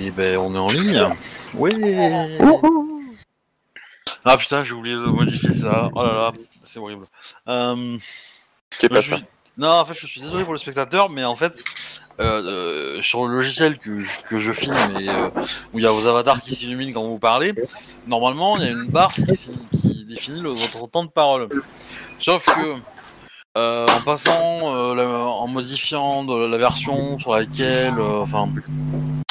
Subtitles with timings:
[0.00, 1.06] Et ben on est en ligne.
[1.54, 1.72] Oui.
[4.24, 5.90] Ah putain, j'ai oublié de modifier ça.
[5.94, 6.32] Oh là là,
[6.64, 7.06] c'est horrible.
[7.48, 7.96] Euh,
[8.78, 9.18] Qu'est je pas suis- ça
[9.56, 11.52] Non, en fait, je suis désolé pour le spectateur, mais en fait,
[12.20, 12.42] euh,
[12.98, 15.30] euh, sur le logiciel que, que je filme et euh,
[15.72, 17.54] où il y a vos avatars qui s'illuminent quand vous parlez,
[18.06, 19.24] normalement, il y a une barre qui,
[19.80, 21.48] qui définit le- votre temps de parole.
[22.18, 22.74] Sauf que,
[23.56, 28.48] euh, en passant, euh, la- en modifiant de la version sur laquelle, euh, enfin,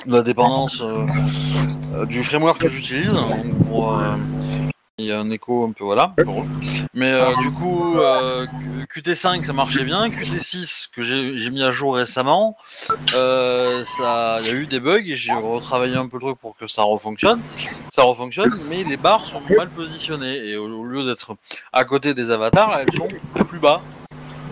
[0.08, 4.16] la dépendance euh, du framework que j'utilise, euh,
[4.98, 6.14] il y a un écho un peu voilà.
[6.94, 8.48] Mais euh, du coup, euh,
[8.96, 12.58] Qt5 ça marchait bien, Qt6 que j'ai mis à jour récemment,
[12.90, 16.68] il y a eu des bugs et j'ai retravaillé un peu le truc pour que
[16.68, 17.42] ça refonctionne.
[17.94, 21.36] Ça refonctionne, mais les barres sont mal positionnées et au, au lieu d'être
[21.74, 23.08] à côté des avatars, elles sont
[23.46, 23.82] plus bas.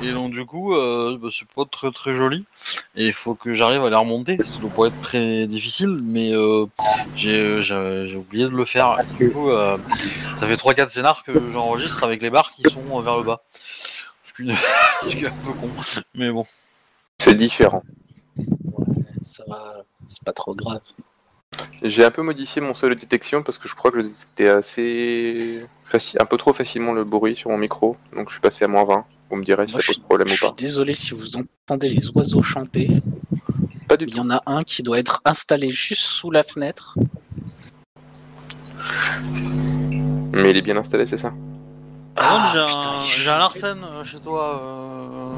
[0.04, 2.46] Et donc du coup, euh, bah, c'est pas très très joli.
[2.96, 4.38] Et il faut que j'arrive à les remonter.
[4.44, 6.66] Ça doit pas être très difficile, mais euh,
[7.16, 8.98] j'ai j'ai- j'ai oublié de le faire.
[9.00, 9.78] Et du coup, euh,
[10.38, 13.42] ça fait 3-4 scénars que j'enregistre avec les barres qui sont euh, vers le bas.
[14.38, 14.44] Ce
[15.16, 15.70] qui est un peu con,
[16.14, 16.46] mais bon.
[17.20, 17.84] C'est différent.
[18.38, 18.86] Ouais,
[19.22, 20.82] ça va, c'est pas trop grave.
[21.82, 24.50] J'ai un peu modifié mon seuil de détection parce que je crois que je détectais
[24.50, 28.66] assez facile, un peu trop facilement le bruit sur mon micro, donc je suis passé
[28.66, 29.06] à moins 20.
[29.30, 30.54] Vous me direz si ça je pose suis, problème je ou suis pas.
[30.58, 32.90] désolé si vous entendez les oiseaux chanter.
[33.88, 34.20] Pas du Il y tout.
[34.22, 36.98] en a un qui doit être installé juste sous la fenêtre.
[40.34, 41.30] Mais il est bien installé, c'est ça?
[41.30, 41.42] Contre,
[42.18, 45.36] Ah, j'ai putain, un, il j'ai un Larsen euh, chez toi, euh,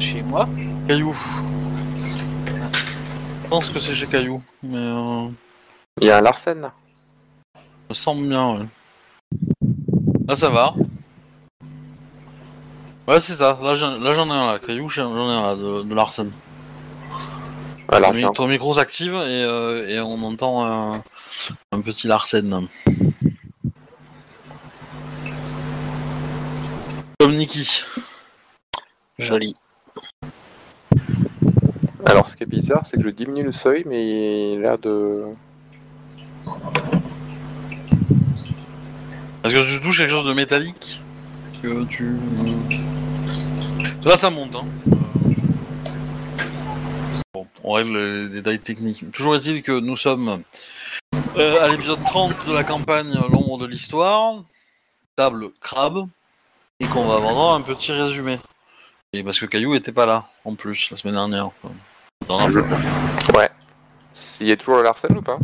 [0.00, 0.48] Chez moi?
[0.88, 1.16] Caillou.
[3.44, 5.28] Je pense que c'est chez Caillou, mais euh,
[6.00, 6.72] Il y a un Larsen là
[7.88, 8.66] me semble bien, ouais.
[10.28, 10.74] Là, ça va.
[13.10, 13.58] Ouais, c'est ça.
[13.60, 14.60] Là, j'en là, ai un là.
[14.64, 16.30] Caillou, j'en ai un là de, de Larsen.
[17.88, 21.02] Alors, ton, mi- ton micro s'active et, euh, et on entend un,
[21.72, 22.68] un petit Larsen.
[27.18, 27.82] Comme Niki.
[29.18, 29.54] Joli.
[32.06, 34.78] Alors, ce qui est bizarre, c'est que je diminue le seuil, mais il a l'air
[34.78, 35.34] de.
[39.42, 41.02] Est-ce que tu touches quelque chose de métallique
[41.62, 42.16] que tu...
[44.04, 44.54] Là, ça monte.
[44.54, 44.64] Hein.
[47.34, 49.10] Bon, on règle les détails techniques.
[49.12, 50.42] Toujours est-il que nous sommes
[51.36, 54.42] euh, à l'épisode 30 de la campagne L'ombre de l'histoire,
[55.16, 56.06] table crabe,
[56.80, 58.38] et qu'on va avoir un petit résumé.
[59.12, 61.46] Et parce que Caillou était pas là, en plus, la semaine dernière.
[61.46, 61.74] Enfin,
[62.28, 62.62] dans la-
[63.36, 63.48] Ouais.
[64.40, 65.38] Il y a toujours le Larsen ou pas?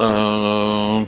[0.00, 1.04] Euh...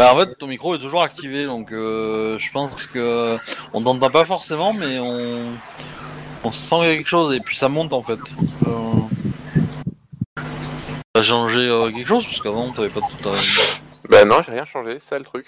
[0.00, 3.36] Bah, en fait, ton micro est toujours activé, donc euh, je pense que
[3.74, 5.52] on t'entend pas forcément, mais on
[6.42, 8.18] on sent quelque chose et puis ça monte en fait.
[8.66, 10.40] Euh...
[11.12, 13.28] T'as changé euh, quelque chose parce qu'avant t'avais pas tout.
[13.28, 13.42] à-
[14.08, 15.44] Bah non, j'ai rien changé, c'est ça le truc.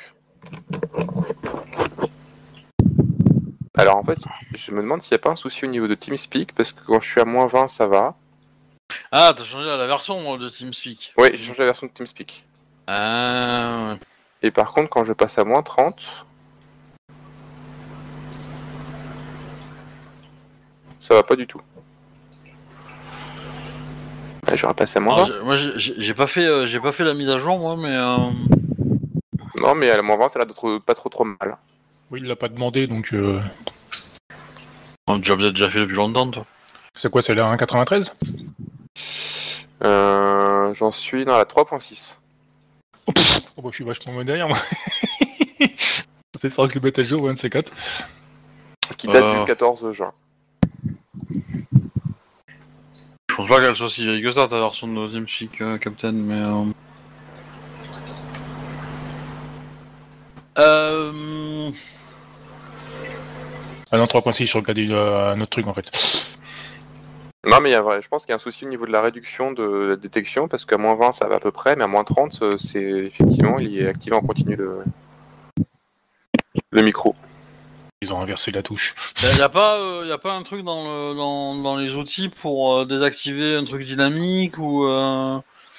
[3.79, 4.19] Alors en fait,
[4.55, 6.81] je me demande s'il n'y a pas un souci au niveau de TeamSpeak, parce que
[6.87, 8.17] quand je suis à moins 20, ça va.
[9.13, 11.15] Ah, t'as changé la version euh, de TeamSpeak.
[11.17, 12.45] Oui, j'ai changé la version de TeamSpeak.
[12.87, 13.95] Ah.
[13.95, 13.99] ouais.
[14.43, 15.95] Et par contre, quand je passe à moins 30,
[21.01, 21.61] ça va pas du tout.
[24.47, 25.35] Bah, J'aurais passé à moins Alors, 20.
[25.35, 27.95] j'ai- moi j'ai- pas fait euh, j'ai pas fait la mise à jour moi, mais
[27.95, 28.17] euh...
[29.61, 31.57] Non, mais à la moins 20, ça a l'air d'être pas trop trop mal.
[32.11, 33.41] Oui, il l'a pas demandé, donc euh,
[35.07, 36.47] on a déjà peut-être déjà fait depuis longtemps toi.
[36.97, 38.15] c'est quoi, c'est la 1.93
[39.85, 42.19] Euh, J'en suis dans la 3.6.
[43.07, 43.13] oh,
[43.57, 44.59] oh, bah, Je suis vachement moins derrière, moi.
[45.59, 47.73] Peut-être falloir que je le mette à jour, ouais, un de ces quatre.
[48.97, 49.41] Qui date Euh.
[49.41, 50.13] du 14 juin.
[53.31, 56.13] Je pense pas qu'elle soit si vieille que ça ta version de TeamSpeak euh, Captain,
[56.13, 56.35] mais.
[56.35, 56.65] Euh...
[60.59, 61.71] Euh...
[63.91, 65.91] Ah non, 3.6, je regardais euh, un autre truc en fait.
[67.45, 68.87] Non, mais il y a vrai, je pense qu'il y a un souci au niveau
[68.87, 71.75] de la réduction de la détection, parce qu'à moins 20, ça va à peu près,
[71.75, 74.79] mais à moins 30, euh, c'est effectivement, il est activé en continu le,
[76.71, 77.15] le micro.
[78.01, 78.95] Ils ont inversé la touche.
[79.23, 82.29] Y a, pas, euh, y a pas un truc dans, le, dans, dans les outils
[82.29, 84.87] pour euh, désactiver un truc dynamique ou.
[84.87, 85.39] Euh...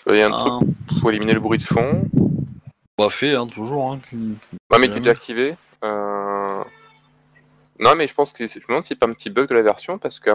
[0.10, 2.04] Il y a un un- truc pour éliminer le bruit de fond.
[2.98, 3.92] Bah, fait, hein, toujours.
[3.92, 4.16] Hein, qui-
[4.72, 5.00] Ouais, mais qui est Ouais.
[5.00, 5.56] déjà activé.
[5.84, 6.64] Euh...
[7.80, 9.50] Non, mais je pense que c'est- je me demande si c'est pas un petit bug
[9.50, 10.30] de la version, parce que.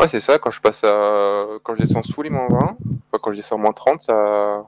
[0.00, 1.46] Ouais, c'est ça, quand je passe à.
[1.62, 4.64] Quand je descends sous les moins 20, enfin, quand je descends moins 30, ça.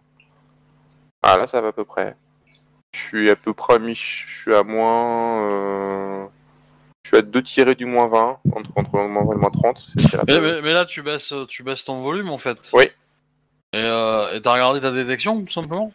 [1.22, 2.16] Ah là, ça va à peu près.
[2.94, 3.94] Je suis à peu près à mi.
[3.94, 5.42] Je suis à moins.
[5.44, 6.26] euh,
[7.04, 9.40] Je suis à 2 tirés du moins 20, entre, entre le moins 20 et le
[9.40, 9.78] moins 30.
[9.96, 10.54] c'est- c'est la Mais, base.
[10.56, 12.70] mais- mais là, tu baisses, tu baisses ton volume en fait.
[12.74, 12.84] Oui.
[13.74, 15.92] Et euh, t'as regardé ta détection tout simplement?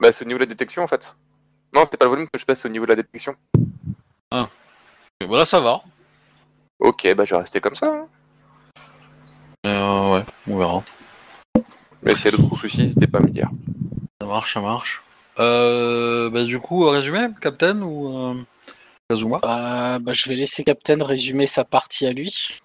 [0.00, 1.14] Bah, c'est au niveau de la détection en fait.
[1.72, 3.34] Non, c'est pas le volume que je baisse, c'est au niveau de la détection.
[5.20, 5.82] Et Voilà, ça va.
[6.80, 7.86] Ok, bah je vais rester comme ça.
[7.86, 8.06] hein.
[9.66, 10.82] Euh, ouais, on verra.
[12.02, 13.50] Mais s'il y a d'autres soucis, n'hésitez pas à me dire.
[14.20, 15.02] Ça marche, ça marche.
[15.38, 18.34] Euh, bah, du coup, résumé, Captain ou euh,
[19.10, 19.40] Kazuma?
[19.44, 22.58] Euh, bah, je vais laisser Captain résumer sa partie à lui.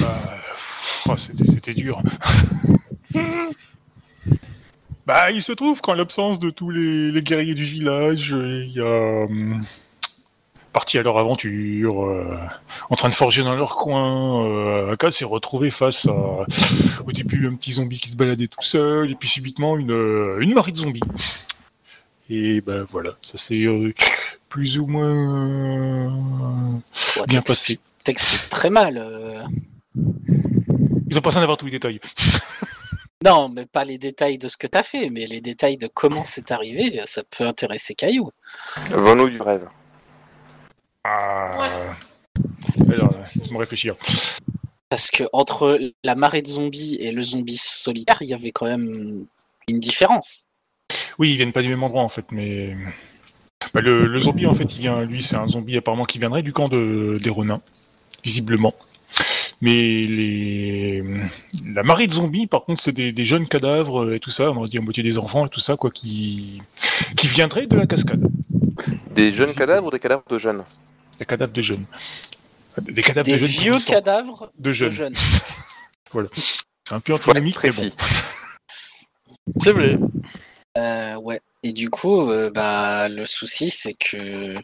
[0.00, 0.20] Bah,
[1.08, 2.02] oh, c'était, c'était dur.
[5.06, 8.72] bah, il se trouve qu'en l'absence de tous les, les guerriers du village, euh, il
[8.72, 9.26] y a
[10.74, 12.36] hum, parti à leur aventure, euh,
[12.90, 14.44] en train de forger dans leur coin.
[14.46, 16.12] Euh, Aka s'est retrouvé face à,
[17.06, 20.38] au début, un petit zombie qui se baladait tout seul, et puis subitement une, euh,
[20.40, 21.00] une marée de zombies.
[22.30, 23.92] Et ben voilà, ça s'est euh,
[24.48, 26.08] plus ou moins
[27.16, 27.80] Ouais, bien t'expliques- passé.
[28.04, 28.98] T'expliques très mal.
[28.98, 29.42] euh.
[31.08, 32.00] Ils ont pas besoin d'avoir tous les détails.
[33.24, 36.24] Non, mais pas les détails de ce que t'as fait, mais les détails de comment
[36.26, 38.28] c'est arrivé, ça peut intéresser Caillou.
[38.90, 39.66] Vends-nous du rêve.
[41.04, 41.96] Ah.
[42.90, 43.96] Alors, laisse-moi réfléchir.
[44.88, 48.66] Parce que entre la marée de zombies et le zombie solitaire, il y avait quand
[48.66, 49.26] même
[49.68, 50.46] une différence.
[51.18, 52.76] Oui, ils viennent pas du même endroit en fait, mais
[53.72, 56.42] Bah, le, le zombie en fait, il vient, lui, c'est un zombie apparemment qui viendrait
[56.42, 57.62] du camp de, des Renins,
[58.22, 58.74] visiblement.
[59.60, 61.02] Mais les,
[61.64, 64.56] la marée de zombies, par contre, c'est des, des jeunes cadavres et tout ça, on
[64.56, 66.60] aurait dit à moitié des enfants et tout ça, quoi, qui,
[67.16, 68.28] qui viendraient de la cascade.
[69.14, 70.64] Des jeunes cadavres ou des cadavres de jeunes?
[71.18, 71.84] Des cadavres de jeunes.
[72.80, 73.48] Des cadavres Des de jeunes.
[73.48, 74.90] vieux cadavres de de jeunes.
[74.90, 75.14] jeunes.
[76.86, 77.90] C'est un peu antinomique, mais bon.
[79.60, 79.98] C'est vrai.
[80.76, 81.40] Euh, ouais.
[81.62, 84.54] Et du coup, euh, bah, le souci, c'est que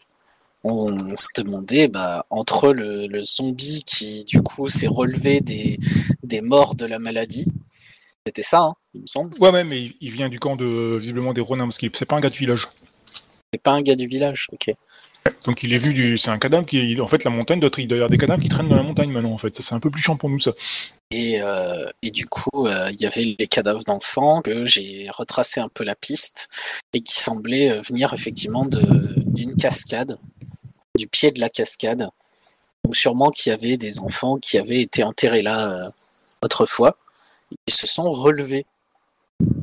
[0.63, 5.79] on, se demandait, bah, entre le, le zombie qui, du coup, s'est relevé des,
[6.23, 7.47] des morts de la maladie,
[8.27, 9.35] c'était ça, hein, il me semble.
[9.39, 12.05] Ouais, ouais, mais il- il vient du camp de, visiblement, des Renins, parce que c'est
[12.05, 12.67] pas un gars du village.
[13.51, 14.75] C'est pas un gars du village, ok.
[15.45, 16.17] Donc il est vu du.
[16.17, 16.99] C'est un cadavre qui.
[16.99, 17.59] En fait, la montagne.
[17.77, 19.53] Il doit y avoir des cadavres qui traînent dans la montagne maintenant, en fait.
[19.55, 20.51] Ça, c'est un peu plus chiant pour nous, ça.
[21.11, 25.69] Et, euh, du coup, euh, il y avait les cadavres d'enfants que j'ai retracé un
[25.69, 26.49] peu la piste
[26.93, 30.17] et qui semblaient euh, venir effectivement d'une cascade,
[30.97, 32.07] du pied de la cascade.
[32.83, 35.91] Donc sûrement qu'il y avait des enfants qui avaient été enterrés là
[36.41, 36.97] autrefois
[37.51, 38.65] et qui se sont relevés.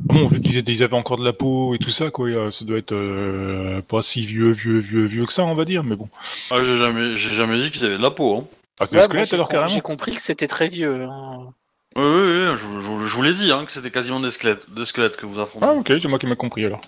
[0.05, 2.65] Bon, vu qu'ils étaient- ils avaient encore de la peau et tout ça, quoi, ça
[2.65, 5.95] doit être euh, pas si vieux, vieux, vieux, vieux que ça, on va dire, mais
[5.95, 6.09] bon.
[6.51, 8.37] Ah, j'ai jamais, j'ai jamais dit qu'ils avaient de la peau.
[8.37, 8.43] Hein.
[8.79, 11.03] Ah, c'est Ouais, squelette alors carrément J'ai compris que c'était très vieux.
[11.03, 11.53] hein.
[11.95, 14.65] Oui, oui, oui, je, je- je vous l'ai dit, hein, que c'était quasiment des squelettes,
[14.73, 15.65] des squelettes que vous affrontez.
[15.67, 16.81] Ah, ok, c'est moi qui m'a compris alors.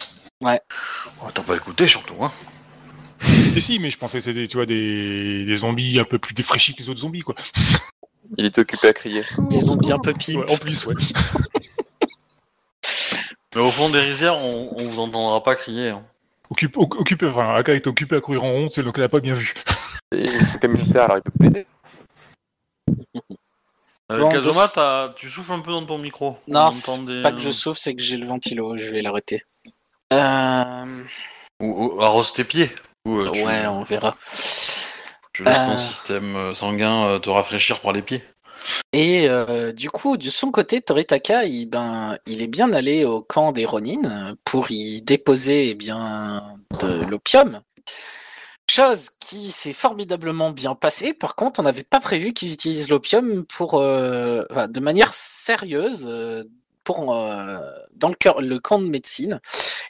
[0.44, 0.47] Oh,
[1.33, 2.31] T'as pas écouté surtout, hein.
[3.55, 6.33] Et si, mais je pensais que c'était, tu vois, des, des zombies un peu plus
[6.33, 7.35] défraîchis que les autres zombies, quoi.
[8.37, 9.21] Il était occupé à crier.
[9.49, 10.37] Des zombies un peu pimp.
[10.37, 10.95] Ouais, en plus, ouais.
[13.56, 15.89] Mais au fond des rizières, on, on vous entendra pas crier.
[15.89, 16.03] Hein.
[16.50, 19.09] Occupe, oc- occupé, enfin, Aka est occupé à courir en rond, c'est donc elle a
[19.09, 19.53] pas bien vu.
[20.13, 21.65] Et son militaire, alors il peut m'aider.
[24.12, 26.38] Euh, Bon, Kazuma, de- t'as- tu souffles un peu dans ton micro.
[26.48, 28.77] Non, On c'est entend des- Pas que je souffle, c'est que j'ai le ventilo.
[28.77, 29.44] Je vais l'arrêter.
[30.13, 31.04] Euh,
[31.62, 32.69] Ou, ou arrose tes pieds.
[33.06, 34.15] Ou, euh, tu, ouais, on verra.
[35.33, 35.77] tu laisses ton Euh.
[35.77, 38.21] système euh, sanguin euh, te rafraîchir par les pieds.
[38.93, 43.21] Et euh, du coup, de son côté, Toritaka, il, ben, il est bien allé au
[43.21, 47.61] camp des Ronin pour y déposer eh bien, de l'opium.
[48.69, 51.13] Chose qui s'est formidablement bien passée.
[51.13, 56.44] Par contre, on n'avait pas prévu qu'ils utilisent l'opium euh, de manière sérieuse euh,
[56.87, 59.39] dans le, le camp de médecine.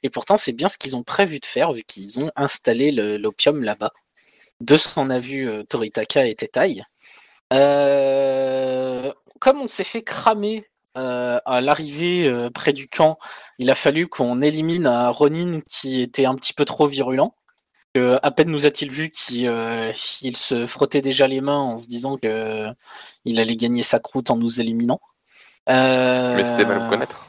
[0.03, 3.63] Et pourtant, c'est bien ce qu'ils ont prévu de faire vu qu'ils ont installé l'opium
[3.63, 3.91] là-bas.
[4.61, 6.83] De ce qu'on a vu, Toritaka et Tetai.
[7.51, 10.65] Euh, comme on s'est fait cramer
[10.97, 13.17] euh, à l'arrivée euh, près du camp,
[13.59, 17.35] il a fallu qu'on élimine un Ronin qui était un petit peu trop virulent.
[17.93, 19.91] Que, à peine nous a-t-il vu qu'il euh,
[20.21, 22.67] il se frottait déjà les mains en se disant que
[23.25, 25.01] il allait gagner sa croûte en nous éliminant.
[25.67, 27.27] Mais c'était mal me connaître.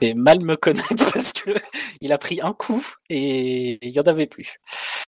[0.00, 1.50] c'est mal me connaître parce que
[2.00, 4.58] il a pris un coup et il y en avait plus.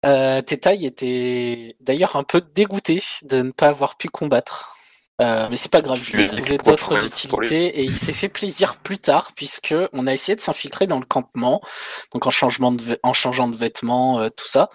[0.05, 4.75] Euh, Tetai était d'ailleurs un peu dégoûté de ne pas avoir pu combattre.
[5.21, 8.29] Euh, mais c'est pas grave, je lui ai trouvé d'autres utilités et il s'est fait
[8.29, 11.61] plaisir plus tard puisque on a essayé de s'infiltrer dans le campement,
[12.11, 14.71] donc en, changement de en changeant de vêtements, euh, tout ça.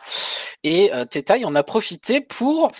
[0.62, 2.70] Et euh, Tetai en a profité pour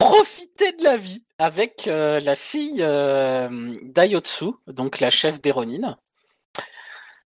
[0.00, 3.48] profiter de la vie avec euh, la fille euh,
[3.82, 5.96] d'Ayotsu, donc la chef des Ronin.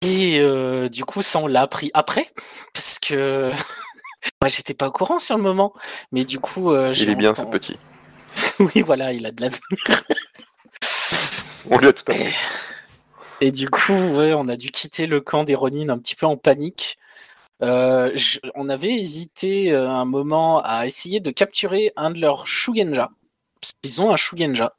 [0.03, 2.31] Et euh, du coup, ça, on l'a appris après,
[2.73, 3.51] parce que
[4.43, 5.73] Moi, j'étais pas au courant sur le moment,
[6.13, 7.77] mais du coup, euh, Il est bien ce petit.
[8.61, 9.61] oui, voilà, il a de l'avenir.
[11.71, 12.35] On lui a tout appris.
[13.41, 16.27] Et du coup, ouais, on a dû quitter le camp des Ronin un petit peu
[16.27, 16.99] en panique.
[17.63, 22.47] Euh, je- on avait hésité euh, un moment à essayer de capturer un de leurs
[22.47, 23.11] Shugenja.
[23.61, 24.75] Parce qu'ils ont un Shugenja.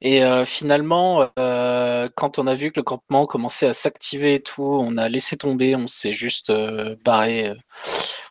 [0.00, 4.42] Et euh, finalement, euh, quand on a vu que le campement commençait à s'activer et
[4.42, 7.52] tout, on a laissé tomber, on s'est juste euh, barré.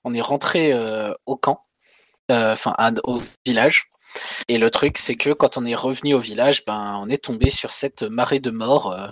[0.07, 1.63] On est rentré euh, au camp,
[2.31, 3.89] euh, enfin à- au village.
[4.47, 7.49] Et le truc, c'est que quand on est revenu au village, ben, on est tombé
[7.49, 8.91] sur cette marée de morts.
[8.91, 9.07] euh,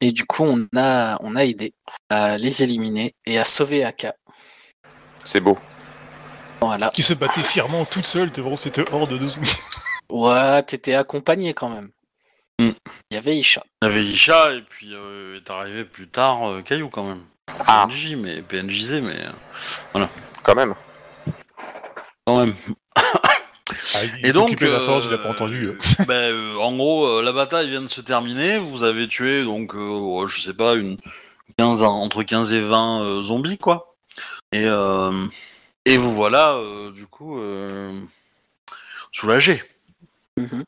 [0.00, 1.72] et du coup, on a, on a aidé
[2.10, 4.14] à les éliminer et à sauver Aka.
[5.24, 5.58] C'est beau.
[6.60, 6.90] Voilà.
[6.94, 9.52] Qui se battait fièrement toute seule devant cette horde de zombies.
[10.10, 11.90] Ouais, t'étais accompagné quand même.
[12.58, 12.70] Hmm.
[13.10, 13.62] Il y avait Isha.
[13.82, 17.22] Il y avait Isha et puis euh, est arrivé plus tard euh, Caillou quand même.
[17.66, 17.86] Ah.
[17.88, 19.16] PNJ, mais PNJZ, mais
[19.96, 20.06] euh,
[20.42, 20.74] Quand même.
[22.26, 22.54] quand même.
[23.94, 25.72] Ah, il Et donc, la forge, il a euh, pas entendu.
[26.06, 28.58] ben, euh, en gros, euh, la bataille vient de se terminer.
[28.58, 30.98] Vous avez tué donc, euh, je sais pas, une
[31.58, 33.96] 15, entre 15 et 20 euh, zombies quoi.
[34.52, 35.26] Et euh,
[35.84, 37.92] et vous voilà euh, du coup euh,
[39.12, 39.62] soulagé.
[40.36, 40.64] Mhm.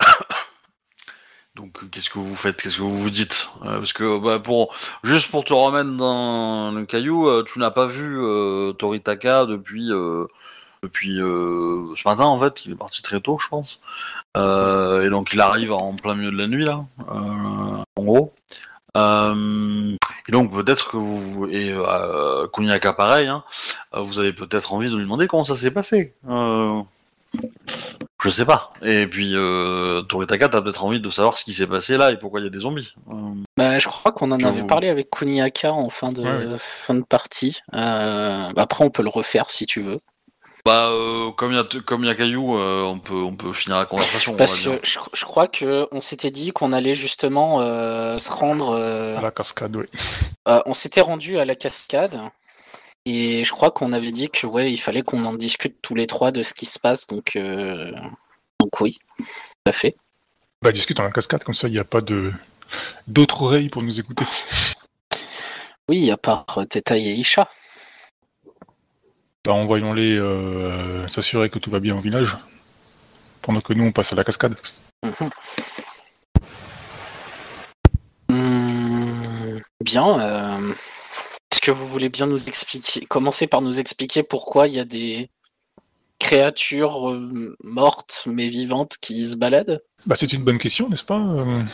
[1.60, 2.56] Donc qu'est-ce que vous faites?
[2.56, 3.50] Qu'est-ce que vous vous dites?
[3.66, 4.74] Euh, Parce que bah, pour
[5.04, 9.88] juste pour te remettre dans le caillou, euh, tu n'as pas vu euh, Toritaka depuis
[9.88, 10.26] ce
[12.08, 12.64] matin en fait.
[12.64, 13.82] Il est parti très tôt, je pense.
[14.36, 18.32] Et donc il arrive en plein milieu de la nuit là, en gros.
[18.96, 21.74] Et donc peut-être que vous et
[22.54, 23.44] Kuniaka pareil, hein,
[23.92, 26.14] vous avez peut-être envie de lui demander comment ça s'est passé.
[28.22, 28.72] Je sais pas.
[28.82, 32.18] Et puis euh, Toritaka, t'as peut-être envie de savoir ce qui s'est passé là et
[32.18, 32.92] pourquoi il y a des zombies.
[33.10, 33.14] Euh,
[33.56, 36.46] Bah, je crois qu'on en Je avait vous- parlé avec Kuniaka en fin de, Ouais,
[36.52, 36.54] ouais.
[36.58, 37.60] fin de partie.
[37.74, 40.00] Euh, bah, après, on peut le refaire si tu veux.
[40.66, 43.34] bah euh, comme il y a comme il y a Caillou, euh, on peut on
[43.34, 44.32] peut finir la conversation.
[44.32, 48.30] on Parce que je, je crois que on s'était dit qu'on allait justement euh, se
[48.30, 48.76] rendre.
[48.78, 49.86] euh, À la cascade, oui.
[50.48, 52.20] euh, on s'était rendu à la cascade.
[53.06, 56.06] Et je crois qu'on avait dit que ouais, il fallait qu'on en discute tous les
[56.06, 57.06] trois de ce qui se passe.
[57.06, 57.90] Donc, euh,
[58.60, 59.24] donc oui, tout
[59.66, 59.94] à fait.
[60.62, 62.32] Bah, discute dans la cascade, comme ça, il n'y a pas de
[63.06, 64.24] d'autres oreilles pour nous écouter.
[65.88, 67.48] Oui, à part euh, Tetaï et Isha.
[69.44, 72.36] Bah, envoyons-les euh, s'assurer que tout va bien au village.
[73.42, 74.54] Pendant que nous, on passe à la cascade.
[75.02, 75.30] Mhm.
[78.28, 80.20] Hum, bien.
[80.20, 80.74] euh,
[81.50, 84.84] Est-ce que vous voulez bien nous expliquer, commencer par nous expliquer pourquoi il y a
[84.84, 85.30] des
[86.18, 89.82] créatures euh, mortes mais vivantes qui se baladent?
[90.06, 91.64] Bah, c'est une bonne question, n'est-ce pas euh,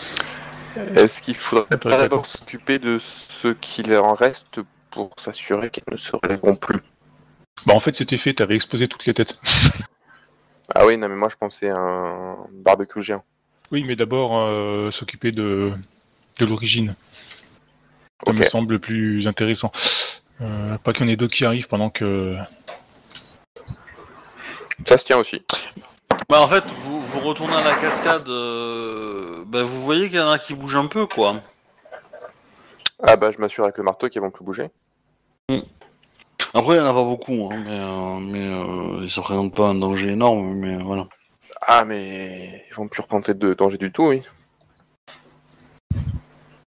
[0.97, 3.01] Est-ce qu'il faudrait pas d'abord s'occuper de
[3.43, 6.81] ce qu'il en reste pour s'assurer qu'elles ne se relèveront plus?
[7.67, 9.39] Bah, en fait, c'était fait, t'avais exposé toutes les têtes.
[10.75, 13.23] Ah oui, non, mais moi je pensais à un barbecue géant.
[13.71, 15.73] Oui, mais d'abord, euh, s'occuper de,
[16.41, 16.95] de l'origine.
[18.25, 19.73] Ça me semble plus intéressant.
[20.41, 22.33] Euh, pas qu'il y en ait d'autres qui arrivent pendant que.
[24.87, 25.43] Ça se tient aussi.
[26.29, 30.23] Bah en fait, vous, vous retournez à la cascade, euh, bah, vous voyez qu'il y
[30.23, 31.43] en a qui bougent un peu quoi.
[33.03, 34.71] Ah bah je m'assure avec le marteau qu'ils vont plus bouger.
[36.55, 39.55] Après, il y en a pas beaucoup, hein, mais, euh, mais euh, ils se représentent
[39.55, 41.07] pas un danger énorme, mais euh, voilà.
[41.61, 44.23] Ah mais ils vont plus représenter de danger du tout, oui.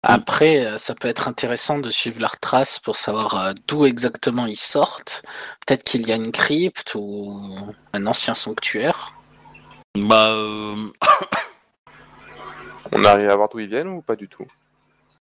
[0.07, 4.45] Après, euh, ça peut être intéressant de suivre leurs traces pour savoir euh, d'où exactement
[4.45, 5.23] ils sortent.
[5.67, 7.41] Peut-être qu'il y a une crypte ou
[7.95, 9.15] un ancien sanctuaire.
[9.97, 10.77] Bah, euh,
[12.93, 14.47] On arrive à voir d'où ils viennent ou pas du tout?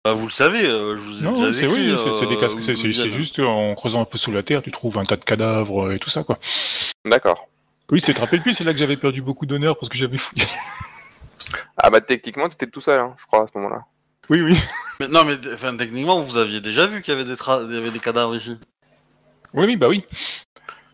[0.05, 2.63] Bah, vous le savez, je vous ai Non, déjà c'est oui, c'est des casques.
[2.63, 5.91] C'est juste en creusant un peu sous la terre, tu trouves un tas de cadavres
[5.91, 6.39] et tout ça, quoi.
[7.03, 7.49] D'accord.
[7.91, 10.17] Oui, c'est te rappelles plus, c'est là que j'avais perdu beaucoup d'honneur parce que j'avais
[10.17, 10.45] fouillé.
[11.77, 13.85] Ah bah techniquement t'étais tout seul, hein, je crois, à ce moment-là.
[14.29, 14.57] Oui, oui.
[14.99, 17.73] Mais, non, mais enfin, techniquement, vous aviez déjà vu qu'il y avait des, tra- il
[17.73, 18.57] y avait des cadavres ici.
[19.53, 20.03] Oui, oui, bah oui.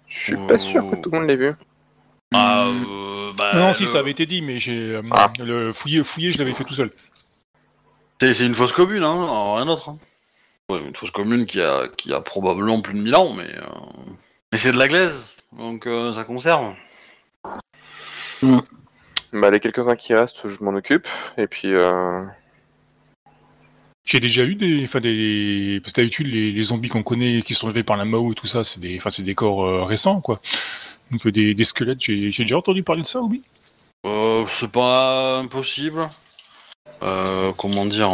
[0.07, 1.53] Je suis pas sûr que tout le monde l'ait vu.
[2.33, 4.95] Ah, euh, bah, non, si, le- ça avait été dit, mais j'ai.
[4.95, 5.31] euh, Ah.
[5.39, 6.91] Le fouiller, fouiller, je l'avais fait tout seul.
[8.21, 9.89] C'est c'est une fausse commune, hein, alors, rien d'autre.
[9.89, 9.99] hein.
[10.69, 14.11] Ouais, une fausse commune qui a, qui a probablement plus de 1000 ans, mais, euh,
[14.51, 16.73] mais c'est de la glaise, donc euh, ça conserve.
[19.33, 21.07] Bah les quelques-uns qui restent, je m'en occupe.
[21.37, 22.23] Et puis euh...
[24.05, 24.83] J'ai déjà eu des.
[24.83, 25.79] Enfin, des.
[25.83, 28.35] Parce que d'habitude, les, les zombies qu'on connaît qui sont élevés par la Mao et
[28.35, 30.39] tout ça, c'est des, enfin, c'est des corps euh, récents, quoi.
[31.11, 33.41] Donc, des, des squelettes, j'ai déjà entendu parler de ça, oui.
[34.05, 36.07] Euh, c'est pas impossible.
[37.03, 38.11] Euh, comment dire?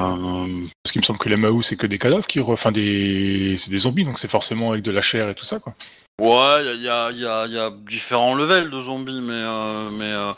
[0.00, 0.46] Euh,
[0.82, 2.40] Parce qu'il me semble que les Mao, c'est que des cadavres qui.
[2.40, 3.54] re- Enfin, des.
[3.58, 5.74] C'est des zombies, donc c'est forcément avec de la chair et tout ça, quoi.
[6.20, 9.34] Ouais, il y a, y, a, y, a, y a différents levels de zombies, mais,
[9.34, 10.32] euh, mais euh,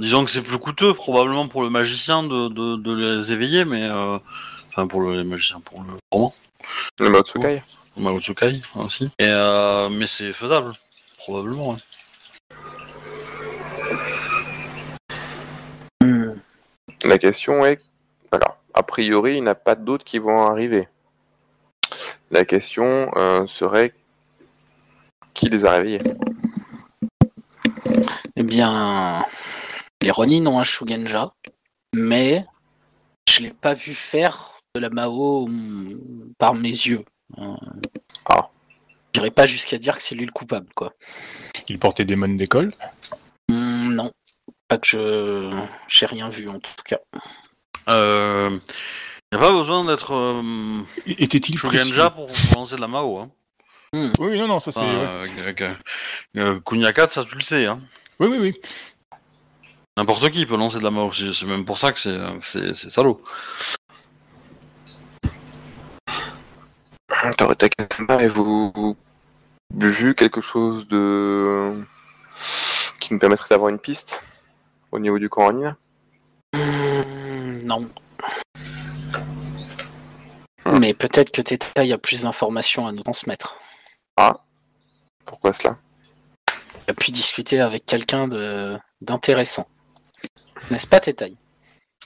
[0.00, 3.84] disons que c'est plus coûteux probablement pour le magicien de, de, de les éveiller, mais
[3.84, 4.18] euh,
[4.68, 6.34] enfin pour le les magiciens, pour le roman,
[6.98, 7.62] Le Maotsukai.
[7.96, 9.04] le Maotsukai aussi.
[9.18, 10.72] Et euh, mais c'est faisable,
[11.18, 11.70] probablement.
[11.70, 11.76] ouais.
[16.02, 16.32] Hmm.
[17.04, 17.80] La question est,
[18.32, 20.88] alors, a priori, il n'y en a pas d'autres qui vont arriver.
[22.30, 23.92] La question euh, serait
[25.34, 26.00] qui les a réveillés
[28.36, 29.24] Eh bien,
[30.02, 31.32] les Ronin ont un Shugenja,
[31.94, 32.44] mais
[33.28, 35.48] je l'ai pas vu faire de la Mao
[36.38, 37.04] par mes yeux.
[37.38, 37.54] Euh,
[38.26, 38.48] Ah.
[39.14, 40.92] J'irai pas jusqu'à dire que c'est lui le coupable, quoi.
[41.68, 42.72] Il portait des mônes d'école?
[43.48, 44.12] Hmm, non,
[44.68, 46.98] pas que je j'ai rien vu en tout cas.
[47.88, 48.56] Euh,
[49.32, 53.18] y a pas besoin d'être euh, Était-il Shogenja pour, pour lancer de la Mao.
[53.18, 53.30] Hein.
[53.92, 54.80] précis Oui, non, non, ça c'est.
[54.80, 55.54] Enfin, ouais.
[55.60, 55.74] euh,
[56.36, 57.66] euh, Kunyaka, ça tu le sais.
[57.66, 57.80] Hein.
[58.20, 58.60] Oui, oui, oui.
[59.96, 61.12] N'importe qui peut lancer de la Mao.
[61.12, 63.22] C'est même pour ça que c'est c'est c'est salaud.
[67.36, 68.96] Toritaka, avez-vous vous
[69.74, 71.84] vu quelque chose de
[73.00, 74.22] qui nous permettrait d'avoir une piste
[74.92, 75.76] au niveau du camp Ronin
[76.54, 77.88] Hmm, non.
[80.78, 83.56] Mais peut-être que Teta a plus d'informations à nous transmettre.
[85.24, 85.76] Pourquoi cela?
[86.86, 89.68] Il a pu discuter avec quelqu'un de d'intéressant.
[90.70, 91.26] N'est-ce pas Teta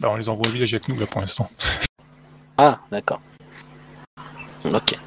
[0.00, 1.50] Bah, on les envoie au village avec nous là pour l'instant.
[2.58, 3.20] Ah, d'accord.
[4.64, 4.98] Ok.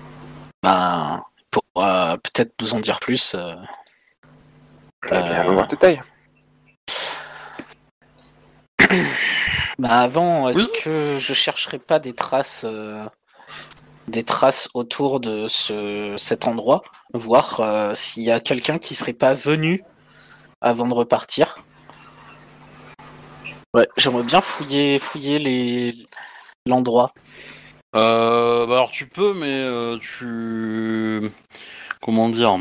[0.63, 3.33] Bah, pour euh, peut-être nous en dire plus.
[3.35, 3.55] euh,
[5.05, 5.39] Eh bien, Euh.
[5.41, 5.67] allons voir.
[9.79, 10.67] Bah avant, est-ce Oui.
[10.83, 13.03] que je chercherai pas des traces, euh,
[14.07, 16.81] des traces autour de ce, cet endroit,
[17.13, 19.83] voir euh, s'il y a quelqu'un qui serait pas venu
[20.61, 21.57] avant de repartir.
[23.77, 25.93] Ouais, j'aimerais bien fouiller, fouiller les
[26.65, 27.11] l'endroit.
[27.95, 31.29] Euh, bah alors tu peux, mais euh, tu
[32.01, 32.57] comment dire?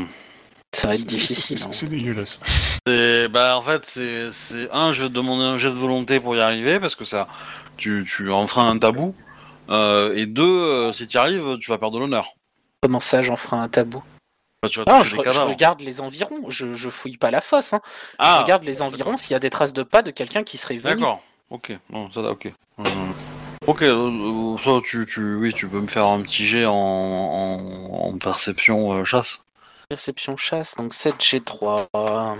[0.75, 1.57] Ça va être difficile.
[1.57, 1.69] c'est- hein.
[1.71, 2.39] C'est dégueulasse.
[2.85, 6.19] C'est bah en fait c'est c'est un je vais te demander un jet de volonté
[6.19, 7.27] pour y arriver parce que ça
[7.77, 9.15] tu tu enfreins un tabou
[9.69, 12.35] Euh, et deux euh, si tu y arrives tu vas perdre de l'honneur.
[12.83, 14.03] Comment ça, j'en ferai un tabou?
[14.69, 16.41] Tu Non, je, des regarde les environs.
[16.49, 17.73] Je, je fouille pas la fosse.
[17.73, 17.81] Hein.
[17.85, 20.57] Je Ah regarde les environs s'il y a des traces de pas de quelqu'un qui
[20.57, 20.95] serait venu.
[20.95, 21.21] d'accord.
[21.49, 22.51] Ok non ça ok.
[22.79, 22.83] Euh,
[23.65, 26.73] ok euh, euh, ça tu tu oui tu peux me faire un petit jet en
[26.73, 29.41] en, en perception euh, chasse.
[29.89, 31.85] Perception chasse, donc 7G3.
[31.95, 32.35] euh,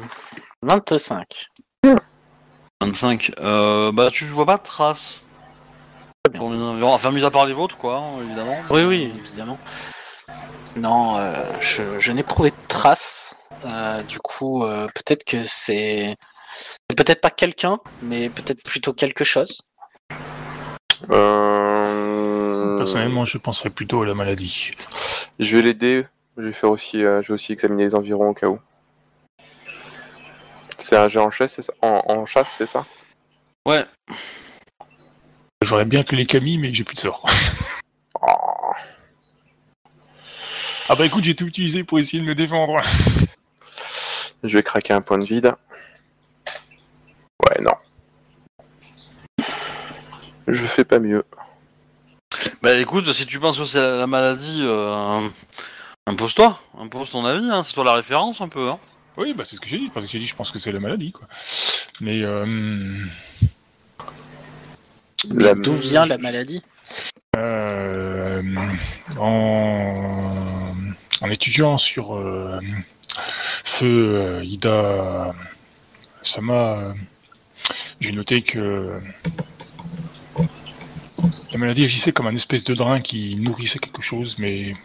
[0.62, 1.48] 25.
[2.82, 3.32] 25.
[3.40, 5.22] Euh, bah tu vois pas de traces.
[6.30, 6.42] Bien.
[6.42, 6.92] Dans les environs.
[6.94, 8.58] Enfin mis à part les vôtres quoi hein, évidemment.
[8.70, 9.58] Oui, oui, évidemment.
[10.76, 13.36] Non, euh, je, je n'ai trouvé de traces.
[13.66, 16.16] Euh, du coup, euh, peut-être que c'est.
[16.90, 19.62] c'est peut-être pas quelqu'un, mais peut-être plutôt quelque chose.
[21.10, 22.78] Euh...
[22.78, 24.72] Personnellement, je penserais plutôt à la maladie.
[25.40, 26.06] Je vais l'aider.
[26.38, 28.60] Je vais faire aussi, euh, je vais aussi examiner les environs au cas où.
[30.78, 31.74] C'est un jet en chasse, c'est ça?
[31.82, 32.86] En, en chasse, c'est ça?
[33.66, 33.84] Ouais.
[35.64, 37.26] J'aurais bien que les Camille, mais j'ai plus de sort.
[38.22, 38.57] Oh.
[40.90, 42.78] Ah bah écoute, j'ai tout utilisé pour essayer de me défendre.
[44.44, 45.54] Je vais craquer un point de vide.
[47.50, 47.74] Ouais, non.
[50.48, 51.24] Je fais pas mieux.
[52.62, 55.28] Bah écoute, si tu penses que c'est la la maladie, euh,
[56.06, 58.70] impose-toi, impose ton avis, hein, c'est toi la référence un peu.
[58.70, 58.80] Hein.
[59.18, 60.72] Oui, bah c'est ce que j'ai dit, parce que j'ai dit, je pense que c'est
[60.72, 61.28] la maladie, quoi.
[62.00, 63.04] Mais euh,
[65.34, 66.62] La- d'où vient la maladie?
[67.36, 68.42] euh,
[69.18, 70.46] en,
[71.22, 72.60] en étudiant sur euh,
[73.64, 75.34] Feu euh, Ida
[76.22, 76.94] Sama, euh,
[78.00, 79.00] j'ai noté que
[81.52, 84.76] la maladie agissait comme un espèce de drain qui nourrissait quelque chose, mais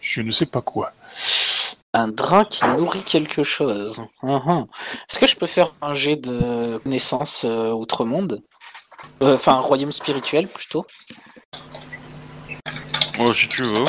[0.00, 0.92] je ne sais pas quoi.
[1.92, 4.02] Un drain qui nourrit quelque chose.
[4.22, 4.66] Uhum.
[5.08, 8.42] Est-ce que je peux faire un jet de connaissance euh, outre-monde
[9.22, 10.86] Euh, Enfin, un royaume spirituel plutôt?
[13.18, 13.84] Ouais, si tu veux.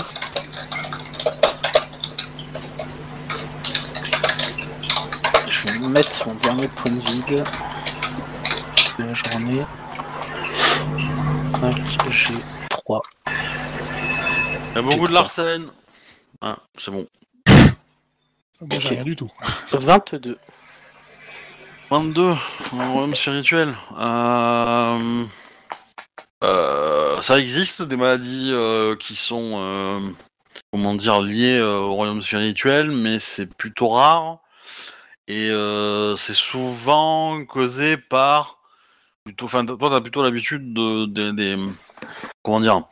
[5.50, 7.44] Je vais mettre mon dernier point de vide
[9.00, 9.66] de la journée.
[11.60, 11.76] 5
[12.10, 13.02] G3.
[13.28, 15.68] Il y a beaucoup J'ai de Larsen.
[16.42, 17.08] Ah, c'est bon.
[17.48, 18.84] Moi, j'ai Ok.
[18.90, 19.30] rien du tout.
[19.72, 20.38] 22.
[21.90, 22.36] 22,
[22.80, 23.76] un royaume spirituel.
[24.00, 25.26] Euh...
[26.44, 30.00] Euh, ça existe des maladies euh, qui sont, euh,
[30.72, 34.40] comment dire, liées euh, au royaume spirituel, mais c'est plutôt rare.
[35.28, 38.58] Et euh, c'est souvent causé par.
[39.24, 41.58] Plutôt, enfin, toi, t'as plutôt l'habitude de, de- des.
[42.44, 42.84] Comment dire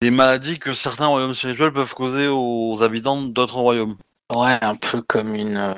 [0.00, 3.96] Des maladies que certains royaumes spirituels peuvent causer aux habitants d'autres royaumes.
[4.34, 5.56] Ouais, un peu comme une.
[5.56, 5.74] euh,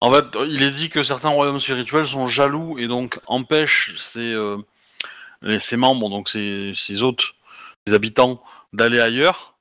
[0.00, 4.32] En fait, il est dit que certains royaumes spirituels sont jaloux et donc empêchent ses,
[4.32, 4.56] euh,
[5.42, 7.34] les- ses membres, donc ses, ses hôtes,
[7.86, 9.54] ses habitants, d'aller ailleurs,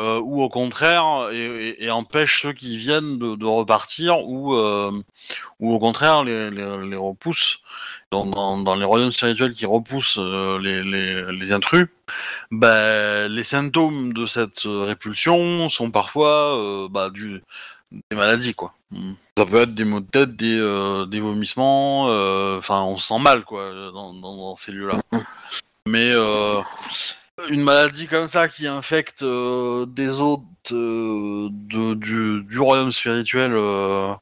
[0.00, 4.90] euh, ou au contraire, et, empêchent ceux qui viennent de, repartir, ou, euh,
[5.60, 7.60] ou au contraire les, les, repoussent.
[8.10, 10.84] Dans, les royaumes spirituels qui repoussent euh, les,
[11.32, 11.88] les, intrus,
[12.52, 18.74] ben, les symptômes de cette répulsion sont parfois bah, des maladies, quoi.
[19.36, 20.58] Ça peut être des maux de tête, des,
[21.08, 22.02] des vomissements,
[22.56, 25.00] enfin on se sent mal quoi dans, dans- ces lieux-là.
[25.86, 26.62] Mais euh,
[27.48, 30.42] une maladie comme ça qui infecte euh, des hôtes
[30.72, 34.12] euh, de- du, du royaume spirituel euh,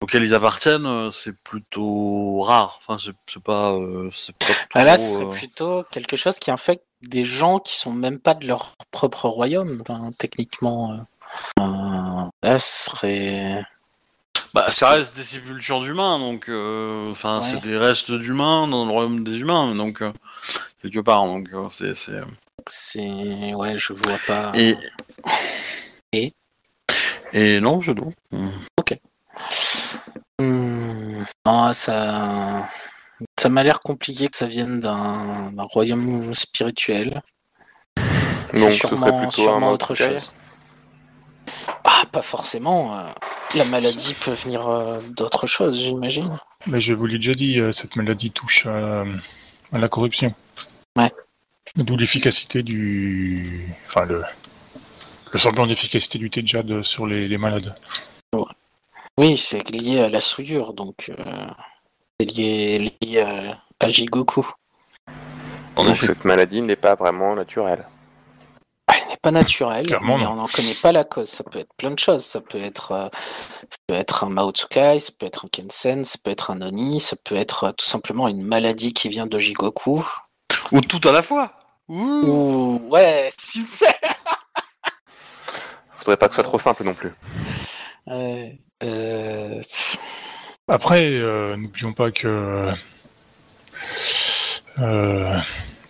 [0.00, 2.78] auquel ils appartiennent, c'est plutôt rare.
[2.80, 3.76] Enfin c'est c'est pas,
[4.12, 7.92] c'est pas Ah, là, ce serait plutôt quelque chose qui infecte des gens qui sont
[7.92, 9.82] même pas de leur propre royaume,
[10.18, 10.98] techniquement.
[11.58, 13.64] là, ce serait.
[14.54, 17.44] Bah, ça reste des sépultures d'humains, donc euh, enfin Ouais.
[17.46, 20.12] c'est des restes d'humains dans le royaume des humains, donc euh,
[20.82, 22.20] quelque part, donc euh, c'est c'est.
[23.54, 24.52] Ouais, je vois pas.
[24.54, 24.76] et
[26.12, 26.32] Et?
[27.32, 28.12] Et non c'est tout.
[30.40, 32.66] Hmm, non, ça.
[33.40, 37.22] Ça m'a l'air compliqué que ça vienne d'un royaume spirituel.
[38.52, 40.30] C'est Donc sûrement- sûrement autre chose.
[41.84, 42.94] Ah, pas forcément.
[42.98, 43.04] euh,
[43.54, 46.38] La maladie peut venir euh, d'autre chose, j'imagine.
[46.66, 49.04] Mais je vous l'ai déjà dit, euh, cette maladie touche à,
[49.72, 50.34] à la corruption.
[50.96, 51.10] Ouais.
[51.76, 53.66] D'où l'efficacité du.
[53.88, 54.22] Enfin, le,
[55.32, 57.74] le semblant d'efficacité du thé de jade sur les, les malades.
[59.16, 61.46] Oui, c'est lié à la souillure, donc euh,
[62.20, 64.46] c'est lié, lié à, à Jigoku.
[65.76, 67.86] Donc cette maladie n'est pas vraiment naturelle.
[69.26, 70.30] Pas naturelle, Clairement, mais non.
[70.30, 71.28] on n'en connaît pas la cause.
[71.28, 72.24] Ça peut être plein de choses.
[72.24, 73.08] Ça peut être, euh,
[73.68, 77.00] ça peut être un Maotsukai, ça peut être un Kensen, ça peut être un Oni,
[77.00, 80.06] ça peut être euh, tout simplement une maladie qui vient de Jigoku.
[80.70, 81.54] Ou tout à la fois.
[81.88, 81.98] Ouh.
[81.98, 83.90] Ouh, ouais, super
[85.98, 87.12] Faudrait pas que ce soit trop simple non plus.
[88.08, 89.60] Euh,
[90.68, 92.72] Après, euh, n'oublions pas que
[94.78, 95.36] euh,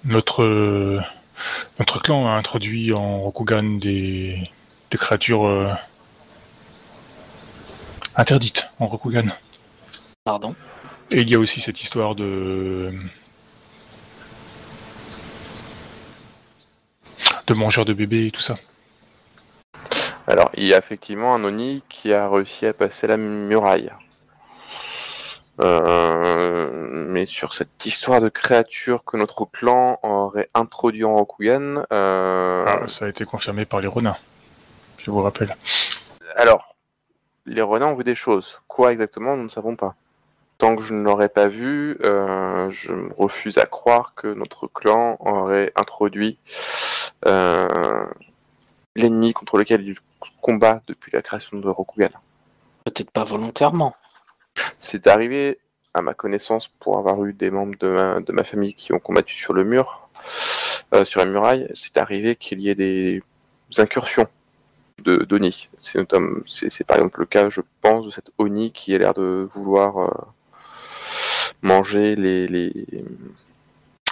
[0.07, 1.03] notre,
[1.79, 4.51] notre clan a introduit en Rokugan des,
[4.91, 5.73] des créatures euh,
[8.15, 9.31] interdites en Rokugan.
[10.25, 10.55] Pardon?
[11.11, 12.93] Et il y a aussi cette histoire de
[17.47, 18.57] de mangeurs de bébés et tout ça.
[20.27, 23.93] Alors, il y a effectivement un Oni qui a réussi à passer la muraille.
[25.63, 26.69] Euh,
[27.09, 32.89] mais sur cette histoire de créature que notre clan aurait introduit en Rokugan, euh, Ah,
[32.89, 34.21] ça a été confirmé par les renards.
[34.99, 35.57] Je vous rappelle.
[36.37, 36.75] alors,
[37.47, 38.61] les renards ont vu des choses.
[38.69, 39.95] Quoi exactement, nous ne savons pas.
[40.59, 44.67] Tant que je ne l'aurais pas vu, euh, je me refuse à croire que notre
[44.67, 46.39] clan aurait introduit
[47.27, 48.07] euh,
[48.95, 49.97] l'ennemi contre lequel il
[50.41, 52.11] combat depuis la création de Rokugan.
[52.85, 53.95] Peut-être pas volontairement.
[54.79, 55.59] C'est arrivé,
[55.95, 59.53] à ma connaissance, pour avoir eu des membres de ma, famille qui ont combattu sur
[59.53, 60.09] le mur,
[60.95, 63.23] euh, sur la muraille, c'est arrivé qu'il y ait des
[63.79, 64.29] incursions
[65.03, 65.69] de d'Oni.
[65.79, 69.99] C'est par exemple le cas, je pense, de cette Oni qui a l'air de vouloir
[69.99, 70.11] euh,
[71.63, 72.75] manger les,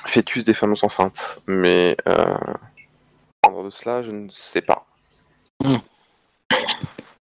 [0.07, 1.39] fœtus des femmes enceintes.
[1.47, 2.37] Mais euh,
[3.43, 4.87] en dehors de cela, je ne sais pas.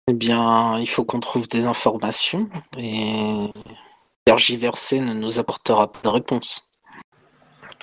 [0.08, 3.50] Eh bien, il faut qu'on trouve des informations et
[4.24, 6.70] tergiverser ne nous apportera pas de réponse.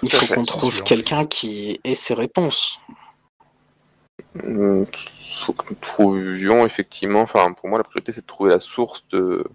[0.03, 2.79] Il faut qu'on trouve quelqu'un qui ait ces réponses.
[4.35, 4.85] Il
[5.45, 9.03] faut que nous trouvions effectivement, enfin pour moi la priorité c'est de trouver la source
[9.11, 9.45] de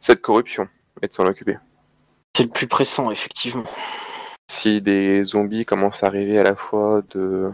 [0.00, 0.68] cette corruption
[1.00, 1.58] et de s'en occuper.
[2.36, 3.64] C'est le plus pressant, effectivement.
[4.50, 7.52] Si des zombies commencent à arriver à la fois de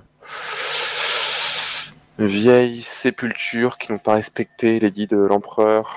[2.18, 5.96] vieilles sépultures qui n'ont pas respecté les dits de l'empereur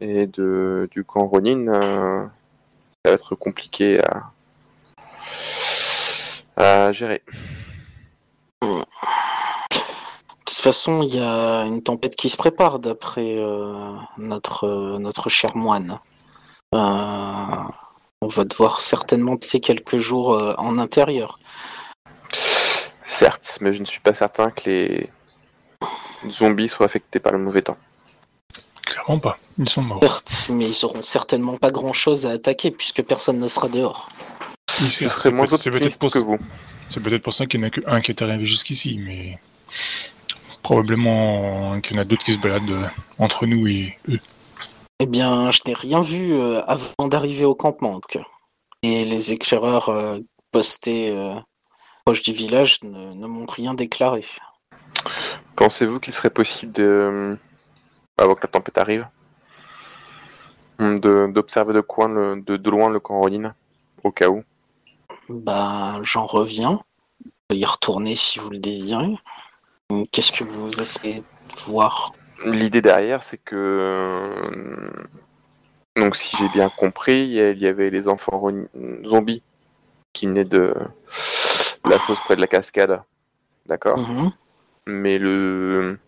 [0.00, 2.26] et de du camp Ronin, euh,
[3.04, 4.00] ça va être compliqué
[6.56, 7.22] à, à gérer.
[8.62, 8.84] De
[10.44, 15.30] toute façon, il y a une tempête qui se prépare, d'après euh, notre, euh, notre
[15.30, 15.98] cher moine.
[16.74, 16.78] Euh,
[18.20, 21.38] on va devoir certainement passer quelques jours en intérieur.
[23.62, 25.10] mais je ne suis pas certain que les
[26.30, 27.76] zombies soient affectés par le mauvais temps.
[28.84, 29.38] Clairement pas.
[29.58, 30.00] Ils sont morts.
[30.02, 34.08] Certes, mais ils auront certainement pas grand chose à attaquer puisque personne ne sera dehors.
[34.80, 36.38] Oui, c'est peut-être pour, que vous.
[36.88, 39.38] c'est peut-être pour ça qu'il n'y en a qu'un qui est arrivé jusqu'ici, mais
[40.62, 42.86] probablement qu'il y en a d'autres qui se baladent euh,
[43.18, 44.20] entre nous et eux.
[45.00, 48.26] Eh bien, je n'ai rien vu euh, avant d'arriver au campement, en tout cas.
[48.82, 50.18] Et les éclaireurs euh,
[50.52, 51.14] postés
[52.04, 54.24] proches du village ne, ne m'ont rien déclaré.
[55.56, 57.36] Pensez-vous qu'il serait possible de,
[58.18, 59.06] avant que la tempête arrive,
[60.78, 63.54] de- d'observer de, coin le- de, de loin le camp Ronin,
[64.02, 64.42] au cas où?
[65.28, 66.80] Bah, j'en reviens.
[67.24, 69.14] On peut y retourner si vous le désirez.
[70.12, 71.22] Qu'est-ce que vous espérez
[71.66, 72.12] voir?
[72.44, 73.54] L'idée derrière, c'est que.
[73.56, 74.90] euh,
[75.96, 78.50] Donc, si j'ai bien compris, il y avait les enfants
[79.04, 79.42] zombies
[80.12, 80.74] qui venaient de
[81.84, 83.02] la fosse près de la cascade.
[83.66, 83.98] D'accord?
[83.98, 84.32] Mhm.
[84.86, 85.98] Mais le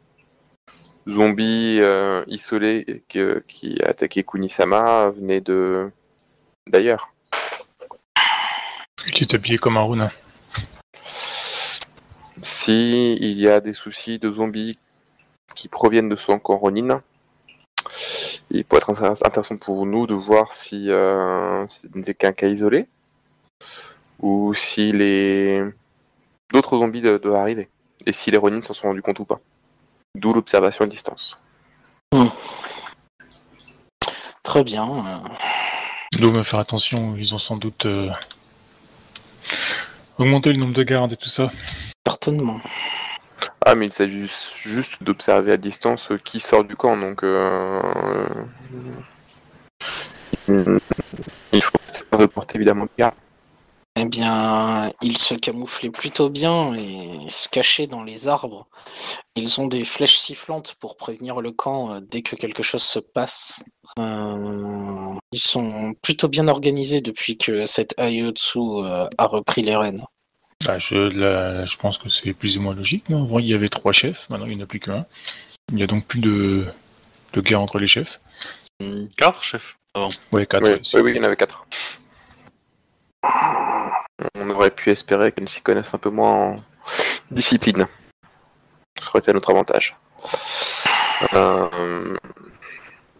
[1.08, 5.90] zombie euh, isolé que- qui a attaqué Kunisama venait de
[6.66, 7.12] d'ailleurs.
[9.12, 10.10] Qui est habillé comme un Ronin.
[12.40, 14.78] Si il y a des soucis de zombies
[15.54, 17.02] qui proviennent de son camp Ronin,
[18.50, 22.48] il pourrait être intér- intéressant pour nous de voir si euh, ce n'était qu'un cas
[22.48, 22.86] isolé
[24.20, 25.62] ou si les
[26.52, 27.68] d'autres zombies do- doivent arriver
[28.06, 29.40] et si les Ronin s'en sont rendus compte ou pas.
[30.14, 31.38] D'où l'observation à distance.
[34.42, 34.84] Très bien.
[34.84, 35.28] euh,
[36.14, 38.10] Nous devons faire attention, ils ont sans doute euh,
[40.18, 41.50] augmenté le nombre de gardes et tout ça.
[42.06, 42.60] certainement.
[43.64, 47.80] Ah, mais il s'agit juste- d'observer à distance euh, qui sort du camp, donc euh,
[50.48, 53.14] il faut reporter évidemment de garde.
[54.04, 58.66] Eh bien, ils se camouflaient plutôt bien et se cachaient dans les arbres.
[59.36, 62.98] Ils ont des flèches sifflantes pour prévenir le camp euh, dès que quelque chose se
[62.98, 63.64] passe.
[64.00, 70.04] Euh, ils sont plutôt bien organisés depuis que cet Ayotsu euh, a repris les rênes.
[70.64, 73.08] Bah, je, là, je pense que c'est plus ou moins logique.
[73.08, 73.22] Non?
[73.22, 75.06] Avant, il y avait trois chefs, maintenant il n'y en a plus qu'un.
[75.68, 76.66] Il n'y a donc plus de,
[77.34, 78.20] de guerre entre les chefs.
[79.16, 79.78] Quatre chefs.
[80.32, 80.64] Ouais, quatre.
[80.64, 81.66] Oui, ouais, oui, oui, il y en avait quatre.
[84.34, 86.64] On aurait pu espérer qu'elles s'y connaissent un peu moins en
[87.30, 87.86] discipline.
[89.08, 89.96] Aurait été à notre avantage.
[91.34, 92.16] Euh...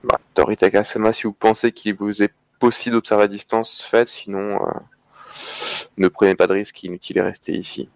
[0.05, 4.61] Bah, Toritaka Sama, si vous pensez qu'il vous est possible d'observer à distance, faites, sinon
[4.61, 4.73] euh,
[5.97, 7.89] ne prenez pas de risque inutile et restez ici.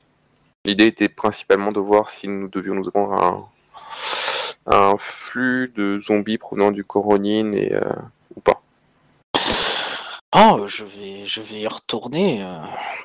[0.65, 3.13] L'idée était principalement de voir si nous devions nous attendre
[4.67, 7.93] à un, un flux de zombies provenant du Coronin et euh,
[8.37, 8.63] ou pas.
[10.35, 12.57] Oh, je vais, je vais y retourner euh,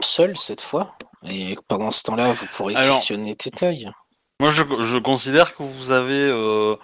[0.02, 0.96] seul cette fois.
[1.30, 3.92] Et pendant ce temps-là, vous pourrez Alors- questionner Tétail.
[4.40, 6.76] Moi, je, je considère que vous avez euh,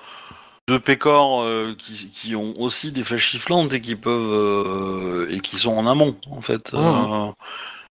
[0.67, 5.39] deux pécores euh, qui, qui ont aussi des flèches sifflantes et qui peuvent euh, et
[5.39, 6.69] qui sont en amont, en fait.
[6.73, 6.77] Ah.
[6.77, 7.31] Euh,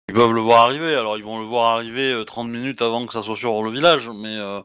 [0.09, 0.95] ils peuvent le voir arriver.
[0.95, 3.73] Alors, ils vont le voir arriver euh, 30 minutes avant que ça soit sur le
[3.73, 4.61] village, mais euh,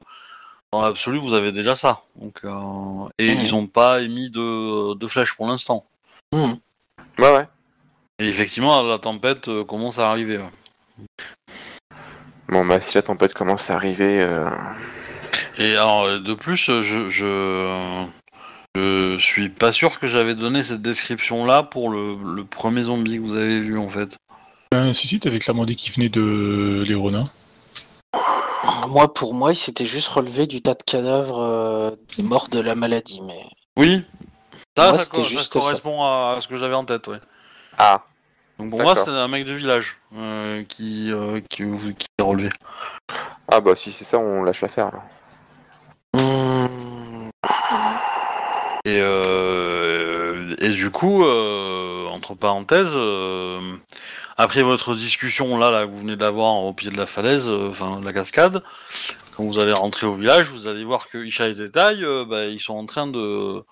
[0.72, 2.02] dans l'absolu, vous avez déjà ça.
[2.15, 3.41] Donc, euh, et Mhm.
[3.44, 5.84] ils n'ont pas émis de, de flèches pour l'instant.
[6.32, 6.54] Hmm.
[7.17, 7.48] Ouais, ouais.
[8.21, 10.38] Et effectivement, la tempête euh, commence à arriver.
[10.38, 11.05] ouais.
[12.49, 14.47] Bon, bah, si la tempête commence à arriver, euh,
[15.57, 18.05] Et alors, euh, de plus, euh, je, je,
[18.75, 23.21] je suis pas sûr que j'avais donné cette description-là pour le, le premier zombie que
[23.21, 24.15] vous avez vu, en fait.
[24.75, 27.29] Euh, si, si, t'avais clairement dit qu'il venait de les Ronins.
[28.88, 32.60] Moi, pour moi, il s'était juste relevé du tas de cadavres euh, des morts de
[32.60, 33.39] la maladie, mais
[33.77, 34.03] Oui,
[34.77, 35.60] ça, Moi, ça, c'était co- ça juste ça.
[35.60, 37.19] correspond à, à ce que j'avais en tête, ouais.
[37.77, 38.03] Ah,
[38.62, 41.63] Donc pour moi, c'est un mec de village euh, qui, euh, qui,
[41.97, 42.50] qui est relevé.
[43.52, 45.02] ah bah si c'est ça, on lâche l'affaire là.
[46.13, 47.30] Hmm.
[48.86, 53.60] Et, euh, et du coup, euh, entre parenthèses, euh,
[54.38, 57.69] après votre discussion là, là que vous venez d'avoir au pied de la falaise, euh,
[57.71, 58.62] enfin de la cascade,
[59.36, 62.45] quand vous allez rentrer au village, vous allez voir que Isha et Détail, euh, bah,
[62.45, 63.63] ils sont en train de,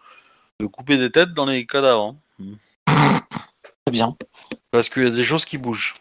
[0.59, 2.15] de couper des têtes dans les cadavres.
[2.41, 3.19] hein.
[3.85, 4.15] Très bien.
[4.71, 5.95] Parce qu'il y a des choses qui bougent.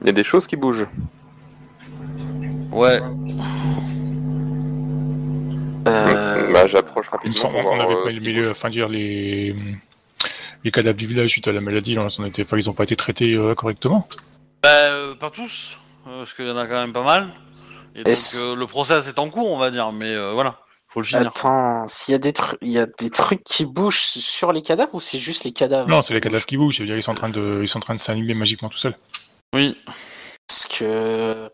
[0.00, 0.86] Il y a des choses qui bougent.
[2.72, 3.00] Ouais.
[5.88, 7.36] Euh, Bah j'approche Il me rapidement.
[7.36, 8.50] semble pour qu'on voir, n'avait euh, pas le, bouge.
[8.50, 9.54] enfin dire les
[10.62, 12.82] les cadavres du village suite à la maladie, là, on était, enfin, ils n'ont pas
[12.84, 14.06] été traités euh, correctement.
[14.62, 17.28] Bah, euh, pas tous, parce qu'il y en a quand même pas mal.
[17.94, 20.58] Et donc euh, le process est en cours, on va dire, mais euh, voilà,
[20.92, 21.28] faut le finir.
[21.28, 24.62] Attends, s'il y a des trucs, il y a des trucs qui bougent sur les
[24.62, 26.78] cadavres ou c'est juste les cadavres Non, c'est les cadavres qui bougent.
[26.78, 28.96] C'est-à-dire ils sont en train de, ils sont en train de s'animer magiquement tout seuls.
[29.54, 29.76] Oui.
[30.48, 31.50] Parce que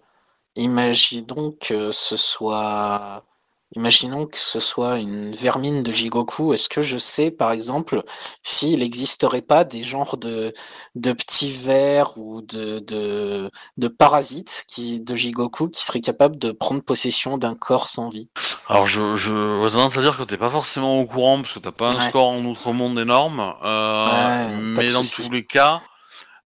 [0.56, 3.24] imaginons que ce soit,
[3.74, 6.52] imaginons que ce soit une vermine de Jigoku.
[6.54, 8.02] Est-ce que je sais, par exemple,
[8.42, 10.54] s'il n'existerait pas des genres de,
[10.94, 16.52] de petits vers ou de, de, de parasites qui, de Jigoku qui seraient capables de
[16.52, 18.28] prendre possession d'un corps sans vie?
[18.68, 21.58] Alors je, je j'aurais tendance à dire que t'es pas forcément au courant parce que
[21.58, 22.08] t'as pas un Ouais.
[22.08, 25.82] score en outre-monde énorme, euh, Ouais, mais dans tous les cas,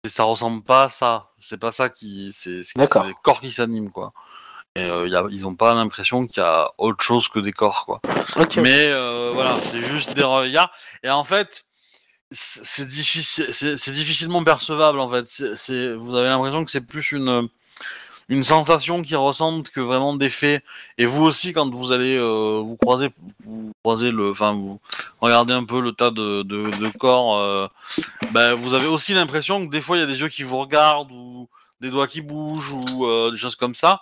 [0.05, 1.27] ça ressemble pas à ça.
[1.39, 4.13] C'est pas ça qui, c'est c'est- c'est les corps qui s'animent quoi.
[4.77, 7.51] Et euh, y a, ils ont pas l'impression qu'il y a autre chose que des
[7.51, 7.99] corps quoi.
[8.57, 10.71] Mais euh, voilà, c'est juste des regards.
[11.03, 11.65] Et en fait,
[12.29, 15.25] c'est c'est difficile, c'est c'est difficilement percevable en fait.
[15.55, 17.49] C'est, vous avez l'impression que c'est plus une
[18.29, 20.63] une sensation qui ressemble que vraiment des faits.
[20.97, 23.09] Et vous aussi, quand vous allez euh, vous croiser,
[23.45, 24.79] vous croisez le, enfin vous
[25.21, 27.67] regardez un peu le tas de, de, de corps, euh,
[28.31, 30.57] ben, vous avez aussi l'impression que des fois il y a des yeux qui vous
[30.57, 31.47] regardent ou
[31.81, 34.01] des doigts qui bougent ou euh, des choses comme ça,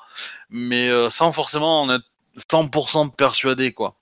[0.50, 2.06] mais euh, sans forcément en être
[2.50, 3.96] 100% persuadé quoi.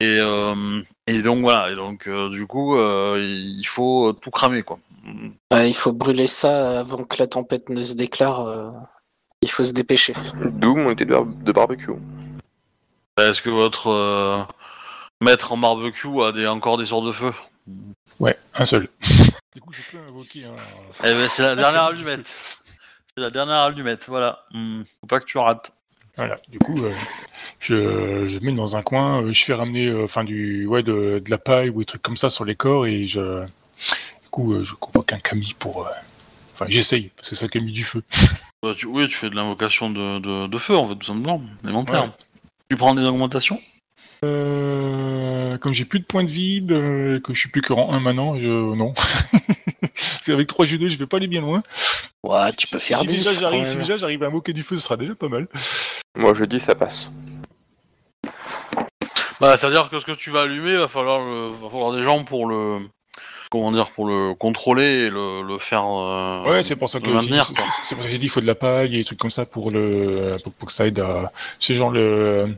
[0.00, 4.62] Et, euh, et donc voilà, et donc euh, du coup euh, il faut tout cramer
[4.62, 4.78] quoi.
[5.52, 8.40] Ouais, il faut brûler ça avant que la tempête ne se déclare.
[8.46, 8.70] euh,
[9.40, 10.12] Il faut se dépêcher.
[10.44, 11.92] D'où mon idée de, bar- de barbecue.
[13.18, 14.42] Est-ce que votre euh,
[15.20, 17.32] maître en barbecue a des, encore des sorts de feu?
[18.20, 18.88] Ouais, un seul.
[19.54, 20.54] Du coup, je peux invoquer un.
[21.04, 22.36] Eh ben, c'est la dernière allumette.
[23.18, 24.44] C'est la dernière allumette, voilà.
[24.52, 25.72] Hmm, Faut pas que tu rates.
[26.16, 26.92] Voilà, du coup, euh,
[27.58, 31.20] je, je mets dans un coin, euh, je fais ramener euh, enfin du, ouais, de,
[31.24, 34.62] de la paille ou des trucs comme ça sur les corps et je, du coup,
[34.62, 35.88] je convoque un kami pour,
[36.54, 38.04] enfin, j'essaye parce que c'est un kami du feu.
[38.62, 41.42] Bah, tu- oui, tu fais de l'invocation de, de, de feu, en fait, tout simplement.
[41.64, 42.04] Élémentaire.
[42.04, 42.10] Ouais.
[42.70, 43.60] Tu prends des augmentations?
[44.24, 47.98] Euh, comme j'ai plus de points de vide, que je suis plus que rang 1
[48.00, 48.94] maintenant, je, non.
[49.80, 51.62] Parce qu'avec 3 G2, je vais pas aller bien loin.
[52.24, 54.52] Ouais, tu peux Si- faire si 10 déjà quand j'arrive, si déjà j'arrive à invoquer
[54.52, 55.46] du feu, ce sera déjà pas mal.
[56.16, 57.10] Moi je dis ça passe.
[59.40, 62.24] Bah, c'est-à-dire que ce que tu vas allumer, va falloir, le, va falloir des gens
[62.24, 62.80] pour le.
[63.50, 65.84] Comment dire Pour le contrôler et le, le faire.
[65.86, 67.64] euh, Ouais, c'est pour ça que j'ai maintenir, dit- quoi.
[67.76, 69.18] c'est- c'est pour ça que j'ai dit il faut de la paille et des trucs
[69.18, 72.54] comme ça pour le pour, pour que ça aide à c'est genre le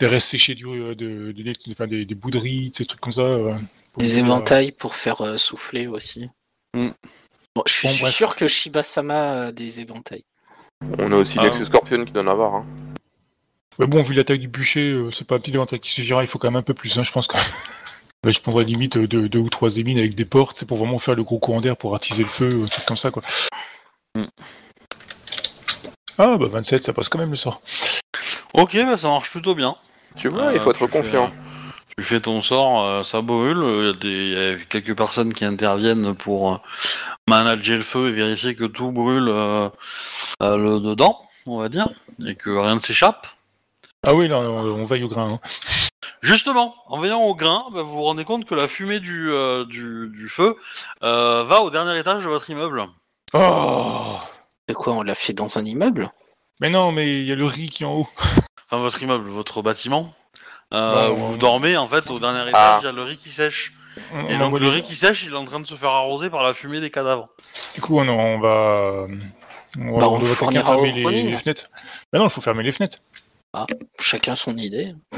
[0.00, 3.22] les restes séchés du de, de, de- enfin, des, des bouderies, ces trucs comme ça.
[3.22, 3.54] euh,
[3.92, 6.28] pour Des éventails pour faire euh, souffler aussi.
[6.74, 10.24] Bon, je suis Bon, sûr que Shiba-sama a des éventails.
[10.98, 11.44] On a aussi Ah.
[11.44, 12.54] l'ex Scorpion qui donne à avoir.
[12.56, 12.66] Hein.
[13.78, 16.22] Mais bon, vu la taille du bûcher, euh, c'est pas un petit éventail qui suffira,
[16.22, 17.36] il faut quand même un peu plus, hein, je pense que.
[17.36, 17.42] Là,
[18.32, 20.98] je prendrais limite euh, deux, deux ou trois émines avec des portes, c'est pour vraiment
[20.98, 23.22] faire le gros courant d'air pour attiser le feu, un truc comme ça quoi.
[24.16, 24.24] Hmm.
[26.18, 27.60] Ah bah 27, ça passe quand même le sort.
[28.52, 29.76] Ok, bah, ça marche plutôt bien.
[30.16, 31.26] Tu vois, Euh, il faut être fais, confiant.
[31.26, 31.43] euh,
[31.98, 33.58] tu fais ton sort, euh, ça brûle.
[33.62, 36.56] Il y, a des- y a quelques personnes qui interviennent pour euh,
[37.28, 39.68] manager le feu et vérifier que tout brûle euh,
[40.42, 41.88] euh, le dedans, on va dire,
[42.26, 43.26] et que rien ne s'échappe.
[44.06, 45.34] Ah oui, là, on, on veille au grain.
[45.34, 45.40] hein.
[46.20, 49.64] Justement, en veillant au grain, bah, vous vous rendez compte que la fumée du, euh,
[49.64, 50.56] du, du feu
[51.02, 52.84] euh, va au dernier étage de votre immeuble.
[53.34, 54.16] Oh
[54.68, 56.10] De quoi on l'a fait dans un immeuble?
[56.60, 58.08] Mais non, mais il y a le riz qui est en haut.
[58.70, 60.14] Enfin, votre immeuble, votre bâtiment.
[60.74, 62.78] Euh, où vous dormez, en fait, au dernier étage, Ah.
[62.82, 63.72] il y a le riz qui sèche.
[64.12, 65.90] On- Et on donc, le riz qui sèche, il est en train de se faire
[65.90, 67.28] arroser par la fumée des cadavres.
[67.74, 69.06] Du coup, on, on va.
[69.78, 71.68] On, Bah, quelqu'un fournira fermer au les, les fenêtres.
[72.12, 72.98] Bah non, il faut fermer les fenêtres.
[74.00, 74.94] Chacun son idée.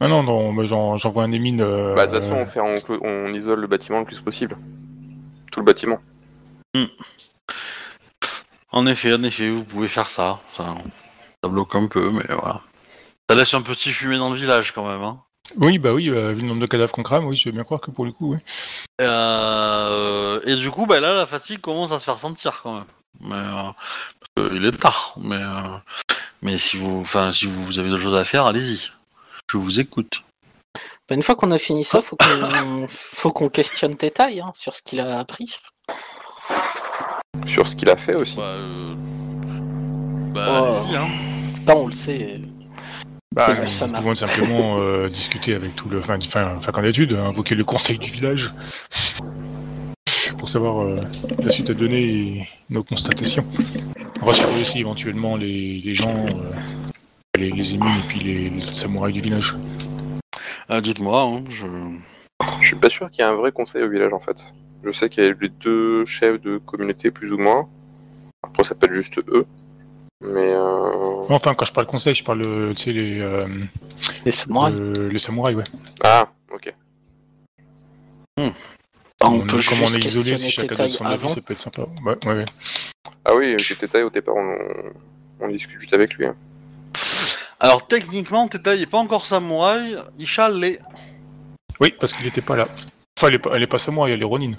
[0.00, 1.60] Ah non, non, mais j'en- j'envoie un émine.
[1.60, 4.56] euh, Bah de toute façon, on, fait, on, on isole le bâtiment le plus possible.
[5.50, 5.98] Tout le bâtiment.
[8.70, 10.38] En effet, en effet, vous pouvez faire ça.
[10.56, 10.76] Ça,
[11.42, 12.60] ça bloque un peu, mais voilà.
[13.28, 15.02] Ça laisse un petit fumée dans le village quand même.
[15.02, 15.20] Hein.
[15.56, 17.64] Oui, bah oui, euh, vu le nombre de cadavres qu'on crame, oui, je veux bien
[17.64, 18.38] croire que pour le coup, oui.
[19.00, 22.84] Euh, et du coup, bah là, la fatigue commence à se faire sentir quand même.
[23.20, 23.70] Mais, euh,
[24.34, 25.14] parce qu'il est tard.
[25.20, 25.76] Mais, euh,
[26.42, 28.90] mais si vous, enfin, si vous avez d'autres choses à faire, allez-y.
[29.50, 30.22] Je vous écoute.
[31.08, 34.74] Bah, une fois qu'on a fini ça, faut qu'on faut qu'on questionne Tétail hein, sur
[34.74, 35.56] ce qu'il a appris.
[37.46, 38.36] Sur ce qu'il a fait aussi.
[38.36, 38.94] Bah, euh,
[40.34, 40.64] bah Oh.
[40.84, 40.96] allez-y.
[40.96, 41.08] Hein.
[41.66, 42.40] Ça, on le sait.
[43.34, 45.98] Bah, nous pouvons simplement euh, discuter avec tout le.
[45.98, 48.52] Enfin, enfin, enfin qu'en étude, invoquer le conseil du village.
[50.38, 50.96] Pour savoir euh,
[51.42, 53.44] la suite à donner et nos constatations.
[54.22, 56.52] Rassurer aussi éventuellement les, les gens, euh,
[57.36, 59.56] les, les émines et puis les, les samouraïs du village.
[60.68, 61.22] Ah, Dites-moi.
[61.22, 61.66] Hein, je...
[62.60, 64.36] Je suis pas sûr qu'il y ait un vrai conseil au village en fait.
[64.84, 67.68] Je sais qu'il y a les deux chefs de communauté plus ou moins.
[68.42, 69.46] Après ça peut être juste eux.
[70.20, 71.24] Mais euh...
[71.30, 73.46] Enfin, quand je parle conseil, je parle, euh, tu sais, les, euh,
[74.24, 74.74] Les samouraïs.
[74.76, 75.64] euh, les samouraïs, ouais.
[76.04, 76.74] Ah, ok.
[78.36, 78.44] Bah,
[79.22, 81.14] on Comme peut comme juste on est isolé, questionner si chacun Tétaï donne son avis,
[81.14, 81.28] avant.
[81.28, 81.82] ça peut être sympa.
[82.04, 82.44] Ouais, ouais, ouais.
[83.24, 84.56] Ah oui, j'ai détail au départ, on,
[85.40, 86.26] on discute juste avec lui.
[86.26, 86.36] hein.
[87.60, 90.80] Alors techniquement, Teta il est pas encore samouraï, Isha l'est.
[91.80, 92.68] Oui, parce qu'il était pas là.
[93.18, 94.52] Enfin, elle est pas, elle est pas samouraï, elle est Ronin.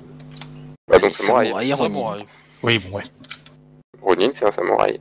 [0.92, 1.48] Ah, donc samouraï.
[1.48, 1.94] Samouraï, Ronin.
[1.94, 2.26] Samouraï.
[2.64, 3.04] Oui, bon, ouais.
[4.02, 5.00] Ronin, c'est un samouraï.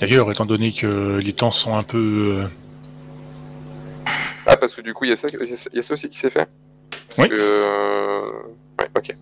[0.00, 2.38] D'ailleurs, étant donné que les temps sont un peu.
[2.42, 2.48] euh,
[4.46, 6.18] Ah, parce que du coup, il y, a ça- il y a ça aussi qui
[6.18, 6.48] s'est fait
[6.90, 7.28] Parce Oui.
[7.28, 8.20] que, euh,
[8.78, 9.16] Ouais, ok.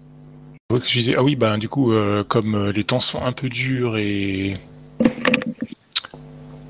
[0.84, 3.96] je disais, ah oui, ben du coup, euh, comme les temps sont un peu durs
[3.96, 4.54] et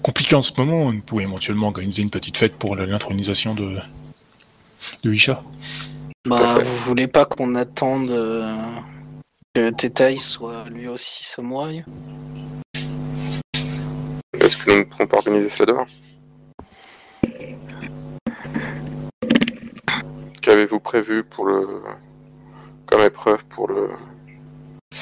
[0.02, 3.78] compliqués en ce moment, on pourrait éventuellement organiser une petite fête pour l'intronisation de
[5.02, 5.42] de Isha.
[6.26, 8.54] Bah, vous voulez pas qu'on attende euh,
[9.54, 11.84] que Tétaï soit lui aussi samouraï
[14.66, 15.86] Ne pourrons pas organiser cela demain
[20.42, 21.82] Qu'avez-vous prévu pour le.
[22.86, 23.90] comme épreuve pour le.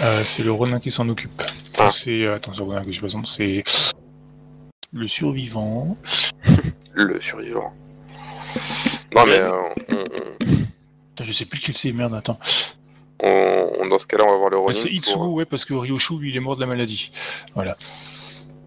[0.01, 1.43] Euh, c'est le Ronin qui s'en occupe.
[1.79, 1.91] Ah.
[1.91, 3.65] C'est euh, attends, c'est le Ronin que je son c'est
[4.93, 5.97] le survivant.
[6.95, 7.73] le survivant
[9.15, 9.51] Non, mais euh,
[9.93, 12.39] on, Je sais plus quel c'est, merde, attends.
[13.23, 14.75] on- on- dans ce cas-là, on va voir le Ouais, Ronin.
[14.75, 17.11] c'est pour- Itsugu, ouais, parce que Ryoshu, lui, il est mort de la maladie.
[17.55, 17.77] Voilà.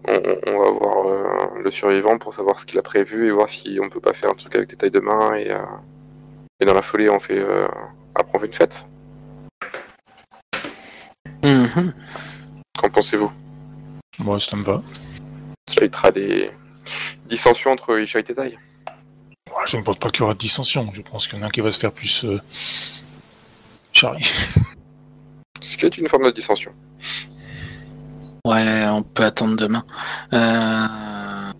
[0.06, 3.78] On, va voir euh, le survivant pour savoir ce qu'il a prévu et voir si
[3.82, 5.64] on peut pas faire un truc avec des tailles de main et, euh,
[6.60, 7.66] et dans la folie on fait euh,
[8.14, 8.86] après on fait une fête.
[11.42, 11.92] Mhm.
[12.78, 13.32] Qu'en pensez-vous?
[14.18, 14.82] Moi, ça me va.
[15.68, 16.50] Ça évitera des
[17.26, 18.58] dissensions entre Isha et Tetai?
[19.48, 20.90] Ouais, je ne pense pas qu'il y aura de dissension.
[20.92, 22.24] Je pense qu'il y en a un qui va se faire plus.
[22.24, 22.40] Euh...
[23.92, 24.28] Charlie.
[25.60, 26.72] Ce qui est une forme de dissension.
[28.46, 29.82] Ouais, on peut attendre demain.
[30.32, 31.50] Euh,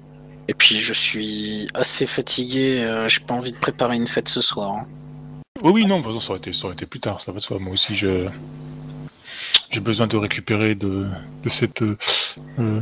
[0.49, 4.41] Et puis je suis assez fatigué, euh, j'ai pas envie de préparer une fête ce
[4.41, 4.77] soir.
[4.77, 4.87] hein.
[5.63, 7.33] Oui, oui, non, de toute façon, ça aurait été, ça aurait été plus tard, ça
[7.33, 7.59] va de soi.
[7.59, 8.29] Moi aussi, je.
[9.71, 11.09] J'ai besoin de récupérer de,
[11.43, 11.83] de cette.
[11.83, 11.97] euh,
[12.61, 12.81] euh,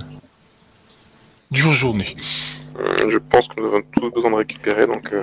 [1.51, 2.15] dure journée.
[2.79, 5.23] Euh, je pense que nous avons tous besoin de récupérer donc euh,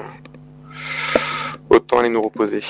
[1.69, 2.63] autant aller nous reposer.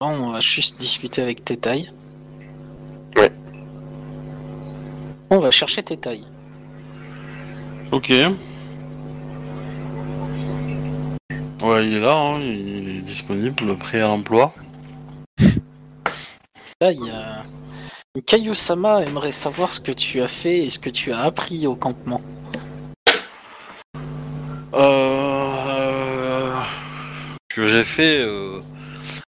[0.00, 1.90] Bon, on va juste discuter avec Tétaï.
[3.16, 3.30] Ouais.
[5.34, 6.22] On va chercher Tétaï.
[7.90, 8.08] Ok.
[8.08, 8.30] Ouais,
[11.84, 14.54] il est là, hein, il est disponible, prêt à l'emploi.
[16.78, 17.40] Tétaï, euh...
[18.24, 21.74] Kayu-sama aimerait savoir ce que tu as fait et ce que tu as appris au
[21.74, 22.20] campement.
[24.72, 26.54] Euh...
[27.50, 28.60] Ce que j'ai fait, euh,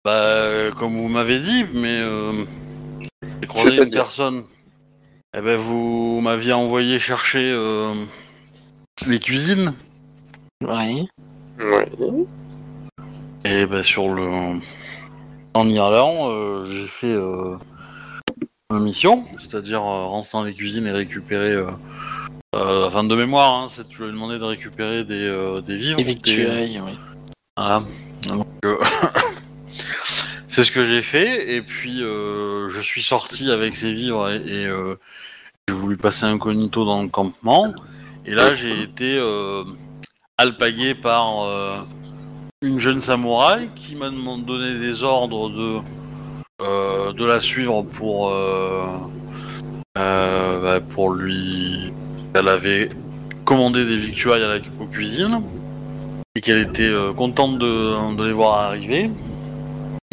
[0.04, 2.44] bah, comme vous m'avez dit, mais euh,
[3.42, 4.44] j'ai croisé une personne.
[5.36, 7.94] Eh ben, vous m'aviez envoyé chercher euh,
[9.08, 9.74] les cuisines.
[10.62, 11.06] Ouais.
[11.60, 12.28] Oui.
[13.46, 14.60] Et ben, sur le.
[15.56, 17.56] En y allant, euh, j'ai fait euh,
[18.72, 21.52] ma mission, c'est-à-dire euh, rentrer dans les cuisines et récupérer.
[21.52, 21.66] Euh,
[22.56, 25.98] euh, enfin, de mémoire, hein, c'est tu lui as demandé de récupérer des, des vivres.
[25.98, 26.92] Des- victuailles, oui.
[27.58, 27.84] Voilà.
[28.28, 28.48] Donc,
[30.48, 34.36] c'est ce que j'ai fait, et puis euh, je suis sorti avec ces vivres et,
[34.38, 34.96] et, euh,
[35.68, 37.74] j'ai voulu passer incognito dans le campement.
[38.26, 39.64] Et là, j'ai été euh,
[40.38, 41.78] alpagué par euh,
[42.62, 45.80] une jeune samouraï qui m'a demandé donné des ordres de
[46.62, 48.32] euh, de la suivre pour
[49.96, 51.94] bah, pour lui.
[52.34, 52.90] Elle avait
[53.46, 55.42] commandé des victuailles à la aux cuisines
[56.36, 59.12] et qu'elle était contente de, de les voir arriver.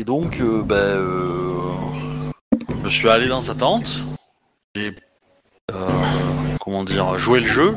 [0.00, 0.64] Et donc, euh,
[2.84, 4.00] je suis allé dans sa tente.
[4.74, 4.94] J'ai,
[6.60, 7.76] comment dire, joué le jeu.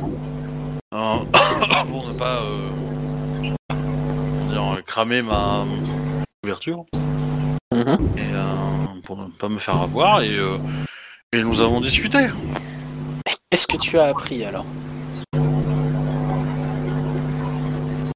[0.94, 1.16] euh,
[1.90, 2.70] pour ne pas euh,
[4.50, 5.64] dire, cramer ma
[6.42, 6.84] couverture.
[7.72, 7.98] Mhm.
[8.16, 10.22] Et euh, pour ne pas me faire avoir.
[10.22, 10.58] Et, euh,
[11.32, 12.28] et nous avons discuté.
[13.50, 14.64] Qu'est-ce que tu as appris alors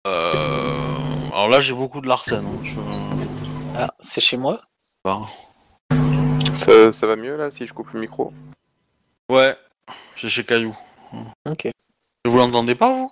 [0.06, 0.78] Euh,
[1.32, 2.44] alors là, j'ai beaucoup de Larsen.
[2.44, 2.80] hein, je-
[3.76, 4.60] Ah, c'est chez moi?
[6.92, 8.32] ça va mieux là si je coupe le micro?
[9.30, 9.56] Ouais,
[10.20, 10.76] c'est chez Caillou.
[11.46, 11.68] Ok.
[12.24, 13.10] Vous l'entendez pas, vous?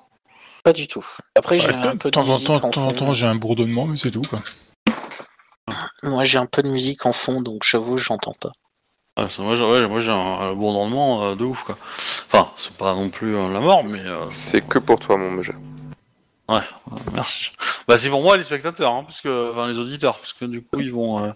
[0.65, 1.07] Pas du tout.
[1.37, 2.91] Après, j'ai Ouais, un de peu de temps en musique temps, en de temps en
[2.91, 2.97] fond.
[2.97, 4.23] temps, j'ai un bourdonnement, mais c'est tout.
[4.23, 4.43] Quoi.
[6.03, 8.53] Moi, j'ai un peu de musique en fond, donc j'avoue, j'entends pas.
[9.19, 11.79] Ouais, Moi, j'ai ouais, un, bourdonnement euh, de ouf, quoi.
[12.31, 15.41] Enfin, c'est pas non plus euh, la mort, mais euh, C'est que pour toi mon
[15.43, 15.55] jeu.
[16.51, 16.61] euh,
[17.15, 17.51] merci.
[17.89, 20.63] Bah, c'est pour moi les spectateurs, hein, parce que, enfin, les auditeurs, parce que du
[20.63, 21.33] coup, ils vont, euh,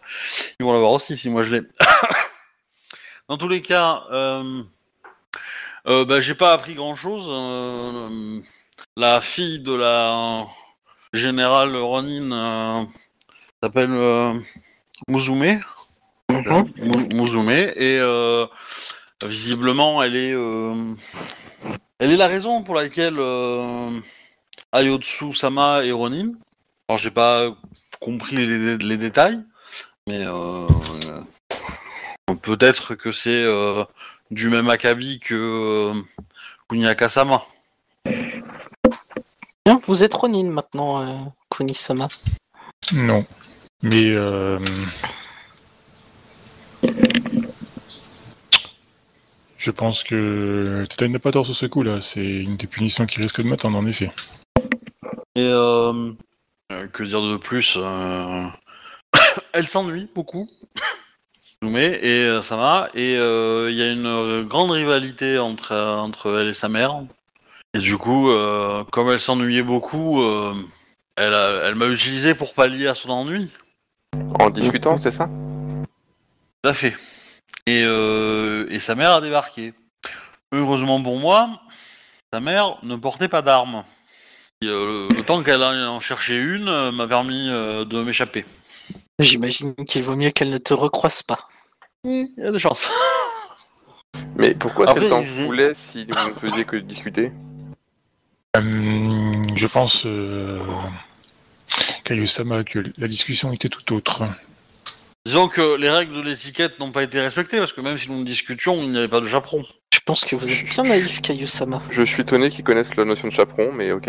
[0.58, 1.62] ils vont l'avoir aussi si moi je l'ai.
[3.28, 4.02] Dans tous les cas,
[5.86, 7.26] euh, euh, bah, j'ai pas appris grand chose.
[8.96, 10.46] la fille de la
[11.12, 12.84] général Ronin euh,
[13.62, 14.34] s'appelle euh,
[15.08, 15.60] Muzume.
[16.30, 16.72] Mhm.
[16.76, 18.46] Mu- Muzume et euh,
[19.24, 20.94] visiblement elle est euh,
[21.98, 23.90] elle est la raison pour laquelle euh,
[24.72, 26.32] Ayotsu Sama et Ronin.
[26.88, 27.54] Alors j'ai pas
[28.00, 29.40] compris les, les détails,
[30.06, 30.66] mais euh,
[31.08, 33.84] euh, peut-être que c'est euh,
[34.30, 36.02] du même acabit que euh,
[36.68, 37.44] Kunyaka Sama.
[39.66, 41.16] Bien, vous êtes Ronin maintenant, euh,
[41.50, 42.08] Kunisama.
[42.92, 43.26] Non.
[43.82, 44.58] Mais euh,
[49.56, 52.00] je pense que Teta n'a pas tort sur ce coup-là.
[52.00, 54.10] C'est une des punitions qui risque de m'attendre en effet.
[55.36, 56.12] Et euh,
[56.92, 58.46] que dire de plus euh,
[59.52, 60.48] Elle s'ennuie beaucoup.
[61.62, 66.48] Et euh, Sama et euh, il y a une euh, grande rivalité entre entre elle
[66.48, 67.02] et sa mère.
[67.74, 70.24] Et du coup, euh, comme elle s'ennuyait beaucoup,
[71.16, 73.50] elle a- elle m'a utilisé pour pallier à son ennui.
[74.40, 75.28] En discutant, c'est ça?
[76.62, 76.96] Tout à fait.
[77.66, 79.74] Et, euh, et sa mère a débarqué.
[80.52, 81.60] Heureusement pour moi,
[82.32, 83.84] sa mère ne portait pas d'armes.
[84.62, 88.46] Et, euh, le temps qu'elle en cherchait une euh, m'a permis euh, de m'échapper.
[89.18, 91.48] J'imagine qu'il vaut mieux qu'elle ne te recroise pas.
[92.04, 92.88] Il y a des chances.
[94.36, 97.32] Mais pourquoi Après, est-ce qu'elle il faisait- t'en voulait si vous ne faisiez que discuter
[98.56, 100.58] Euh, je pense, euh,
[102.04, 104.24] Kaio-sama, que la discussion était tout autre.
[105.26, 108.24] Disons que les règles de l'étiquette n'ont pas été respectées parce que même si nous
[108.24, 109.62] discutions, il n'y avait pas de chaperon.
[109.92, 111.82] Je pense que vous êtes bien naïf, Kayu-sama.
[111.90, 114.08] Je suis étonné qu'ils connaissent la notion de chaperon, mais ok.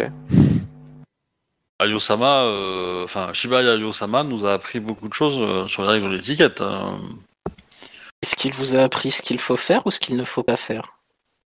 [1.82, 6.10] Ayosama, euh, enfin Shiba Ayosama nous a appris beaucoup de choses euh, sur les règles
[6.10, 6.62] de l'étiquette.
[6.62, 6.92] euh.
[8.22, 10.58] Est-ce qu'il vous a appris ce qu'il faut faire ou ce qu'il ne faut pas
[10.58, 10.94] faire?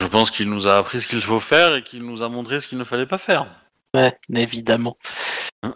[0.01, 2.61] Je pense qu'il nous a appris ce qu'il faut faire et qu'il nous a montré
[2.61, 3.47] ce qu'il ne fallait pas faire.
[3.95, 4.99] Ouais, évidemment.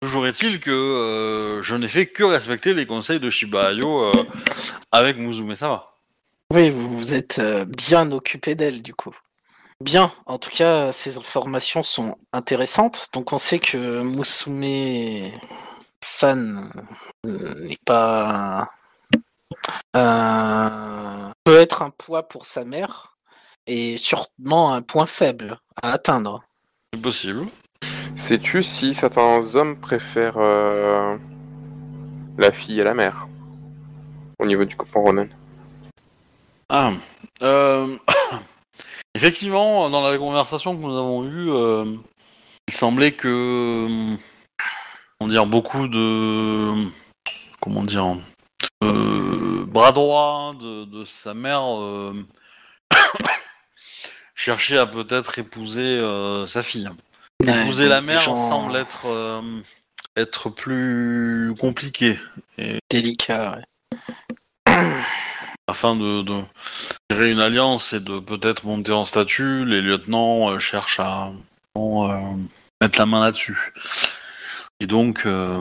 [0.00, 4.24] Toujours est-il que euh, je n'ai fait que respecter les conseils de Shiba Ayo euh,
[4.92, 5.86] avec Muzume Sama.
[6.52, 9.16] Oui, vous vous êtes euh, bien occupé d'elle, du coup.
[9.84, 13.08] Bien, en tout cas, ces informations sont intéressantes.
[13.12, 15.32] Donc, on sait que Musume
[16.02, 16.70] San
[17.24, 18.70] n'est pas.
[19.96, 23.16] euh, peut être un poids pour sa mère
[23.66, 26.42] et sûrement un point faible à atteindre.
[26.92, 27.46] C'est possible.
[28.16, 31.16] Sais-tu si certains hommes préfèrent euh,
[32.38, 33.26] la fille à la mère
[34.38, 35.26] Au niveau du copain Ronan.
[36.70, 36.92] Ah,
[37.42, 37.96] euh,
[39.16, 41.96] effectivement, dans la conversation que nous avons eue, euh,
[42.68, 44.16] il semblait que, euh,
[45.18, 46.88] comment dire, beaucoup de,
[47.60, 48.16] comment dire,
[48.84, 52.14] euh, bras droit de, de sa mère euh,
[54.34, 56.00] cherchait à peut-être épouser
[56.46, 56.88] sa fille.
[57.44, 59.42] Épouser la mère semble être
[60.16, 62.18] être plus compliqué
[62.90, 63.60] délicat.
[64.66, 65.02] ouais.
[65.76, 66.42] Afin de, de
[67.10, 71.32] créer une alliance et de peut-être monter en statut, les lieutenants euh, cherchent à
[71.76, 72.36] euh,
[72.80, 73.74] mettre la main là-dessus.
[74.80, 75.60] Et donc, euh,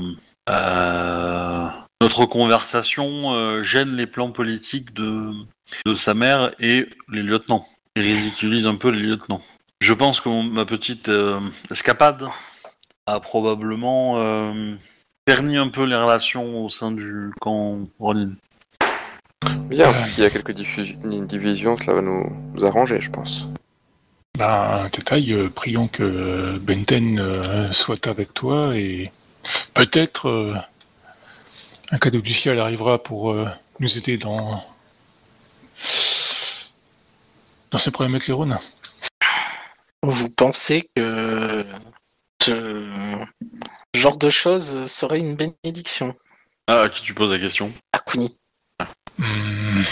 [2.01, 5.34] notre conversation gêne les plans politiques de,
[5.95, 7.68] sa mère et les lieutenants.
[7.97, 9.41] Il ridiculise un peu les lieutenants.
[9.82, 11.11] Je pense que ma petite
[11.70, 12.26] escapade
[13.05, 14.16] a probablement
[15.26, 18.34] terni un peu les relations au sein du camp Ronin.
[19.70, 20.06] Bien, Euh.
[20.08, 23.46] s'il y a quelques divisions, cela va nous, nous arranger, je pense.
[24.38, 29.12] Ben, Tetaï, euh, prions que Benten euh, soit avec toi et
[29.74, 30.56] peut-être euh,
[31.91, 33.48] un cadeau du ciel arrivera pour euh,
[33.80, 34.64] nous aider dans
[37.72, 38.58] dans ces problèmes avec les Rhônes.
[40.04, 41.66] Vous pensez que
[42.41, 43.26] ce
[43.96, 46.14] genre de choses serait une bénédiction?
[46.68, 47.74] Ah, à qui tu poses la question?
[47.93, 48.38] Akuni.
[49.18, 49.84] Hmm.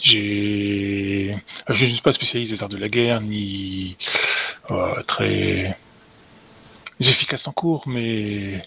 [0.00, 1.36] J'ai.
[1.68, 3.96] Je ne suis pas spécialiste des arts de la guerre, ni
[4.70, 5.76] euh, très
[7.00, 8.62] efficace en cours, mais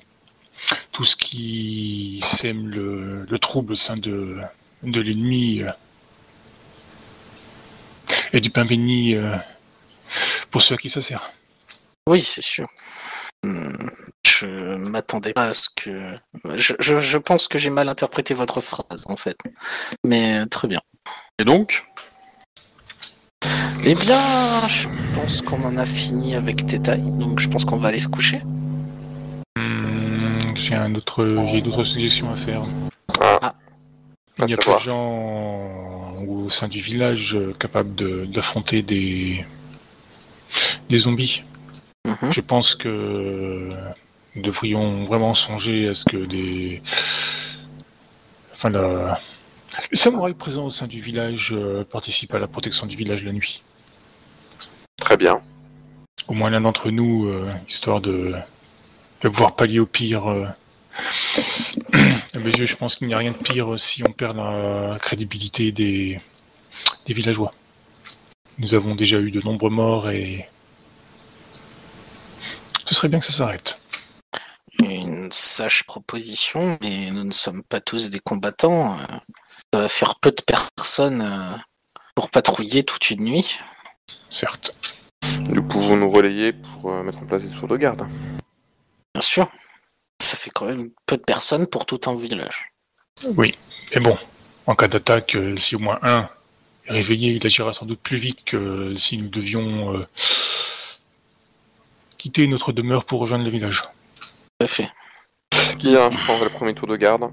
[0.91, 4.37] tout ce qui sème le, le trouble au sein de,
[4.83, 5.71] l'ennemi euh,
[8.33, 9.35] est du pain béni euh,
[10.49, 11.31] pour ceux à qui ça sert.
[12.07, 12.67] Oui, c'est sûr.
[14.41, 16.15] Je m'attendais pas à ce que.
[16.55, 19.37] Je, je- je pense que j'ai mal interprété votre phrase, en fait.
[20.03, 20.81] Mais euh, très bien.
[21.37, 21.85] Et donc?
[23.83, 27.89] Eh bien, je pense qu'on en a fini avec Tetaï, donc je pense qu'on va
[27.89, 28.41] aller se coucher.
[29.57, 32.63] Hmm, j'ai un autre, j'ai d'autres suggestions à faire.
[33.19, 33.53] Ah.
[34.39, 39.45] Il n'y a pas de gens au sein du village euh, capables de- d'affronter des
[40.89, 41.43] des zombies.
[42.07, 42.31] Mhm.
[42.31, 43.69] Je pense que
[44.35, 46.81] nous devrions vraiment songer à ce que des.
[48.53, 49.19] Enfin, la...
[49.91, 53.33] les samouraïs présents au sein du village euh, participent à la protection du village la
[53.33, 53.61] nuit.
[54.97, 55.41] Très bien.
[56.27, 58.35] Au moins l'un d'entre nous, euh, histoire de...
[59.21, 60.27] de pouvoir pallier au pire.
[60.27, 60.47] euh.
[62.33, 64.97] À mes yeux, je pense qu'il n'y a rien de pire si on perd la
[65.01, 66.21] crédibilité des,
[67.05, 67.53] des villageois.
[68.57, 70.47] Nous avons déjà eu de nombreux morts et.
[72.85, 73.80] Ce serait bien que ça s'arrête.
[75.31, 78.99] Une sage proposition, mais nous ne sommes pas tous des combattants.
[78.99, 79.05] euh,
[79.73, 81.55] Ça va faire peu de personnes euh,
[82.15, 83.57] pour patrouiller toute une nuit.
[84.29, 84.75] Certes.
[85.23, 88.05] Nous pouvons nous relayer pour euh, mettre en place des tours de garde.
[89.13, 89.49] Bien sûr.
[90.21, 92.69] Ça fait quand même peu de personnes pour tout un village.
[93.37, 93.57] Oui.
[93.95, 94.17] Mais bon,
[94.67, 96.29] en cas d'attaque, si au moins un
[96.87, 100.05] est réveillé, il agira sans doute plus vite que si nous devions euh,
[102.17, 103.83] quitter notre demeure pour rejoindre le village.
[104.59, 104.89] Tout à fait.
[105.79, 107.31] Qui a le premier tour de garde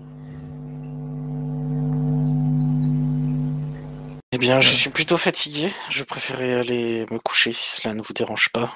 [4.32, 5.68] Eh bien, je suis plutôt fatigué.
[5.90, 8.72] Je préférais aller me coucher si cela ne vous dérange pas.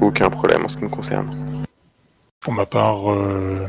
[0.00, 1.64] Aucun problème en ce qui me concerne.
[2.40, 3.66] Pour ma part, euh,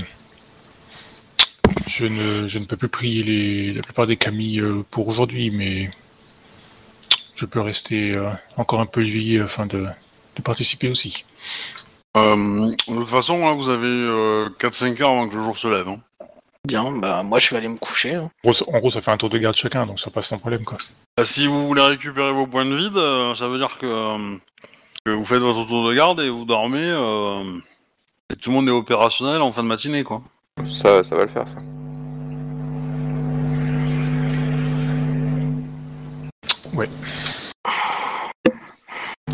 [1.88, 5.52] je, ne, je ne peux plus prier les, la plupart des camis euh, pour aujourd'hui,
[5.52, 5.90] mais
[7.36, 9.86] je peux rester euh, encore un peu éveillé afin de,
[10.36, 11.26] de participer aussi.
[12.16, 12.36] Euh,
[12.70, 15.88] de toute façon, là, vous avez euh, 4-5 heures avant que le jour se lève.
[15.90, 16.00] hein.
[16.66, 18.16] Bien, bah moi je vais aller me coucher.
[18.16, 18.30] hein.
[18.46, 20.40] En gros, en gros, ça fait un tour de garde chacun, donc ça passe sans
[20.40, 20.64] problème.
[20.64, 20.78] quoi.
[21.18, 24.38] Bah, si vous voulez récupérer vos points de vide, euh, ça veut dire que, euh,
[25.06, 26.80] que vous faites votre tour de garde et vous dormez.
[26.82, 27.44] euh,
[28.32, 30.22] et tout le monde est opérationnel en fin de matinée, quoi.
[30.82, 31.58] Ça, ça va le faire, ça.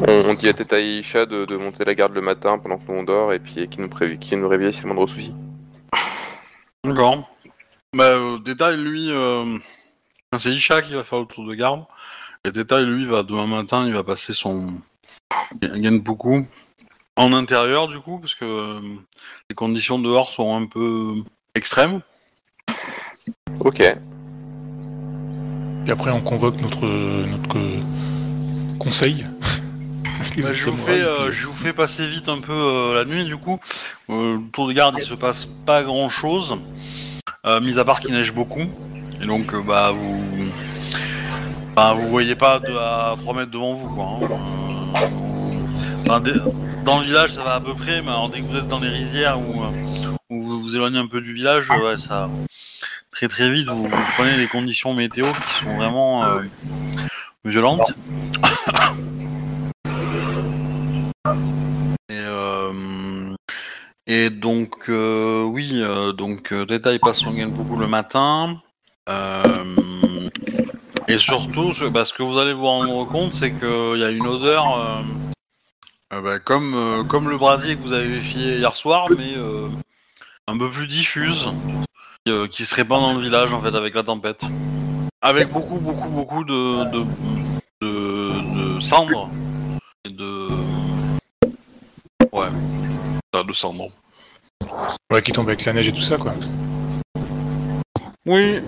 [0.07, 2.77] On, on dit à Teta et Isha de, de monter la garde le matin pendant
[2.77, 5.07] que nous on dort et puis qui nous, prévi- qui nous réveille si le moindre
[5.07, 5.33] souci.
[6.83, 7.29] D'accord.
[7.95, 9.57] Bah, euh, détail, lui, euh,
[10.37, 11.83] c'est Isha qui va faire le tour de garde.
[12.45, 14.67] Et détail, lui, va demain matin, il va passer son
[16.03, 16.45] beaucoup
[17.17, 18.79] en intérieur, du coup, parce que euh,
[19.49, 21.15] les conditions dehors sont un peu
[21.55, 21.99] extrêmes.
[23.59, 23.81] Ok.
[23.81, 23.95] Et
[25.91, 27.57] après, on convoque notre, notre
[28.77, 29.25] conseil.
[30.35, 32.53] Les Bah, autres je, vous samouraïs, fais, euh, je vous fais passer vite un peu
[32.53, 33.59] euh, la nuit, du coup.
[34.09, 36.55] Euh, le tour de garde, il se passe pas grand chose,
[37.61, 38.65] mis à part qu'il neige beaucoup.
[39.21, 40.23] Et donc, bah, vous.
[41.75, 44.05] Bah, vous voyez pas de, à 3 mètres devant vous, quoi.
[44.05, 45.09] hein.
[46.07, 46.21] Enfin,
[46.83, 48.79] dans le village, ça va à peu près, mais alors, dès que vous êtes dans
[48.79, 49.63] les rizières ou
[50.31, 52.29] où vous vous éloignez un peu du village, ouais, ça.
[53.11, 56.23] Très très vite, vous, vous prenez des conditions météo qui sont vraiment
[57.45, 57.93] violentes.
[61.25, 61.31] Et,
[62.11, 63.35] euh,
[64.07, 68.61] et donc, euh, oui, euh, donc Détail passe son beaucoup le matin.
[71.07, 74.11] Et surtout, ce, bah, ce que vous allez vous rendre compte, c'est qu'il y a
[74.11, 75.03] une odeur
[76.11, 79.33] bah, comme, comme le brasier que vous avez fait hier soir, mais
[80.47, 81.49] un peu plus diffuse,
[82.51, 84.43] qui se répand dans le village en fait avec la tempête.
[85.21, 86.85] Avec beaucoup, beaucoup, beaucoup de,
[87.81, 89.29] de cendres
[90.05, 90.68] et de.
[92.31, 92.47] Ouais.
[93.33, 93.89] Ah, de cendres.
[95.11, 96.33] Ouais, qui tombe avec la neige et tout ça, quoi.
[98.25, 98.59] Oui.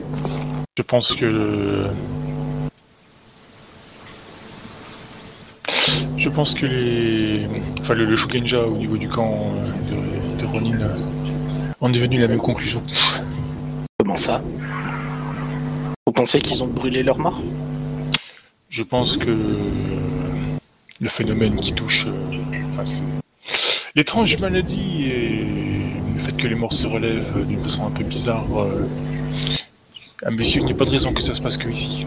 [0.77, 1.87] Je pense que.
[6.17, 7.47] Je pense que les.
[7.79, 10.97] Enfin, le, le Shugenja au niveau du camp euh, de, de Ronin euh,
[11.81, 12.81] en est venu à la même conclusion.
[13.99, 14.41] Comment ça?
[16.07, 17.41] Vous pensez qu'ils ont brûlé leur mort?
[18.69, 19.35] Je pense que
[20.99, 22.39] le phénomène qui touche euh,
[22.71, 23.03] enfin, c'est
[23.95, 25.45] l'étrange maladie et
[26.13, 28.45] le fait que les morts se relèvent d'une façon un peu bizarre.
[28.59, 28.87] Euh,
[30.23, 32.05] à mes yeux, il n'y a pas de raison que ça se passe que ici.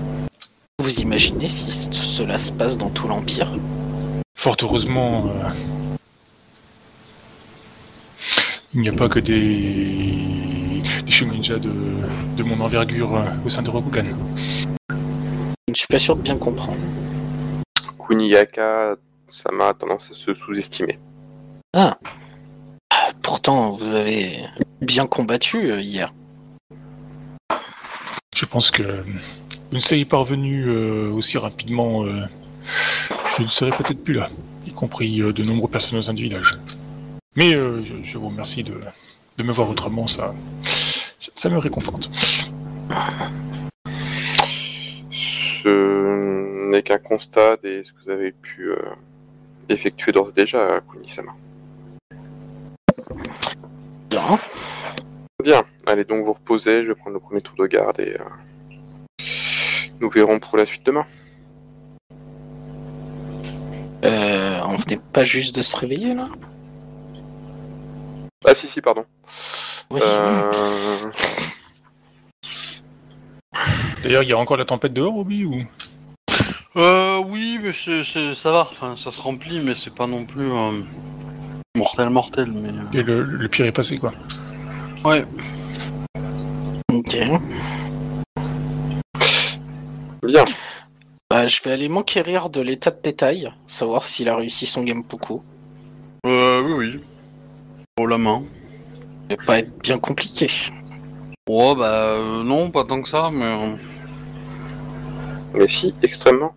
[0.79, 3.49] Vous imaginez si cela se passe dans tout l'Empire?
[4.37, 5.99] Fort heureusement, euh,
[8.75, 11.59] il n'y a pas que des, des
[12.37, 14.05] de mon envergure euh, au sein de Rokugan.
[14.91, 16.77] Je ne suis pas sûr de bien comprendre.
[17.99, 18.97] Kuniyaka,
[19.43, 20.99] ça m'a tendance à se sous-estimer.
[21.77, 21.99] Ah
[23.21, 24.45] Pourtant, vous avez
[24.81, 26.15] bien combattu euh, hier.
[28.33, 32.05] Je pense que vous ne seriez pas revenu euh, aussi rapidement.
[32.05, 32.27] euh,
[33.37, 34.31] je ne serais peut-être plus là,
[34.65, 36.57] y compris euh, de nombreux personnes au sein du village.
[37.35, 38.81] Mais euh, je, je vous remercie de,
[39.39, 40.33] de me voir autrement, ça,
[41.19, 42.09] ça, ça me réconforte.
[45.11, 48.77] Ce n'est qu'un constat de ce que vous avez pu euh,
[49.69, 51.35] effectué d'ores et déjà, Kunisama.
[54.27, 54.39] Bien.
[55.43, 59.25] Bien, allez donc vous reposer, je vais prendre le premier tour de garde et euh,
[60.01, 61.05] nous verrons pour la suite demain.
[64.05, 66.29] Euh, on venait pas juste de se réveiller là?
[68.47, 69.05] Ah si si pardon.
[69.91, 70.01] Oui.
[70.03, 71.11] Euh,
[74.03, 75.63] D'ailleurs, il y a encore la tempête dehors, Obi ou?
[76.77, 78.69] Euh, oui, mais c'est, c'est- ça va.
[78.71, 80.83] Enfin, ça se remplit, mais c'est pas non plus euh,
[81.97, 82.53] mortel, mortel.
[82.53, 84.13] Mais euh, Et le, le pire est passé, quoi.
[85.05, 85.25] ouais.
[86.93, 87.19] Ok.
[90.27, 90.45] Bien,
[91.31, 95.05] Bah, je vais aller m'enquérir de l'état de détail, savoir s'il a réussi son game
[95.05, 95.43] Poku.
[96.27, 97.01] Euh, oui, oui.
[97.97, 98.43] Pour la main.
[99.29, 100.49] Ça va pas être bien compliqué.
[101.49, 103.45] Oh, bah euh, non, pas tant que ça, mais.
[103.45, 103.77] euh,
[105.55, 106.55] mais si, extrêmement.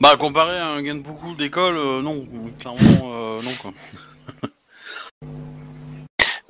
[0.00, 2.26] Bah, comparé à un Genpuku d'école, euh, non.
[2.58, 3.72] Clairement, euh, non, quoi.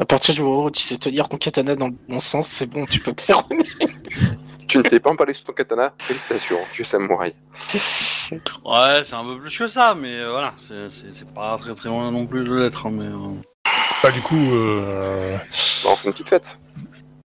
[0.01, 2.68] À partir du moment où tu sais tenir ton katana dans le bon sens, c'est
[2.68, 3.45] bon, tu peux te faire
[4.66, 7.34] Tu ne t'es pas emballé sur ton katana Félicitations, tu es samouraï.
[8.64, 10.55] Ouais, c'est un peu plus que ça, mais euh, voilà.
[10.66, 13.05] C'est, c'est, c'est pas très très loin non plus de l'être, hein, mais.
[13.05, 13.34] euh,
[14.03, 15.36] Bah, du coup, euh,
[15.84, 16.59] Bah, on fait une petite fête.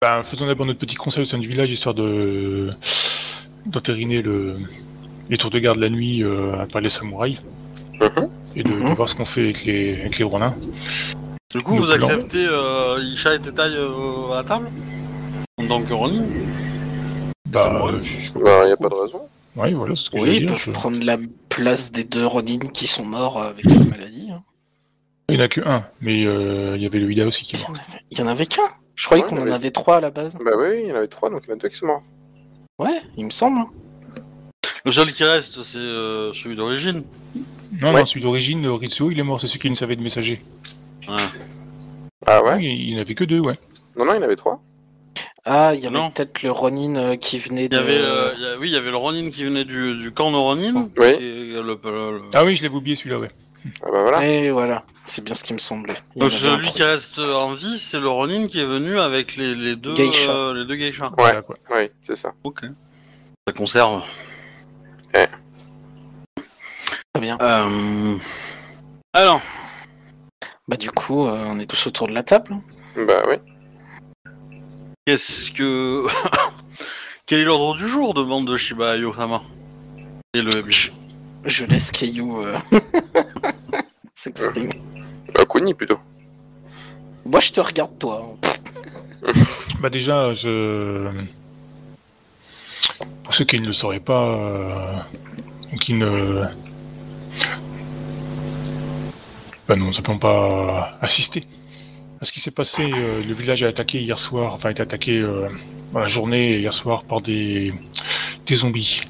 [0.03, 2.69] bah, faisons d'abord notre petit conseil au sein du village, histoire de
[3.67, 4.59] d'entériner le...
[5.33, 7.39] les tours de garde la nuit euh, par les samouraïs,
[8.03, 8.29] Mhm.
[8.55, 8.93] et de, de Mhm.
[8.95, 10.55] voir ce qu'on fait avec les, avec les Ronins.
[11.55, 12.07] Du coup, Le vous plan.
[12.09, 14.69] acceptez euh, Isha et Tetai euh, à la table?
[15.59, 16.25] En tant que Ronin
[17.49, 19.23] Bah, euh, je- Bah, y a pas de raison.
[19.57, 20.49] Ouais, voilà, ce que Oui, ils dire.
[20.51, 21.17] peuvent je- prendre la
[21.49, 24.29] place des deux Ronin qui sont morts avec la maladie.
[24.33, 24.43] hein.
[25.31, 27.57] Il n'y en a que un, mais euh, il y avait le Ida aussi qui
[27.57, 27.71] Il est y mort.
[27.71, 28.63] en avait, il y en avait qu'un
[28.97, 30.37] Je croyais Ouais, qu'on il en avait- avait trois à la base.
[30.45, 31.87] Bah oui, il y en avait trois, donc il y en a deux qui sont
[31.87, 32.03] morts.
[32.79, 33.61] Ouais, il me semble.
[34.85, 37.05] Le seul qui reste, c'est euh, celui d'origine.
[37.81, 38.01] Non, Ouais.
[38.01, 40.43] non, celui d'origine, euh, Ritsuo, il est mort, c'est celui qui ne savait de messager.
[41.09, 41.15] Ouais.
[42.27, 43.59] Ah ouais il n'y en avait que deux, ouais.
[43.97, 44.61] Non, non, il y en avait trois.
[45.45, 46.11] Ah, il y avait Non.
[46.11, 47.77] peut-être le Ronin euh, qui venait Il de.
[47.77, 49.97] y avait, euh, il y a- oui, il y avait le Ronin qui venait du,
[49.99, 50.89] du camp de Ronin.
[50.97, 51.07] Oui.
[51.09, 53.31] Et le, le- le- Ah oui, je l'avais oublié celui-là, ouais.
[53.83, 54.27] Ah bah voilà.
[54.29, 55.95] Et voilà, c'est bien ce qui me semblait.
[56.17, 56.91] Il y en Donc avait un celui qui troisième.
[56.91, 60.33] reste en vie, c'est le Ronin qui est venu avec les, les deux Geisha.
[60.33, 61.09] euh, les deux geishas.
[61.17, 61.57] Voilà, quoi.
[61.75, 62.33] Oui, c'est ça.
[62.45, 62.61] Ok.
[63.47, 64.03] Ça conserve.
[65.13, 65.29] Très
[67.21, 67.37] bien.
[67.41, 68.17] Euh...
[69.13, 69.41] Alors,
[70.69, 72.57] Bah du coup, euh, on est tous autour de la table.
[72.97, 73.37] Bah oui.
[75.07, 76.07] qu'est-ce que
[77.27, 79.43] quel est l'ordre du jour demande de Shiba Yosama
[80.35, 80.91] Et le Je,
[81.45, 82.57] je laisse Keiyu euh,
[84.15, 84.71] s'exprimer.
[85.35, 85.99] Bah Kuni plutôt.
[87.25, 88.23] Moi, je te regarde toi.
[89.81, 91.09] Bah déjà, je...
[93.25, 94.97] Pour ceux qui ne le sauraient pas, euh,
[95.73, 96.45] ou qui ne...
[99.69, 101.47] Bah non, simplement pas assister
[102.21, 102.91] à ce qui s'est passé.
[102.93, 105.49] euh, le village a attaqué hier soir, enfin a été attaqué euh,
[105.93, 107.73] dans la journée hier soir par des,
[108.47, 109.01] des zombies.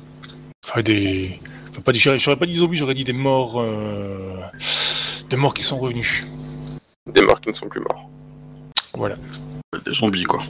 [0.64, 1.38] Enfin des...
[1.70, 1.98] Enfin, pas des...
[1.98, 3.60] J'aurais pas dit zombies, j'aurais dit des morts...
[3.60, 4.36] euh,
[5.30, 6.24] Des morts qui sont revenus.
[7.06, 8.08] Des morts qui ne sont plus morts.
[8.94, 9.16] Voilà.
[9.84, 10.40] des zombies quoi.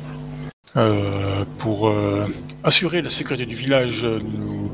[0.74, 2.26] Euh, pour euh,
[2.64, 4.72] assurer la sécurité du village, euh, nous...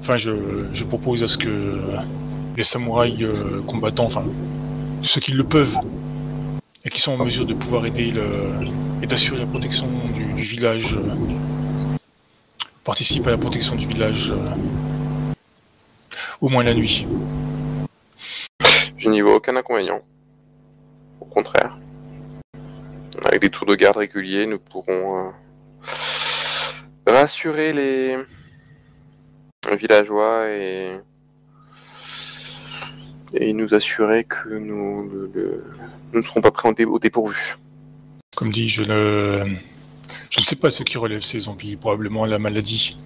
[0.00, 0.32] enfin, je,
[0.72, 1.78] je propose à ce que
[2.56, 4.24] les samouraïs euh, combattants, enfin,
[5.02, 5.76] ceux qui le peuvent
[6.86, 8.24] et qui sont en mesure de pouvoir aider le...
[9.02, 10.96] et d'assurer la protection du, du village,
[12.84, 14.32] participent à la protection du village
[16.40, 17.06] au moins la nuit.
[18.96, 20.00] Je n'y vois aucun inconvénient.
[21.20, 21.76] Au contraire.
[23.24, 25.30] Avec des tours de garde réguliers, nous pourrons euh,
[27.06, 28.16] rassurer les
[29.78, 31.00] villageois et
[33.52, 35.28] nous assurer que nous,
[36.12, 37.56] ne serons pas pris au dépourvu.
[38.36, 39.56] Comme dit, je ne,
[40.30, 42.98] je ne sais pas ce qui relève ces zombies, probablement la maladie.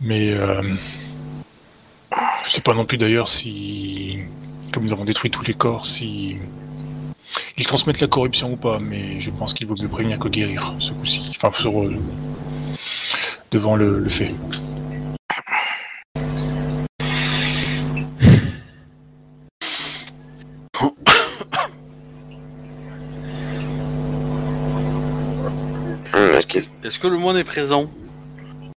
[0.00, 0.62] Mais euh,
[2.42, 4.24] je ne sais pas non plus d'ailleurs si,
[4.72, 6.38] comme nous avons détruit tous les corps, si
[7.58, 8.78] ils transmettent la corruption ou pas.
[8.80, 11.32] Mais je pense qu'il vaut mieux prévenir que guérir ce coup-ci.
[11.36, 11.96] Enfin, sur, euh,
[13.50, 14.34] devant le, le fait.
[26.14, 26.38] Hum.
[26.84, 27.90] Est-ce que le moine est présent?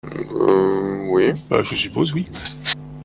[0.06, 1.32] Euh, oui.
[1.50, 2.28] Bah, je suppose, oui.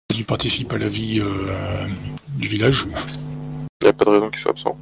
[0.09, 1.87] Il participe à la vie euh,
[2.35, 2.85] du village.
[3.81, 4.77] Il n'y a pas de raison qu'il soit absent.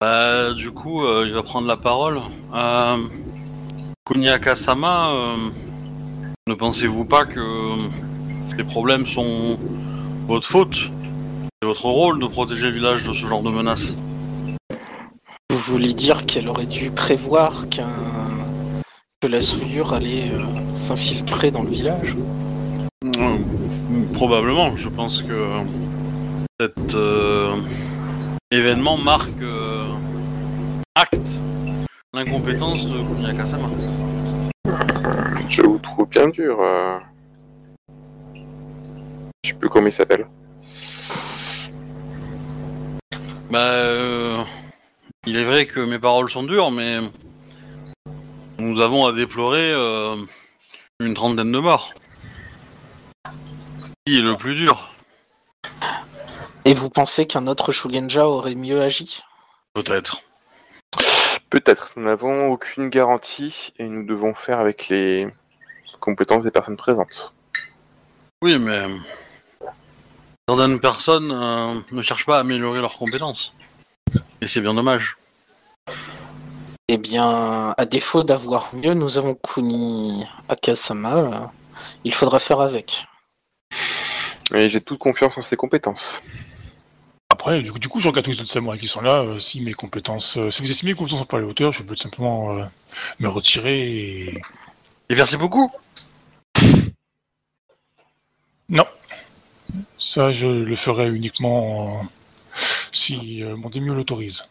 [0.00, 2.22] Bah, du coup, euh, il va prendre la parole.
[2.54, 2.96] Euh,
[4.06, 5.36] Kunyaka-sama, euh,
[6.46, 7.40] ne pensez-vous pas que
[8.46, 9.58] ces problèmes sont
[10.26, 10.74] votre faute
[11.60, 13.94] C'est votre rôle de protéger le village de ce genre de menaces.
[15.50, 17.90] Vous voulez dire qu'elle aurait dû prévoir qu'un
[19.20, 20.30] que la souillure allait
[20.72, 22.16] s'infiltrer dans le village?
[24.14, 25.46] Probablement, je pense que
[26.58, 26.94] cet
[28.52, 29.86] euh, événement marque euh,
[30.94, 31.16] acte
[32.12, 33.68] l'incompétence de Kunyakasama.
[35.48, 36.58] Je vous trouve bien dur.
[36.60, 36.98] euh.
[39.44, 40.26] Je sais plus comment il s'appelle.
[43.50, 44.42] Bah, euh,
[45.26, 46.98] il est vrai que mes paroles sont dures, mais
[48.58, 50.16] nous avons à déplorer euh,
[51.00, 51.94] une trentaine de morts.
[54.06, 54.90] Qui est le plus dur?
[56.70, 59.24] Et vous pensez qu'un autre Shugenja aurait mieux agi?
[59.74, 60.22] Peut-être.
[61.50, 61.90] Peut-être.
[61.96, 65.26] Nous n'avons aucune garantie et nous devons faire avec les
[65.98, 67.32] compétences des personnes présentes.
[68.40, 68.86] Oui, mais
[70.48, 73.52] certaines personnes euh, ne cherchent pas à améliorer leurs compétences.
[74.40, 75.16] Et c'est bien dommage.
[76.86, 81.50] Eh bien, à défaut d'avoir mieux, nous avons Kuni Akasama.
[82.04, 83.08] Il faudra faire avec.
[84.54, 86.22] Et j'ai toute confiance en ses compétences.
[87.40, 89.20] Après, du coup, du coup, je regarde tous les autres samouraïs qui sont là.
[89.22, 91.46] euh, si mes compétences, euh, si vous estimez que mes compétences sont pas à la
[91.46, 92.64] hauteur, je peux tout simplement euh,
[93.18, 94.42] me retirer et...
[95.08, 95.72] Et merci beaucoup
[98.68, 98.84] Non.
[99.96, 102.04] Ça, je le ferai uniquement euh,
[102.92, 104.44] si euh, mon démieux l'autorise.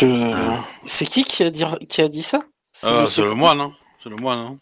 [0.00, 2.40] Je- C'est qui qui a dit, qui a dit ça?
[2.72, 3.72] C'est Euh, le C'est le second moine, hein
[4.04, 4.58] C'est le moine, hein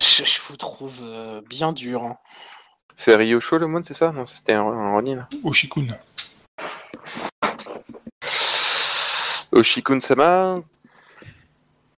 [0.00, 2.02] Je, je vous trouve euh, bien dur.
[2.02, 2.16] hein.
[2.96, 4.12] C'est Ryosho le moine, c'est ça?
[4.12, 5.26] Non, c'était un, un Ronin.
[5.42, 5.88] Oshikun.
[9.52, 10.62] Oshikun-sama,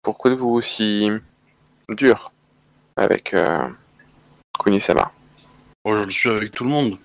[0.02, 1.08] pourquoi êtes-vous aussi
[1.88, 2.32] dur
[2.96, 3.68] avec euh,
[4.58, 5.12] Kuni-sama
[5.84, 6.96] je le suis avec tout le monde.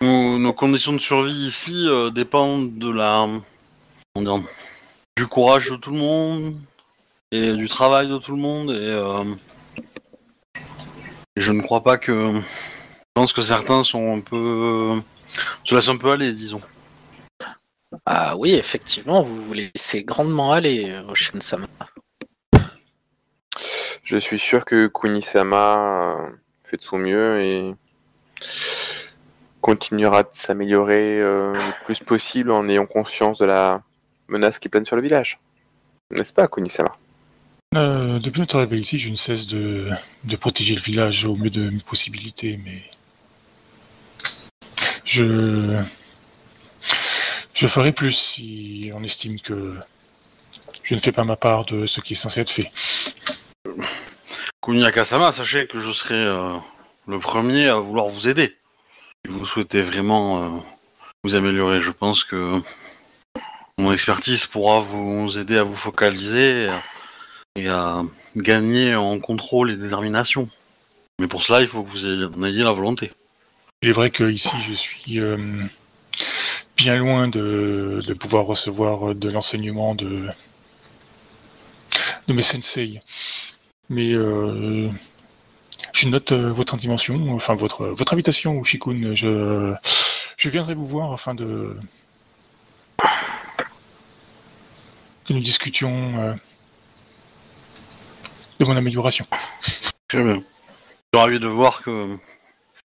[0.00, 3.26] Nos, nos conditions de survie ici euh, dépendent de la...
[4.16, 4.40] dire,
[5.16, 6.56] du courage de tout le monde
[7.32, 9.24] et du travail de tout le monde et, euh,
[11.38, 12.32] et je ne crois pas que...
[12.32, 15.00] Je pense que certains sont un peu...
[15.64, 16.60] se laissent un peu aller, disons.
[18.04, 21.68] Ah oui, effectivement, vous vous laissez grandement aller, Oshin-sama.
[24.02, 26.30] Je suis sûr que Kuni-sama euh,
[26.64, 27.74] fait de son mieux et
[29.60, 33.82] continuera de s'améliorer euh, le plus possible en ayant conscience de la
[34.28, 35.38] menace qui plane sur le village.
[36.10, 36.96] N'est-ce pas, Kuni-sama?
[37.76, 39.90] Euh, depuis notre arrivée ici, je ne cesse de,
[40.40, 42.82] protéger le village au mieux de mes possibilités, mais
[45.04, 45.84] je
[47.66, 49.74] ferai plus si on estime que
[50.82, 52.72] je ne fais pas ma part de ce qui est censé être fait.
[54.62, 56.56] Kunyakasama, sachez que je serai euh,
[57.06, 58.56] le premier à vouloir vous aider.
[59.26, 60.58] Si vous souhaitez vraiment euh,
[61.22, 62.62] vous améliorer, je pense que
[63.76, 66.70] mon expertise pourra vous aider à vous focaliser
[67.58, 68.02] et à
[68.36, 70.48] gagner en contrôle et détermination.
[71.18, 73.10] Mais pour cela, il faut que vous en ayez la volonté.
[73.82, 75.64] Il est vrai que ici, je suis euh,
[76.76, 80.28] bien loin de, pouvoir recevoir de l'enseignement de,
[82.28, 83.00] de mes sensei.
[83.90, 84.90] Mais euh,
[85.92, 89.14] je note euh, votre dimension, enfin votre, votre invitation, Ushikun.
[89.14, 89.74] Je,
[90.48, 91.76] viendrai vous voir afin de
[95.24, 96.34] que nous discutions euh,
[98.58, 99.26] de mon amélioration.
[100.08, 100.34] Très bien.
[100.34, 102.16] Je suis ravi de voir que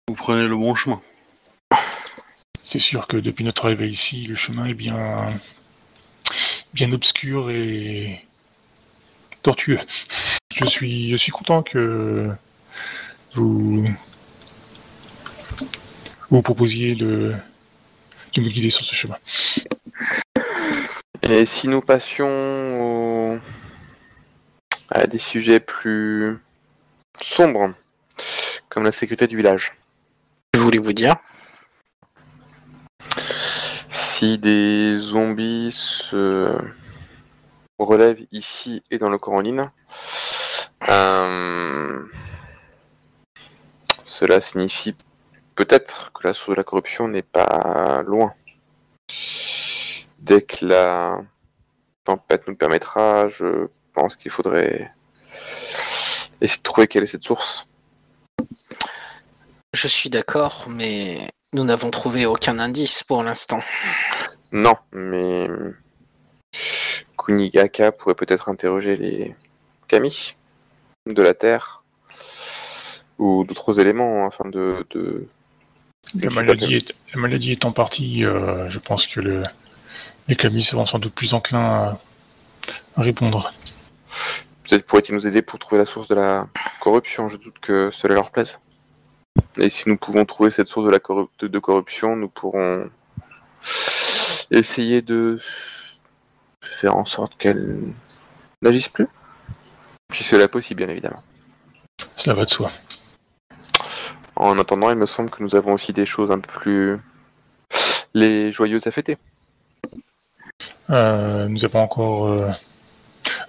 [0.07, 1.01] vous prenez le bon chemin.
[2.63, 5.39] C'est sûr que depuis notre arrivée ici, le chemin est bien,
[6.73, 8.23] bien obscur et
[9.41, 9.79] tortueux.
[10.53, 12.29] Je suis, je suis content que
[13.33, 13.85] vous
[16.29, 17.35] vous proposiez de,
[18.33, 19.17] de me guider sur ce chemin.
[21.23, 22.72] Et si nous passions
[24.93, 26.37] à des sujets plus
[27.19, 27.73] sombres,
[28.69, 29.75] comme la sécurité du village.
[30.51, 31.15] Que voulez-vous dire?
[33.91, 36.55] Si des zombies se
[37.79, 39.71] relèvent ici et dans le Coroline,
[40.89, 42.03] euh,
[44.03, 44.95] cela signifie
[45.55, 48.33] peut-être que la source de la corruption n'est pas loin.
[50.19, 51.19] Dès que la
[52.05, 54.91] tempête nous le permettra, je pense qu'il faudrait
[56.41, 57.65] essayer de trouver quelle est cette source.
[59.73, 63.61] Je suis d'accord, mais nous n'avons trouvé aucun indice pour l'instant.
[64.51, 65.47] Non, mais
[67.17, 69.35] Kunigaka pourrait peut-être interroger les
[69.87, 70.35] kami
[71.07, 71.83] de la Terre
[73.17, 75.27] ou d'autres éléments afin de, de
[76.15, 79.43] La maladie, est, la maladie étant partie, euh, je pense que le,
[80.27, 81.99] les camis seront sans doute plus enclins à,
[82.97, 83.53] à répondre.
[84.63, 86.47] Peut-être pourraient-ils nous aider pour trouver la source de la
[86.79, 87.29] corruption.
[87.29, 88.59] Je doute que cela leur plaise.
[89.57, 92.89] Et si nous pouvons trouver cette source de la corrup- de, de corruption, nous pourrons
[94.51, 95.39] essayer de
[96.79, 97.93] faire en sorte qu'elle
[98.61, 99.07] n'agisse plus.
[100.13, 101.23] Si cela est possible, bien évidemment.
[102.15, 102.71] Cela va de soi.
[104.35, 106.97] En attendant, il me semble que nous avons aussi des choses un peu plus
[108.13, 109.17] les joyeuses à fêter.
[110.89, 112.49] Euh, nous avons encore euh,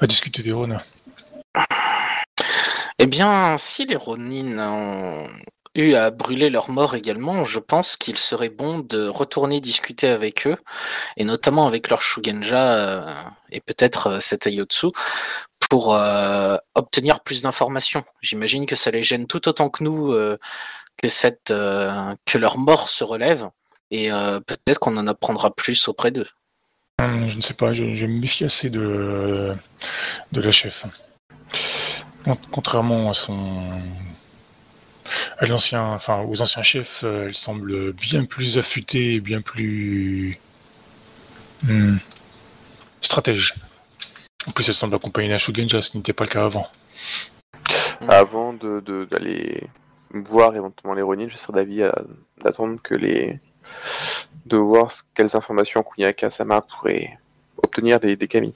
[0.01, 0.81] à discuter des Rhônes.
[2.99, 5.29] Eh bien, si les Ronin ont
[5.75, 10.47] eu à brûler leur mort également, je pense qu'il serait bon de retourner discuter avec
[10.47, 10.57] eux,
[11.17, 13.15] et notamment avec leur Shugenja euh,
[13.51, 14.89] et peut-être euh, cet Ayotsu,
[15.69, 18.05] pour euh, obtenir plus d'informations.
[18.21, 20.15] J'imagine que ça les gêne tout autant que nous
[21.03, 23.49] que, leur mort se relève,
[23.91, 24.11] et
[24.47, 26.27] peut-être qu'on en apprendra plus auprès d'eux.
[27.03, 29.55] Hum, Je ne sais pas, je, me méfie assez de,
[30.33, 30.87] la chef.
[32.25, 33.81] Con- Contrairement à son.
[35.39, 35.83] à l'ancien.
[35.83, 40.39] enfin aux anciens chefs, euh, elle semble bien plus affûtée bien plus.
[41.69, 41.99] hum,
[43.01, 43.55] stratège.
[44.47, 46.69] En plus, elle semble accompagner la Shugenja, ce n'était pas le cas avant.
[48.09, 49.65] Avant de- de- d'aller
[50.13, 51.83] voir éventuellement les Ronin, je serais d'avis
[52.43, 53.39] d'attendre que les.
[54.47, 57.19] De voir quelles informations Kunyaka Sama pourrait
[57.63, 58.55] obtenir des, des Kami.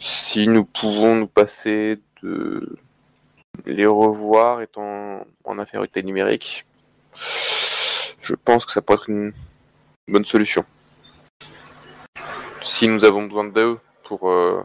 [0.00, 2.76] Si nous pouvons nous passer de
[3.66, 6.66] les revoir étant en infériorité numérique,
[8.20, 9.32] je pense que ça pourrait être une
[10.08, 10.64] bonne solution.
[12.62, 14.62] Si nous avons besoin d'eux pour euh,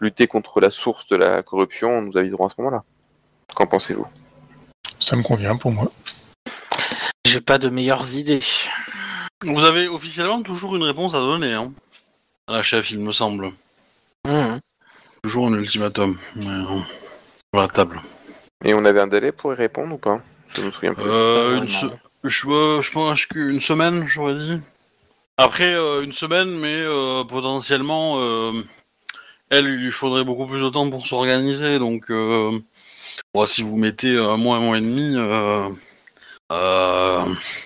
[0.00, 2.84] lutter contre la source de la corruption, nous aviserons à ce moment-là.
[3.54, 4.06] Qu'en pensez-vous?
[4.98, 5.90] Ça me convient pour moi.
[7.26, 8.40] J'ai pas de meilleures idées.
[9.44, 11.72] Vous avez officiellement toujours une réponse à donner, hein,
[12.46, 13.52] à la chef, il me semble.
[14.26, 14.60] Mhm.
[15.22, 16.64] Toujours un ultimatum, euh,
[17.54, 18.00] sur la table.
[18.64, 20.20] Et on avait un délai pour y répondre ou pas?
[20.54, 21.04] Je me souviens plus.
[21.04, 21.86] Euh, une se-
[22.24, 24.60] je, euh, je pense qu'une semaine, j'aurais dit.
[25.38, 28.52] Après, euh, une semaine, mais euh, potentiellement, euh,
[29.50, 31.78] elle, il lui faudrait beaucoup plus de temps pour s'organiser.
[31.78, 32.58] Donc, euh,
[33.34, 35.16] bon, si vous mettez un mois, un mois et demi,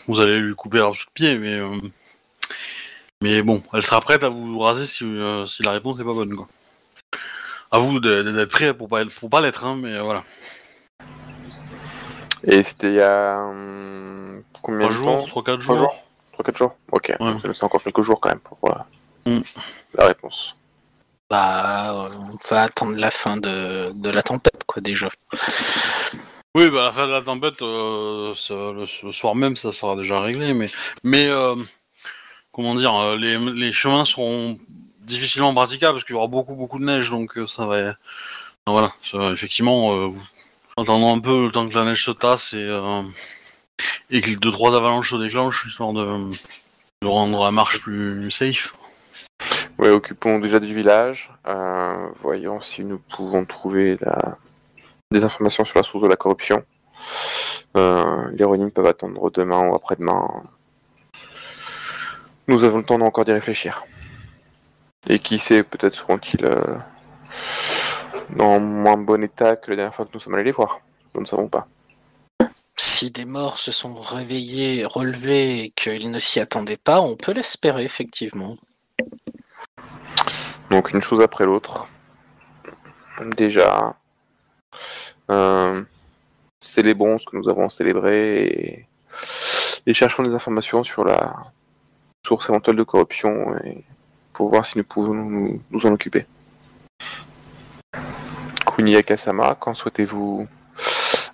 [0.06, 1.38] vous allez lui couper l'arbre sous le pied.
[1.38, 1.68] Mais, euh,
[3.22, 6.12] mais bon, elle sera prête à vous raser si, euh, si la réponse n'est pas
[6.14, 6.34] bonne.
[6.34, 6.48] Quoi.
[7.70, 10.22] À vous d'être prêt pour pas, pour pas l'être, hein, mais euh, voilà.
[12.44, 15.92] Et c'était il y a hum, combien de jours, temps trois, quatre Trois jours.
[15.92, 16.02] jours
[16.44, 17.54] 3-4 jours Ok, Ouais.
[17.54, 18.74] ça encore quelques jours quand même pour euh,
[19.38, 19.40] Mm.
[19.98, 20.54] la réponse.
[21.30, 25.08] Bah, euh, on va attendre la fin de, de la tempête, quoi, déjà.
[26.56, 29.72] Oui, bah, à la fin de la tempête, euh, ça- le, le soir même, ça
[29.72, 30.54] sera déjà réglé.
[31.04, 31.54] Mais, euh,
[32.50, 34.58] comment dire, euh, les, les chemins seront
[35.00, 37.94] difficilement praticables parce qu'il y aura beaucoup, beaucoup de neige, donc euh, ça va.
[38.64, 40.14] enfin, voilà, effectivement,
[40.78, 42.66] attendons un peu le temps que la neige se tasse et,
[44.08, 46.30] et que deux trois avalanches se déclenchent, histoire de,
[47.04, 48.74] rendre la marche plus safe.
[49.76, 51.30] Ouais, occupons déjà du village.
[52.22, 54.38] Voyons si nous pouvons trouver la...
[55.10, 56.64] des informations sur la source de la corruption.
[57.76, 60.42] Euh, les Ronin peuvent attendre demain ou après-demain.
[62.48, 63.84] Nous avons le temps d'encore d'y réfléchir.
[65.08, 66.76] Et qui sait, peut-être seront-ils euh,
[68.30, 70.80] dans moins bon état que la dernière fois que nous sommes allés les voir.
[71.14, 71.68] Nous ne savons pas.
[72.76, 77.32] Si des morts se sont réveillés, relevés et qu'ils ne s'y attendaient pas, on peut
[77.32, 78.56] l'espérer, effectivement.
[80.70, 81.88] Donc une chose après l'autre.
[83.36, 83.96] Déjà,
[86.60, 88.86] célébrons ce que nous avons célébré et,
[89.86, 91.34] et cherchons des informations sur la
[92.26, 93.84] source éventuelle de corruption et
[94.32, 96.26] pour voir si nous pouvons nous, nous en occuper.
[98.66, 100.46] Kuni Akasama, quand souhaitez-vous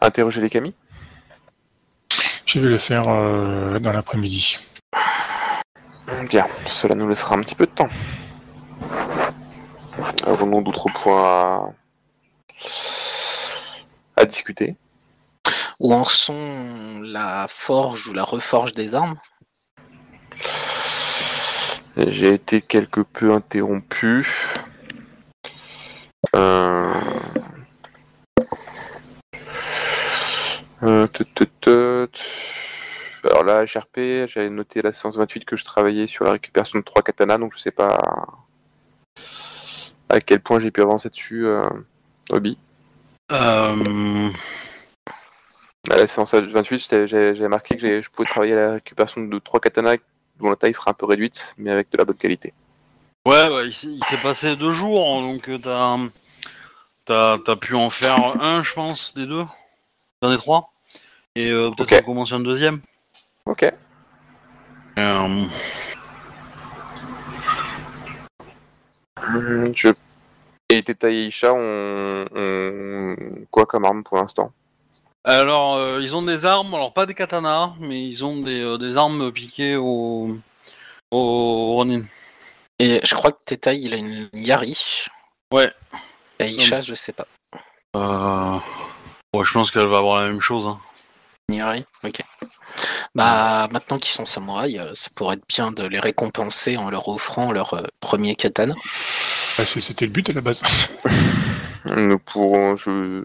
[0.01, 0.75] interroger les Kami
[2.47, 4.59] Je vais le faire euh, dans l'après-midi.
[6.29, 7.89] Bien, cela nous laissera un petit peu de temps.
[10.25, 11.73] Avons-nous d'autres points à,
[14.17, 14.77] à discuter
[15.81, 19.19] Où en sont la forge ou la reforge des armes?
[21.97, 24.27] J'ai été quelque peu interrompu.
[26.35, 26.95] Euh...
[30.83, 32.19] Euh, tut, tut, tut.
[33.25, 36.85] Alors là, HRP, j'avais noté la séance 28 que je travaillais sur la récupération de
[36.85, 38.01] trois katanas, donc je sais pas
[40.09, 41.63] à quel point j'ai pu avancer dessus, euh,
[42.31, 42.59] Obi.
[43.33, 44.29] Euh,
[45.91, 49.39] À la séance 28, j'étais- j'ai- marqué que je pouvais travailler à la récupération de
[49.41, 49.97] trois katanas
[50.39, 52.53] dont la taille sera un peu réduite, mais avec de la bonne qualité.
[53.27, 55.99] Ouais, ouais, il s'est passé deux jours, hein, donc euh, t'as,
[57.05, 59.45] t'as, t'as pu en faire un, je pense, des deux,
[60.23, 60.73] un des trois,
[61.35, 62.03] et euh, peut-être Ok.
[62.03, 62.81] en commencer un deuxième?
[63.47, 63.65] Ok.
[64.99, 65.45] Euh,
[69.75, 69.89] Je...
[70.73, 72.25] Et Teta et Isha ont...
[72.35, 73.17] ont
[73.51, 74.53] quoi comme arme pour l'instant?
[75.25, 78.79] Alors, euh, ils ont des armes, alors pas des katanas, mais ils ont des, euh,
[78.79, 80.37] des armes piquées au,
[81.11, 82.03] au Ronin.
[82.79, 85.07] Et je crois que Teta, il a une Yari.
[85.53, 85.71] Ouais.
[86.41, 87.27] Et Aisha, je sais pas.
[87.97, 88.59] Euh...
[89.35, 90.67] Ouais, je pense qu'elle va avoir la même chose.
[90.67, 90.79] hein.
[92.05, 92.21] Ok.
[93.15, 97.09] Bah, maintenant qu'ils sont samouraïs, euh, ça pourrait être bien de les récompenser en leur
[97.09, 98.75] offrant leur euh, premier katana.
[99.59, 100.63] Bah, C'était le but à la base.
[101.85, 102.77] Nous pourrons...
[102.77, 103.25] Je...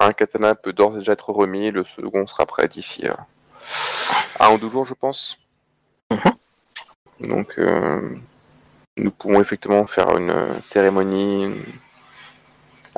[0.00, 3.14] Un katana peut d'ores et déjà être remis, le second sera prêt d'ici euh,
[4.40, 5.38] un ou deux jours, je pense.
[7.20, 8.16] Donc, euh,
[8.96, 11.54] nous pourrons effectivement faire une cérémonie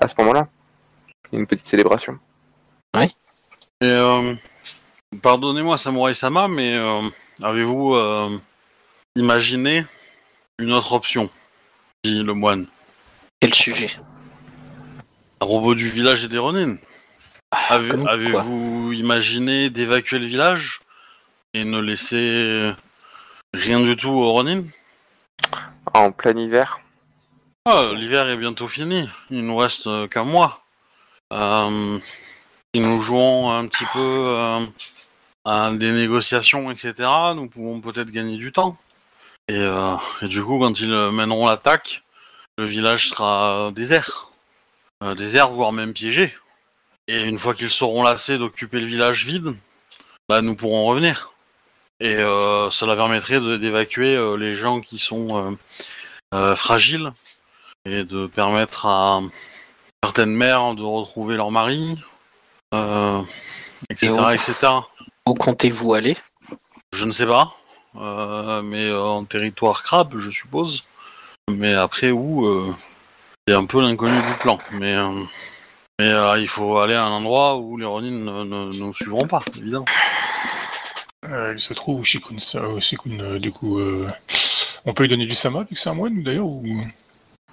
[0.01, 0.49] à ce moment-là.
[1.33, 2.19] Une petite célébration.
[3.83, 4.35] Et euh,
[5.23, 7.03] pardonnez-moi, Samurai Sama, mais euh,
[7.43, 8.39] avez-vous euh,
[9.17, 9.85] imaginé
[10.59, 11.31] une autre option
[12.05, 12.67] dit le moine?
[13.41, 13.89] Quel sujet?
[15.41, 16.77] À propos du village et des Ronin
[17.69, 20.81] Avez- quoi Avez-vous imaginé d'évacuer le village
[21.55, 22.73] et ne laisser
[23.55, 24.65] rien du tout aux Ronin
[25.95, 26.81] En plein hiver,
[27.67, 30.63] Ah, L'hiver est bientôt fini, il nous reste euh, qu'un mois.
[31.33, 31.99] Euh,
[32.75, 34.61] si nous jouons un petit peu euh,
[35.47, 36.95] des négociations, etc.,
[37.35, 38.77] nous pouvons peut-être gagner du temps.
[39.49, 42.03] Et, euh, et du coup, quand ils mèneront l'attaque,
[42.59, 44.31] le village sera désert.
[45.05, 46.35] Euh, désert, voire même piégé.
[47.07, 49.55] Et une fois qu'ils seront lassés d'occuper le village vide,
[50.29, 51.33] là, nous pourrons revenir.
[52.01, 55.57] Et euh, cela permettrait d'évacuer les gens qui sont
[56.57, 57.13] fragiles
[57.85, 59.23] et de permettre à
[60.03, 61.97] certaines mères de retrouver leur mari,
[62.73, 64.73] etc., etc.
[65.27, 66.17] Où comptez-vous aller?
[66.93, 67.55] Je ne sais pas,
[67.97, 70.85] euh, mais euh, en territoire crabe, je suppose.
[71.51, 72.75] Mais après où, euh,
[73.47, 74.59] c'est un peu l'inconnu du plan.
[74.73, 75.11] Mais, euh,
[75.99, 78.95] mais euh, il faut aller à un endroit où les Ronin ne, ne- ne nous
[78.95, 79.85] suivront pas, évidemment.
[81.29, 84.07] Euh, il se trouve où Shikun, du coup, euh,
[84.85, 86.81] on peut lui donner du sama vu que c'est un moine d'ailleurs ou?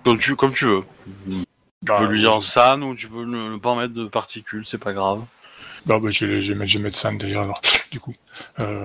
[0.03, 0.83] Comme tu, comme tu veux.
[1.29, 1.43] Tu
[1.83, 4.77] Bah, peux lui dire San ou tu peux ne, ne pas mettre de particules, c'est
[4.77, 5.21] pas grave.
[5.85, 7.61] Bah, bah, je, vais, je, vais je vais mettre San d'ailleurs alors.
[7.91, 8.15] Du coup,
[8.59, 8.81] euh,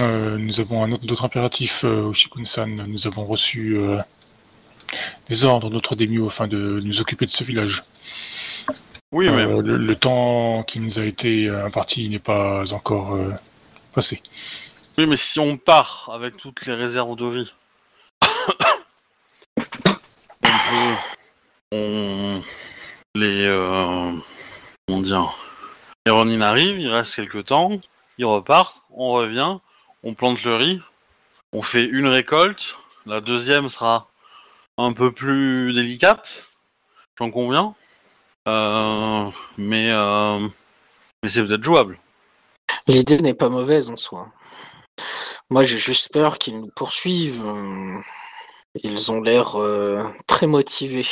[0.00, 2.84] euh, nous avons un autre d'autres impératifs euh, au Shikun-san.
[2.86, 3.78] Nous avons reçu
[5.28, 7.84] des ordres de notre daimyo afin de nous occuper de ce village.
[9.10, 13.18] Oui, mais le, le temps qui nous a été imparti n'est pas encore
[13.94, 14.22] passé.
[14.98, 17.54] Oui, mais si on part avec toutes les réserves de riz,
[19.56, 19.62] on
[20.42, 20.94] peut.
[21.72, 22.42] On.
[23.14, 23.48] Les.
[24.88, 25.34] Comment dire
[26.06, 27.78] Les Ronin arrivent, il reste quelques temps,
[28.16, 29.58] ils repartent, on revient,
[30.02, 30.80] on plante le riz,
[31.52, 32.74] on fait une récolte,
[33.04, 34.08] la deuxième sera
[34.78, 36.48] un peu plus délicate,
[37.18, 37.74] j'en conviens.
[38.48, 39.90] Euh, mais.
[39.92, 40.48] Euh,
[41.22, 41.98] mais c'est peut-être jouable.
[42.86, 44.28] L'idée n'est pas mauvaise en soi.
[45.50, 47.44] Moi, j'ai juste peur qu'ils nous poursuivent.
[48.82, 51.04] Ils ont l'air euh, très motivés.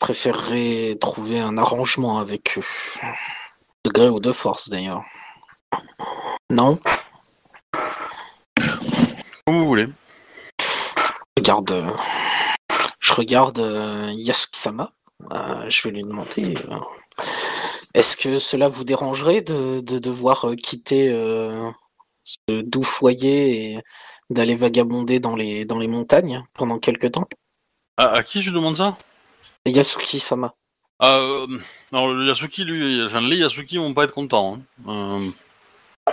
[0.00, 2.64] Je préférerais trouver un arrangement avec eux.
[3.84, 5.02] De gré ou de force, d'ailleurs.
[6.48, 6.78] Non?
[9.44, 9.88] Comme vous voulez.
[11.36, 11.72] Regarde.
[11.72, 11.90] euh,
[12.98, 14.94] Je regarde euh, Yasuki-sama.
[15.32, 16.54] Euh, je vais lui demander.
[17.92, 21.10] Est-ce que cela vous dérangerait de, de devoir quitter
[22.24, 23.82] ce doux foyer et
[24.30, 27.28] d'aller vagabonder dans les, dans les montagnes pendant quelque temps?
[27.98, 28.96] À, à qui je demande ça?
[29.66, 30.54] Yasuki-sama.
[31.02, 31.46] Euh,
[31.92, 34.58] non, le Yasuki, lui, enfin, les Yasuki vont pas être contents.
[34.86, 35.22] hein.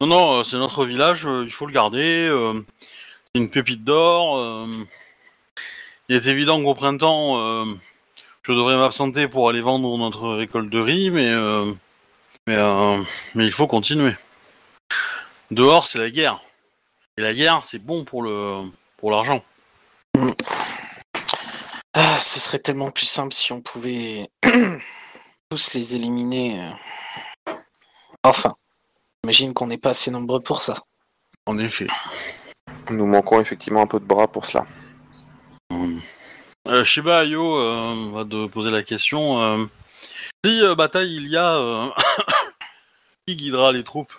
[0.00, 2.28] Non, non, euh, c'est notre village, euh, il faut le garder.
[2.30, 2.54] euh,
[3.34, 4.38] C'est une pépite d'or.
[4.38, 4.66] euh,
[6.08, 7.64] Il est évident qu'au printemps, euh,
[8.42, 11.64] je devrais m'absenter pour aller vendre notre récolte de riz, mais, euh,
[12.46, 13.02] mais, euh,
[13.34, 14.14] mais il faut continuer.
[15.50, 16.40] Dehors, c'est la guerre.
[17.16, 18.62] Et la guerre, c'est bon pour le
[18.98, 19.42] pour l'argent.
[22.00, 24.30] Ah, ce serait tellement plus simple si on pouvait
[25.50, 26.62] tous les éliminer.
[26.62, 27.52] euh.
[28.22, 28.54] Enfin,
[29.24, 30.84] j'imagine qu'on n'est pas assez nombreux pour ça.
[31.46, 31.88] En effet.
[32.90, 34.64] nous manquons effectivement un peu de bras pour cela.
[36.68, 39.42] Euh, Shiba Ayo euh, va te poser la question.
[39.42, 39.64] Euh,
[40.46, 41.88] Si euh, bataille il y a, euh,
[43.26, 44.12] qui guidera les troupes?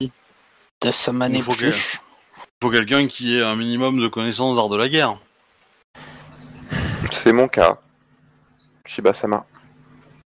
[0.00, 0.10] Il
[1.42, 1.98] faut plus.
[2.36, 5.18] Il faut quelqu'un qui ait un minimum de connaissances d'art de la guerre.
[7.12, 7.78] C'est mon cas.
[8.86, 9.44] Shibasama.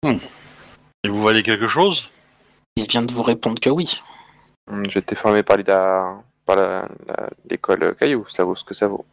[0.05, 2.11] Et vous valez quelque chose?
[2.77, 4.03] Il vient de vous répondre que oui.
[4.71, 8.75] Hmm, J'ai été formé par l'IDA, par la- la- l'école Caillou, ça vaut ce que
[8.75, 9.05] ça vaut.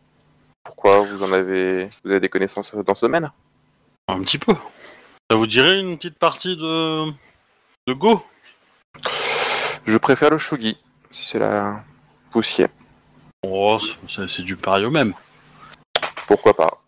[0.63, 3.31] Pourquoi vous en avez, vous avez des connaissances dans ce domaine?
[4.07, 4.53] Un petit peu.
[5.29, 7.05] Ça vous dirait une petite partie de
[7.87, 8.23] de Go?
[9.85, 10.77] Je préfère le shogi,
[11.11, 11.83] si c'est la
[12.31, 12.69] poussière.
[13.43, 13.79] Oh,
[14.09, 15.13] c'est c'est du pareil au même.
[16.27, 16.79] Pourquoi pas?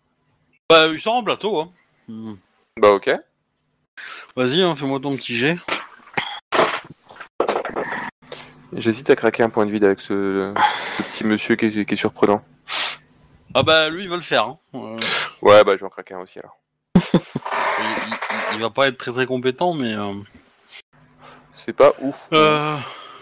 [0.70, 1.60] Bah, ils sont en plateau.
[1.60, 1.70] Hein.
[2.08, 2.34] Hmm.
[2.78, 3.10] Bah ok.
[4.36, 5.56] Vas-y, hein, fais-moi ton petit jet.
[8.74, 10.52] J'hésite à craquer un point de vide avec ce,
[10.98, 12.42] ce petit monsieur qui est, qui est surprenant.
[13.54, 14.44] Ah bah, lui, il va le faire.
[14.44, 14.58] Hein.
[14.74, 15.00] Euh,
[15.40, 16.58] Ouais, bah je vais en craquer un aussi alors.
[17.14, 19.94] il, il- il va pas être très très compétent, mais...
[19.94, 20.12] euh,
[21.64, 22.76] C'est pas ouf, euh,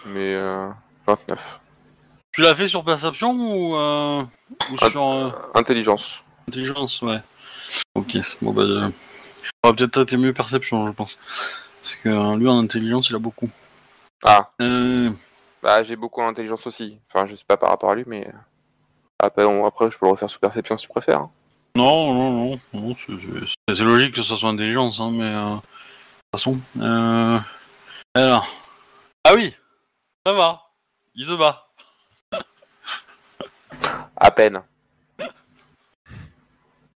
[0.06, 0.68] mais euh,
[1.06, 1.39] 29.
[2.32, 4.23] tu l'as fait sur perception ou, euh,
[4.73, 4.90] ou Ah.
[4.90, 6.24] sur euh, Intelligence.
[6.48, 7.20] intelligence Ouais.
[8.17, 8.63] Ok, bon bah...
[8.63, 8.89] euh,
[9.65, 11.19] on va peut-être être mieux perception, je pense.
[11.83, 13.51] Parce que euh, lui, en intelligence, il a beaucoup.
[14.25, 15.11] Ah, Euh,
[15.63, 16.99] bah j'ai beaucoup en intelligence aussi.
[17.13, 18.27] Enfin, je sais pas par rapport à lui, mais...
[19.23, 21.21] Après, on- après je peux le refaire sous perception si tu préfères.
[21.21, 21.31] hein.
[21.77, 23.13] Non, non, non, non c'est-
[23.69, 26.59] c'est c'est logique que ce soit intelligence, hein, mais euh, de toute façon.
[26.81, 27.39] Euh...
[28.15, 28.47] Alors.
[29.25, 29.55] Ah oui,
[30.25, 30.63] ça va.
[31.15, 31.67] Il te bat.
[34.17, 34.63] À peine.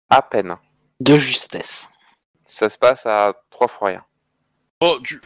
[0.09, 0.57] À peine.
[1.01, 1.89] De justesse.
[2.47, 4.03] Ça se passe à trois fois rien.
[4.79, 5.19] Bon, tu...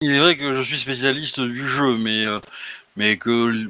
[0.00, 2.40] Il est vrai que je suis spécialiste du jeu, mais euh,
[2.96, 3.68] mais que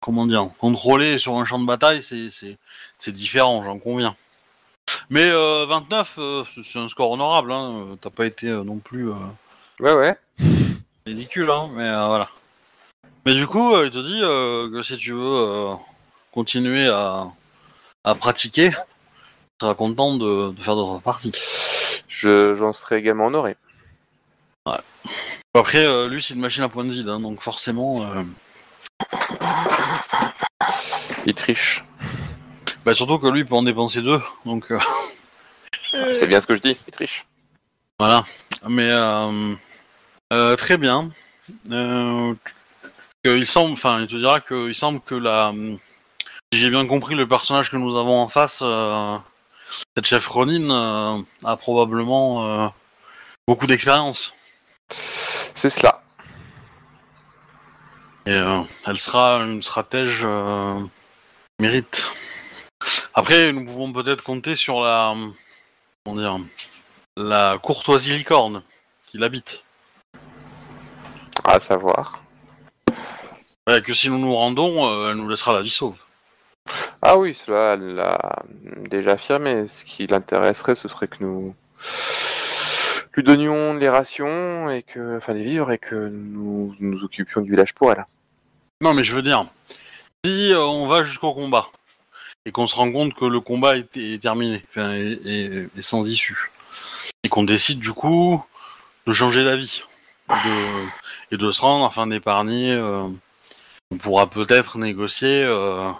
[0.00, 4.14] comment dire, contrôler sur un champ de bataille, c'est différent, j'en conviens.
[5.08, 7.50] Mais euh, 29, euh, c'est un score honorable.
[7.52, 7.86] Hein.
[7.92, 9.08] euh, T'as pas été euh, non plus.
[9.10, 9.14] euh,
[9.80, 10.16] Ouais, ouais.
[11.06, 12.28] ridicule, hein, mais euh, voilà.
[13.24, 15.74] Mais du coup, euh, il te dit euh, que si tu veux euh,
[16.32, 17.26] continuer à,
[18.04, 18.70] à pratiquer,
[19.62, 21.32] seras content de, de faire d'autres parties.
[22.08, 23.56] Je, j'en serai également honoré.
[25.54, 28.22] Après, euh, lui, c'est une machine à point de vide, hein, donc forcément, euh,
[31.26, 31.84] Il triche.
[32.84, 34.78] bah, surtout que lui, il peut en dépenser deux, donc euh,
[35.92, 36.76] C'est bien ce que je dis.
[36.88, 37.26] Il triche.
[37.98, 38.24] voilà.
[38.68, 39.54] Mais euh,
[40.32, 41.10] euh, très bien.
[41.70, 42.34] Euh,
[43.22, 45.52] que il semble, enfin, il te dira que il semble que la,
[46.52, 49.16] si j'ai bien compris, le personnage que nous avons en face, euh,
[49.96, 52.68] cette chef Ronin, euh, a probablement euh,
[53.46, 54.34] beaucoup d'expérience.
[55.54, 56.02] C'est cela.
[58.26, 60.26] Et euh, elle sera une stratège
[61.58, 62.10] mérite.
[63.14, 65.14] Après, nous pouvons peut-être compter sur la,
[66.04, 66.38] comment dire,
[67.16, 68.62] la courtoisie licorne
[69.06, 69.64] qui l'habite.
[71.44, 72.22] À savoir.
[73.68, 75.96] Ouais, que si nous nous rendons, euh, elle nous laissera la vie sauve.
[77.02, 78.44] Ah oui, cela, l'a
[78.90, 79.66] déjà affirmé.
[79.68, 81.54] Ce qui l'intéresserait, ce serait que nous
[83.14, 87.50] lui donnions les rations et que, enfin, des vivres et que nous nous occupions du
[87.50, 88.06] village pour elle.
[88.80, 89.46] Non, mais je veux dire,
[90.24, 91.66] si euh, on va jusqu'au combat
[92.46, 96.50] et qu'on se rend compte que le combat est, terminé, est sans issue,
[97.22, 98.44] et qu'on décide du coup
[99.06, 99.82] de changer d'avis
[101.30, 103.06] et de se rendre afin d'épargner, euh,
[103.90, 105.90] on pourra peut-être négocier euh,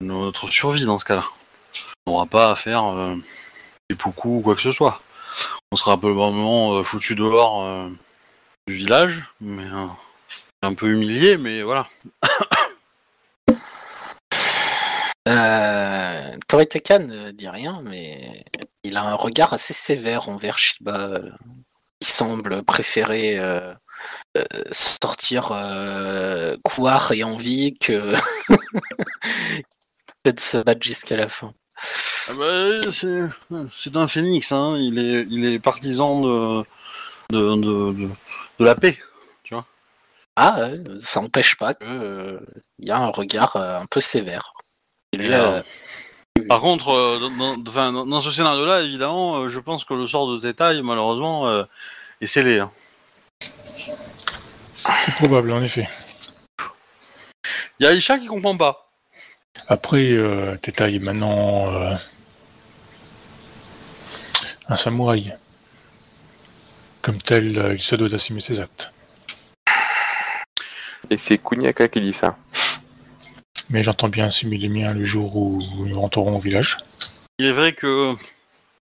[0.00, 1.24] notre survie dans ce cas-là.
[2.06, 3.16] On n'aura pas à faire euh,
[3.90, 5.00] des poucous ou quoi que ce soit.
[5.70, 7.88] On sera probablement euh, foutu dehors euh,
[8.66, 9.86] du village, mais euh,
[10.62, 11.88] un peu humilié, mais voilà.
[15.28, 18.42] Euh, ne dit rien, mais
[18.82, 21.20] il a un regard assez sévère envers Shiba.
[22.00, 23.38] Il semble préférer
[24.70, 25.48] sortir
[26.64, 28.14] couard et envie que...
[30.24, 31.52] de se battre jusqu'à la fin.
[32.30, 34.76] Ah bah, c'est, un phénix, hein.
[34.78, 36.64] il, est, il est partisan de,
[37.30, 38.08] de, de, de,
[38.58, 38.98] de la paix.
[40.40, 42.40] Ah, euh, ça n'empêche pas qu'il
[42.78, 44.52] y a un regard euh, un peu sévère.
[45.12, 45.60] Et lui, Et, euh,
[46.38, 50.38] euh, Par contre, euh, dans, ce scénario-là, évidemment, euh, je pense que le sort de
[50.38, 51.64] détail, malheureusement, euh,
[52.20, 52.60] est scellé.
[52.60, 52.70] hein.
[55.00, 55.88] C'est probable, en effet.
[57.80, 58.87] Il y a Aisha qui comprend pas.
[59.66, 61.94] Après, euh, Teta est maintenant euh,
[64.68, 65.34] un samouraï.
[67.02, 68.92] Comme tel, euh, il se doit d'assumer ses actes.
[71.10, 72.36] Et c'est Kuniaka qui dit ça.
[73.70, 76.78] Mais j'entends bien assumer les miens le jour où nous rentrerons au village.
[77.38, 78.14] Il est vrai que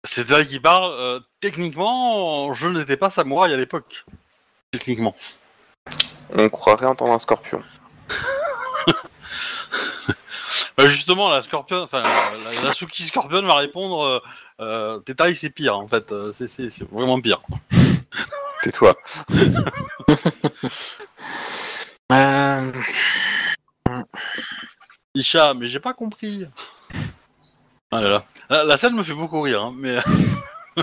[0.05, 0.93] C'est toi qui parle.
[0.99, 4.05] euh, techniquement, je n'étais pas samouraï à l'époque.
[4.73, 5.15] Techniquement.
[6.37, 7.63] On croirait entendre un scorpion.
[10.77, 14.21] Bah, justement, la scorpion, enfin, la, la Suki Scorpion va répondre euh,
[14.61, 16.11] euh, Tes tailles, c'est pire, en fait.
[16.13, 17.41] euh, c'est- C'est c'est vraiment pire.
[18.63, 18.97] Tais-toi.
[22.13, 22.71] Euh,
[25.15, 26.47] Isha, mais j'ai pas compris.
[27.91, 28.25] Ah là là.
[28.51, 29.97] La, la scène me fait beaucoup rire, hein, mais.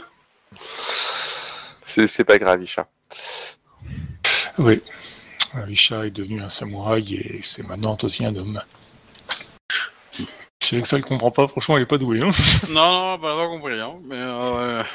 [1.85, 2.87] C'est c'est pas grave, Isha.
[4.57, 4.81] Oui.
[5.67, 8.61] Isha est devenu un samouraï et c'est maintenant aussi un homme.
[10.61, 11.47] C'est que ça, elle comprend pas.
[11.47, 12.21] Franchement, elle est pas douée.
[12.21, 12.31] Hein
[12.69, 14.17] Non, non, pas, pas compris, hein, mais.
[14.17, 14.85] euh, ouais.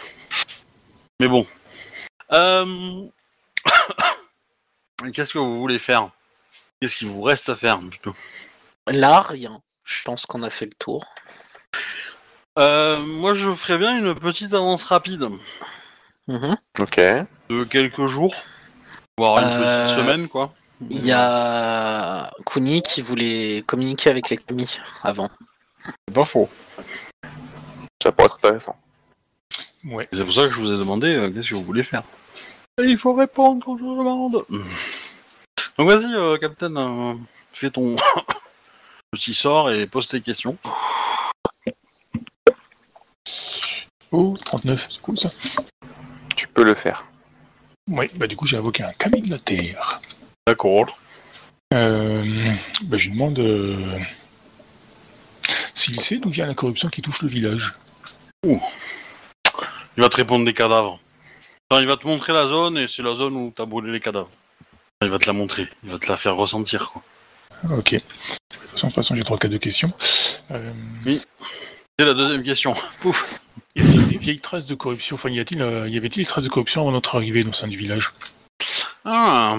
[1.21, 1.47] Mais bon.
[2.33, 3.07] Euh...
[5.13, 6.11] Qu'est-ce que vous voulez faire?
[6.81, 8.15] Qu'est-ce qu'il vous reste à faire plutôt?
[8.87, 9.61] Là, rien.
[9.85, 11.05] Je pense qu'on a fait le tour.
[12.59, 15.29] euh, Moi, je ferais bien une petite avance rapide
[16.27, 16.57] Mhm.
[16.79, 17.01] Ok.
[17.51, 18.35] de quelques jours,
[19.19, 20.55] voire une Euh, petite semaine, quoi.
[20.91, 25.29] Il y a Kuni qui voulait communiquer avec les commis avant.
[25.85, 26.49] C'est pas faux.
[28.03, 28.77] Ça pourrait être intéressant.
[29.85, 30.09] ouais.
[30.13, 32.03] C'est pour ça que je vous ai demandé euh, qu'est-ce que vous voulez faire.
[32.83, 34.45] Et il faut répondre quand je vous demande.
[35.79, 37.15] Donc vas-y, euh, Captain, euh,
[37.53, 37.97] fais ton
[39.13, 40.57] petit sort et pose tes questions.
[44.11, 45.33] Oh, 39, c'est cool ça.
[46.37, 47.05] Tu peux le faire.
[47.91, 50.01] Ouais, bah du coup, j'ai invoqué un Kami de la Terre.
[50.47, 50.99] D'accord.
[51.73, 52.53] Euh,
[52.83, 53.99] bah, je lui demande euh,
[55.75, 57.75] s'il sait d'où vient la corruption qui touche le village.
[58.45, 58.59] Il
[60.03, 60.99] va te répondre des cadavres.
[61.71, 64.01] Enfin, il va te montrer la zone et c'est la zone où t'as brûlé les
[64.01, 64.31] cadavres.
[65.03, 66.91] Il va te la montrer, il va te la faire ressentir.
[66.91, 67.03] Quoi.
[67.79, 67.93] Ok.
[67.95, 68.01] De
[68.81, 69.93] toute façon, j'ai trois cas de questions.
[70.51, 70.73] Euh,
[71.99, 72.75] C'est la deuxième question.
[73.01, 73.41] Pouf.
[73.77, 75.15] y a-t-il des vieilles traces de corruption?
[75.15, 77.69] Enfin, y, a-t-il, euh, y avait-il des traces de corruption avant notre arrivée au sein
[77.69, 78.13] du village?
[79.05, 79.59] Ah,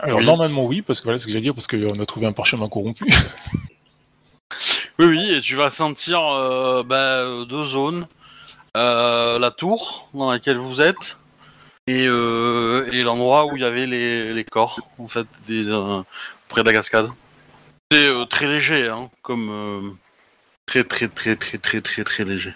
[0.00, 0.24] Alors, Oui.
[0.24, 2.68] normalement, oui, parce que voilà ce que j'allais dire, parce qu'on a trouvé un parchemin
[2.68, 3.04] corrompu.
[4.98, 8.06] Oui, oui, et tu vas sentir euh, bah, deux zones.
[8.76, 11.18] Euh, la tour dans laquelle vous êtes
[11.86, 16.02] et, euh, et l'endroit où il y avait les, les corps, en fait, des, euh,
[16.48, 17.10] près de la cascade.
[17.90, 19.50] C'est euh, très léger, hein, comme...
[19.50, 19.90] euh,
[20.66, 22.54] très très très très très très très léger.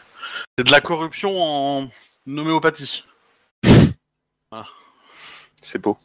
[0.57, 1.91] C'est de la corruption en
[2.27, 3.05] homéopathie.
[5.63, 5.99] C'est beau.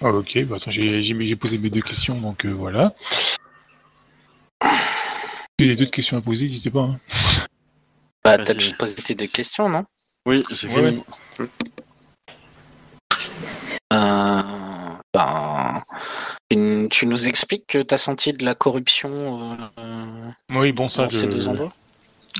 [0.00, 2.92] Ah, ok, bah, j'ai, posé mes deux questions, donc euh, voilà.
[5.62, 6.80] Si avez d'autres questions à poser, n'hésitez pas.
[6.80, 7.00] hein.
[8.24, 9.84] Bah, t'as déjà posé tes deux questions, non?
[10.26, 11.02] Oui, c'est Ouais, fini.
[13.92, 14.42] Euh,
[15.14, 15.82] ben,
[16.50, 21.02] tu, tu nous expliques que t'as senti de la corruption euh, Oui, bon, ça.
[21.04, 21.68] dans ces deux endroits?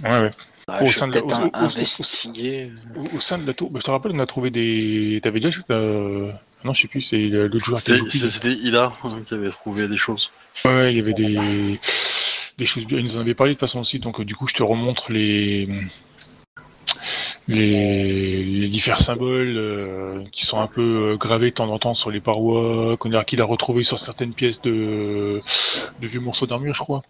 [0.03, 0.31] Ouais, ouais.
[0.67, 2.73] Bah, Au sein de- au- investiguer.
[2.97, 5.21] Au, au sein de la tour, bah, je te rappelle, on a trouvé des.
[5.23, 5.61] T'avais déjà.
[5.71, 6.31] euh,
[6.65, 9.89] Non, je sais plus, c'est l'autre joueur qui a C'était Ida hein, qui avait trouvé
[9.89, 10.31] des choses.
[10.65, 11.79] Ouais, ouais, il y avait des,
[12.59, 12.99] des choses bien.
[12.99, 14.63] Ils nous en avaient parlé de toute façon aussi, donc euh, du coup, je te
[14.63, 15.69] remontre les
[17.49, 21.95] les, les différents symboles euh, qui sont un peu euh, gravés de temps en temps
[21.95, 25.41] sur les parois, qu'on a qu'il a retrouvé sur certaines pièces de,
[26.01, 27.03] de vieux morceaux d'armure, je crois,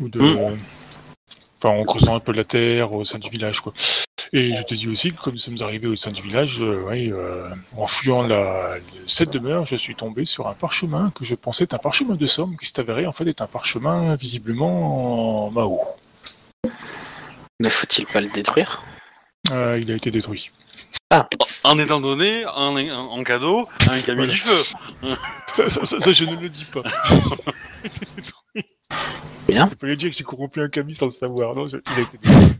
[0.00, 0.20] ou de.
[0.20, 0.56] Mm.
[1.62, 3.74] Enfin, en creusant un peu la terre au sein du village, quoi.
[4.32, 6.82] Et je te dis aussi que comme nous sommes arrivés au sein du village, euh,
[6.82, 8.76] ouais, euh, en fouillant la,
[9.06, 12.26] cette demeure, je suis tombé sur un parchemin que je pensais être un parchemin de
[12.26, 15.80] somme, qui s'est avéré en fait être un parchemin visiblement en Mao.
[17.60, 18.82] Ne faut-il pas le détruire?
[19.50, 20.50] Euh, il a été détruit.
[21.64, 24.32] En étant donné, en, en cadeau, un camion Voilà.
[24.32, 24.62] du feu.
[25.54, 26.82] Ça, ça- ça- ça, je ne le dis pas.
[29.48, 29.68] Bien.
[29.68, 31.56] Je peux lui dire que j'ai corrompu un cami sans le savoir.
[31.56, 32.54] Non, je- il a été détruit.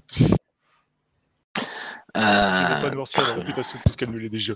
[2.17, 4.55] Euh, pas noirci à la réputation puisqu'elle me l'est déjà.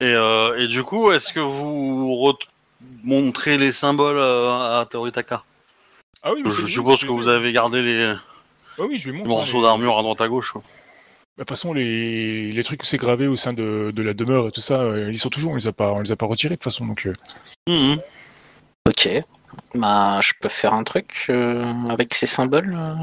[0.00, 2.36] Et, euh, et du coup, est-ce que vous re-
[3.04, 5.44] montrez les symboles euh, à Teoritaka?
[6.22, 8.12] Ah oui, Je oui, suppose que vous avez gardé les
[8.78, 9.28] Ah oui, je vais montrer.
[9.32, 10.52] morceaux les- d'armure à droite à gauche.
[10.52, 10.62] quoi.
[10.64, 10.68] Bah,
[11.38, 14.48] De toute façon, les, les trucs que c'est gravé au sein de, de la demeure
[14.48, 16.26] et tout ça, euh, ils sont toujours, on les a pas, on les a pas
[16.26, 16.86] retirés de toute façon.
[16.86, 17.08] Donc,
[17.68, 17.98] Mhm.
[18.88, 19.08] Ok.
[19.76, 22.94] Bah, je peux faire un truc euh, avec ces symboles euh?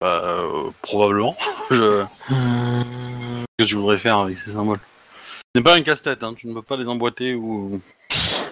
[0.00, 1.36] Bah, euh, probablement.
[1.70, 4.80] Je- Hmm, Qu'est-ce que tu voudrais faire avec ces symboles
[5.54, 6.34] Ce n'est pas un casse-tête, hein.
[6.36, 7.80] tu ne peux pas les emboîter ou.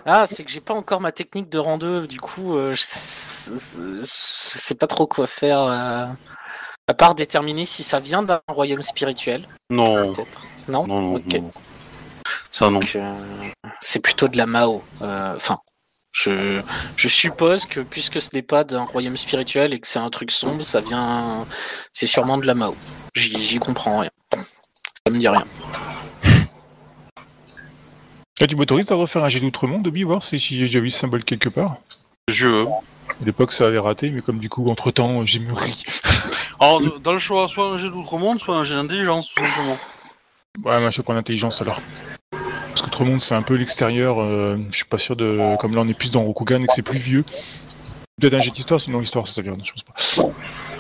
[0.04, 2.82] Ah, c'est que j'ai pas encore ma technique de rang du coup, euh, je,
[3.52, 5.60] je- sais pas trop quoi faire.
[5.60, 6.06] euh,
[6.88, 10.40] à part déterminer si ça vient d'un royaume spirituel, Non, peut-être.
[10.68, 10.86] Non?
[10.86, 11.52] Non, non, non.
[12.52, 12.78] Ça non.
[12.94, 13.14] Euh,
[13.80, 14.82] c'est plutôt de la Mao.
[15.00, 15.58] Enfin,
[16.18, 16.62] Je,
[16.96, 20.30] je suppose que puisque ce n'est pas d'un royaume spirituel et que c'est un truc
[20.30, 21.46] sombre, ça vient.
[21.92, 22.74] C'est sûrement de la Mao.
[23.14, 24.10] J'y j'y comprends rien.
[24.32, 25.44] Ça me dit rien.
[28.40, 30.98] Là, tu m'autorises à refaire un jet d'outre-monde, Dobby, voir si j'ai déjà vu ce
[30.98, 31.76] symbole quelque part?
[32.28, 32.66] Je veux.
[32.66, 35.84] À l'époque, ça avait raté, mais comme du coup, entre-temps, j'ai mûri.
[36.60, 39.76] Alors, dans le choix, soit un jet d'outre-monde, soit un jet d'intelligence, tout simplement.
[40.64, 41.78] Ouais, moi, je vais prendre l'intelligence alors.
[42.76, 44.20] Parce qu'outre-monde, c'est un peu l'extérieur.
[44.20, 45.56] euh, je suis pas sûr de...
[45.58, 47.24] Comme là, on est plus dans Rokugan et que c'est plus vieux.
[48.20, 50.28] Peut-être un jet d'histoire, sinon l'histoire, ça s'avérait, non, je pense pas.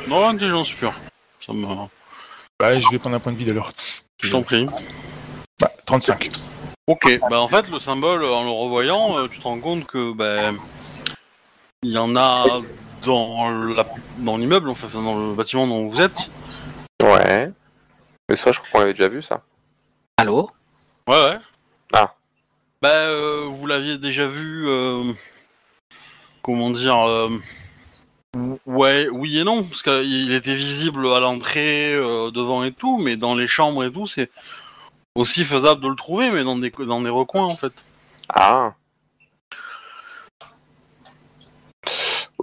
[0.06, 0.92] Non, intelligence pure.
[1.40, 1.66] Ça me...
[2.60, 3.72] Bah, je vais prendre un point de vide alors.
[4.22, 4.66] Je t'en prie.
[5.58, 6.32] Bah, 35.
[6.86, 10.12] Ok, bah en fait, le symbole, en le revoyant, euh, tu te rends compte que,
[10.12, 10.50] bah,
[11.82, 12.44] il y en a
[13.06, 13.86] dans la...
[14.18, 16.28] dans l'immeuble, en fait, dans le bâtiment dont vous êtes.
[17.02, 17.50] Ouais.
[18.28, 19.40] Mais ça, je crois qu'on l'avait déjà vu, ça.
[20.18, 20.50] Allô?
[21.08, 21.38] Ouais, ouais.
[21.92, 22.14] Ah.
[22.82, 25.12] Bah, euh, vous l'aviez déjà vu, euh,
[26.42, 27.30] comment dire, euh,
[28.66, 33.16] ouais, oui et non, parce qu'il était visible à l'entrée, euh, devant et tout, mais
[33.16, 34.30] dans les chambres et tout, c'est
[35.14, 37.72] aussi faisable de le trouver, mais dans des, dans des recoins, en fait.
[38.28, 38.74] Ah.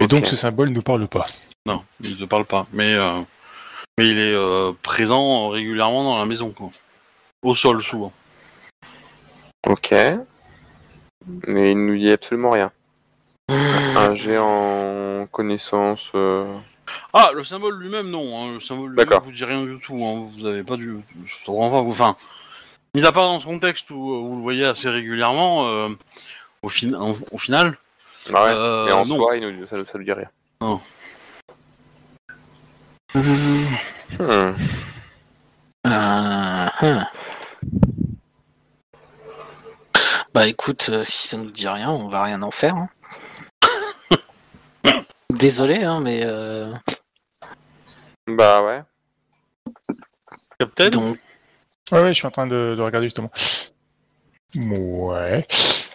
[0.00, 1.26] Et donc, ce symbole ne parle pas.
[1.66, 3.20] Non, il te parle pas, mais, euh,
[3.96, 6.70] mais il est euh, présent régulièrement dans la maison, quoi.
[7.42, 8.12] Au sol, souvent.
[9.66, 9.92] Ok.
[11.46, 12.70] Mais il nous dit absolument rien.
[13.48, 16.00] Un jet en connaissance.
[16.14, 16.54] euh,
[17.12, 18.44] Ah, le symbole lui-même, non.
[18.44, 19.22] hein, Le symbole lui-même D'accord.
[19.22, 19.94] vous dit rien du tout.
[20.04, 20.96] hein, Vous avez pas du.
[21.46, 22.16] ça rend pas- Enfin,
[22.94, 25.88] mis à part dans ce contexte où euh, vous le voyez assez régulièrement, euh,
[26.62, 27.76] au, fin- en- au final.
[28.34, 28.50] Ah ouais.
[28.52, 29.16] euh, Mais en non.
[29.16, 29.66] soi, il nous...
[29.66, 30.28] ça, ça nous dit rien.
[30.62, 30.76] Euh,
[33.16, 33.64] Hmm.
[34.20, 34.52] Euh,
[35.84, 37.06] hein.
[40.34, 42.74] Bah écoute, euh, si ça nous dit rien, on va rien en faire.
[42.76, 42.88] hein.
[45.30, 46.72] Désolé, hein, mais euh,
[48.26, 48.82] Bah ouais.
[50.58, 50.88] Captain?
[50.90, 51.18] donc
[51.92, 53.30] Ouais, ouais, je suis en train de, de regarder justement.
[54.56, 55.46] Ouais.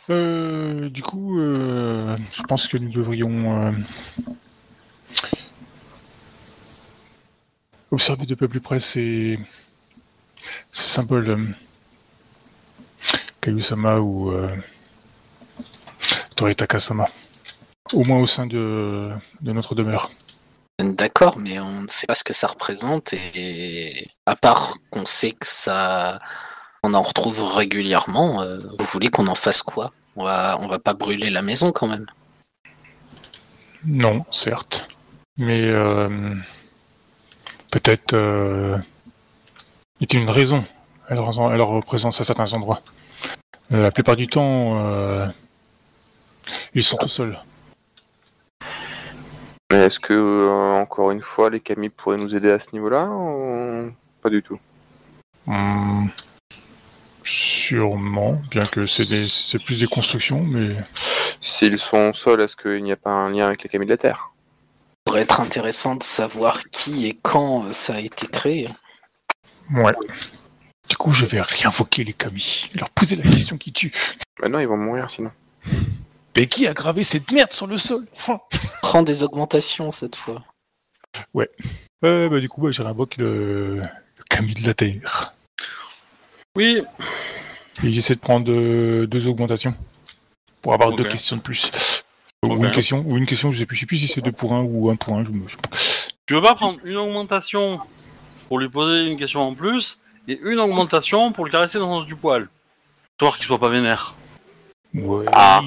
[0.09, 3.71] Euh, du coup, euh, je pense que nous devrions euh,
[7.91, 9.39] observer de peu plus près ces,
[10.71, 11.45] ces symboles euh,
[13.41, 14.55] Kaiusama ou euh,
[16.35, 17.09] Toritaka-sama.
[17.93, 19.09] Au moins au sein de,
[19.41, 20.11] de notre demeure.
[20.79, 25.31] d'accord, mais on ne sait pas ce que ça représente et à part qu'on sait
[25.31, 26.19] que ça,
[26.83, 28.41] on en retrouve régulièrement.
[28.41, 29.91] euh, vous voulez qu'on en fasse quoi?
[30.15, 32.05] On va, on va pas brûler la maison quand même?
[33.85, 34.87] Non, certes.
[35.37, 36.35] Mais euh,
[37.71, 38.77] peut-être euh,
[40.01, 40.63] a-t-il une raison?
[41.07, 42.81] À leur présence à certains endroits.
[43.71, 45.27] Euh, la plupart du temps, euh,
[46.73, 47.37] ils sont tout seuls.
[49.71, 53.05] Mais est-ce que, euh, encore une fois, les Kami pourraient nous aider à ce niveau-là
[53.07, 53.91] ou
[54.21, 54.59] pas du tout?
[55.45, 56.07] Hmm,
[57.23, 60.75] sûrement, bien que c'est des- c'est plus des constructions, mais
[61.41, 63.97] S'ils sont seuls, est-ce qu'il n'y a pas un lien avec les Kami de la
[63.97, 64.31] Terre?
[64.33, 68.67] Ça pourrait être intéressant de savoir qui et quand ça a été créé.
[69.73, 69.93] ouais.
[70.89, 73.93] Du coup, je vais réinvoquer les commis, leur poser la question qui tue.
[74.41, 75.31] Bah non, ils vont mourir sinon.
[76.35, 78.39] Mais qui a gravé cette merde sur le sol Enfin
[78.81, 80.43] Prends des augmentations cette fois.
[82.05, 85.33] Euh, bah, du coup, bah, je réinvoque le, le Camille de la Terre.
[86.55, 86.81] Oui,
[87.83, 89.75] Et j'essaie de prendre euh, deux augmentations.
[90.61, 91.71] Pour avoir deux questions de plus.
[92.45, 94.31] Ou une question, ou une question, je sais plus, je sais plus si c'est deux
[94.31, 95.23] pour un ou un pour un.
[95.23, 95.45] Je me...
[96.25, 97.79] tu veux pas prendre une augmentation
[98.47, 99.99] pour lui poser une question en plus
[100.29, 102.47] et une augmentation pour le caresser dans le sens du poil.
[103.13, 104.13] Histoire qu'il soit pas vénère.
[104.93, 105.25] Ouais.
[105.33, 105.59] Ah.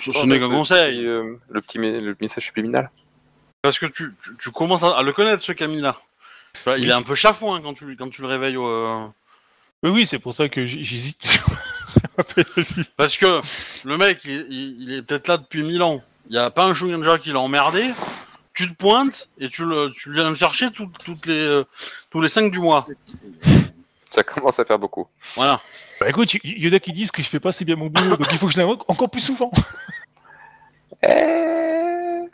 [0.00, 0.96] Ce, ce n'est qu'un Le conseil.
[0.98, 2.90] petit, euh, le, petit, le message subliminal.
[3.62, 5.96] Parce que tu, tu, tu commences à, à le connaître, ce Camille-là.
[6.76, 8.56] Il est un peu chafouin quand tu, quand tu le réveilles.
[8.56, 9.04] euh,
[9.82, 11.40] Oui, oui, c'est pour ça que j'hésite.
[12.96, 13.40] Parce que
[13.84, 16.02] le mec, il, il- il est peut-être là depuis mille ans.
[16.28, 17.90] Il y a pas un Shugenja qui l'a emmerdé.
[18.58, 21.64] Tu te pointes et tu, le, tu viens le chercher tout- toutes les, euh,
[22.10, 22.88] tous les 5 du mois.
[24.12, 25.06] Ça commence à faire beaucoup.
[25.36, 25.60] Voilà.
[26.00, 27.86] bah écoute, y- y en a qui disent que je fais pas assez bien mon
[27.86, 29.52] boulot, donc il faut que je l'invoque encore plus souvent.
[31.08, 32.24] Eh...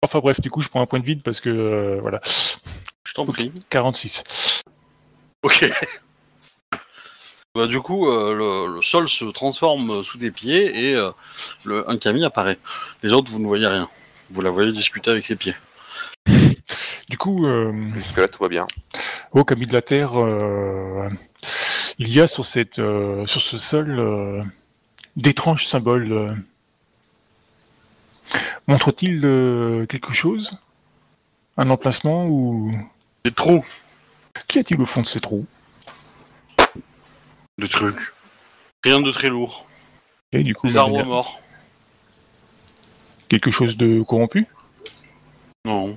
[0.00, 3.12] Enfin bref, du coup, je prends un point de vide parce que, euh, voilà, Je
[3.12, 3.52] t'en prie.
[3.68, 4.62] 46.
[5.42, 5.70] Ok.
[7.54, 11.10] Bah, du coup, euh, le, le sol se transforme sous tes pieds et euh,
[11.64, 12.58] le, un Camille apparaît.
[13.02, 13.90] Les autres, vous ne voyez rien.
[14.30, 15.54] Vous la voyez discuter avec ses pieds.
[17.08, 18.66] Du coup, euh, Jusque-là, tout va bien.
[19.32, 21.08] au Camille de la Terre, euh,
[21.98, 24.42] il y a sur, cette, euh, sur ce sol euh,
[25.16, 26.28] d'étranges symboles euh,
[28.66, 30.56] montrent-ils euh, quelque chose?
[31.56, 32.72] Un emplacement ou
[33.24, 33.64] Des trous,
[34.48, 35.46] Qu'y a-t-il au fond de ces trous?
[37.58, 38.12] Des trucs.
[38.82, 39.68] Rien de très lourd.
[40.32, 41.40] Et du coup, Des bah, arbres morts.
[43.38, 44.46] Quelque chose de corrompu
[45.64, 45.96] Non.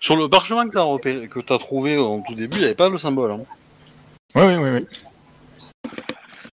[0.00, 2.74] Sur le parchemin que t'as repéré, que t'as trouvé en tout début, il n'y avait
[2.74, 3.32] pas le symbole.
[3.32, 3.40] Hein.
[4.34, 4.70] Oui, oui, oui.
[4.70, 5.92] oui.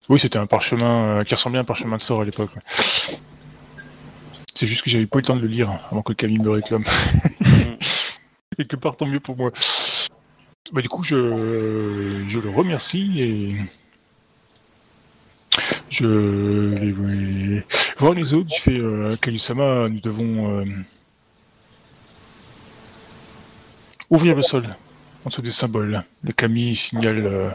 [0.09, 2.49] Oui, c'était un parchemin euh, qui ressemblait à un parchemin de sort à l'époque.
[2.55, 3.17] ouais.
[4.55, 6.49] C'est juste que j'avais pas eu le temps de le lire avant que Camille me
[6.49, 6.83] réclame.
[8.57, 9.51] Quelque part, tant mieux pour moi.
[10.71, 13.57] Bah, du coup, je, je le remercie et
[15.89, 17.65] je vais
[17.97, 18.49] voir les autres.
[18.55, 20.65] Je fais euh, Kayusama, nous devons euh,
[24.09, 24.63] ouvrir le sol
[25.25, 26.03] en dessous des symboles.
[26.23, 27.49] Le Camille signale euh,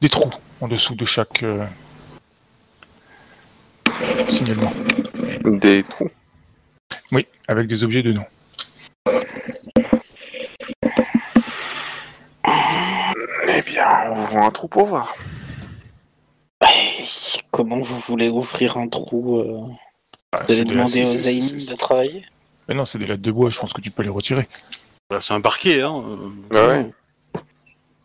[0.00, 1.64] des trous en dessous de chaque euh,
[4.28, 4.72] signalement.
[5.44, 6.10] Des trous.
[7.12, 8.24] Oui, avec des objets de nom.
[13.52, 15.14] Eh bien, ouvrons un trou pour voir.
[17.60, 19.60] Comment vous voulez ouvrir un trou euh,
[20.32, 22.24] Ah, Vous allez demander aux Aïmin de travailler
[22.66, 24.48] Mais non, c'est des lattes de bois, je pense que tu peux les retirer.
[25.10, 26.02] Bah, c'est un parquet, hein.
[26.02, 26.56] euh.
[26.56, 26.90] Ah ouais.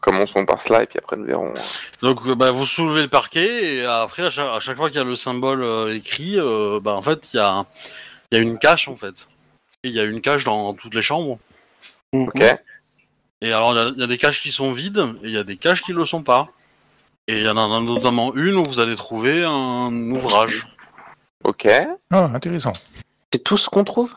[0.02, 1.54] Commençons par cela et puis après nous verrons.
[2.02, 4.98] Donc, euh, bah, vous soulevez le parquet et après, à chaque, à chaque fois qu'il
[4.98, 7.66] y a le symbole euh, écrit, euh, bah, en fait, il y a,
[8.32, 9.30] il y a une cache, en fait.
[9.86, 11.40] Il y a une cache dans toutes les chambres.
[12.12, 12.44] Ok.
[13.40, 15.46] Et alors, il y y, a des caches qui sont vides et il y a
[15.46, 16.50] des caches qui le sont pas.
[17.28, 20.68] Et il y en a notamment une où vous allez trouver un ouvrage.
[21.44, 21.68] Ok.
[22.12, 22.74] Ah, intéressant.
[23.34, 24.14] C'est tout ce qu'on trouve?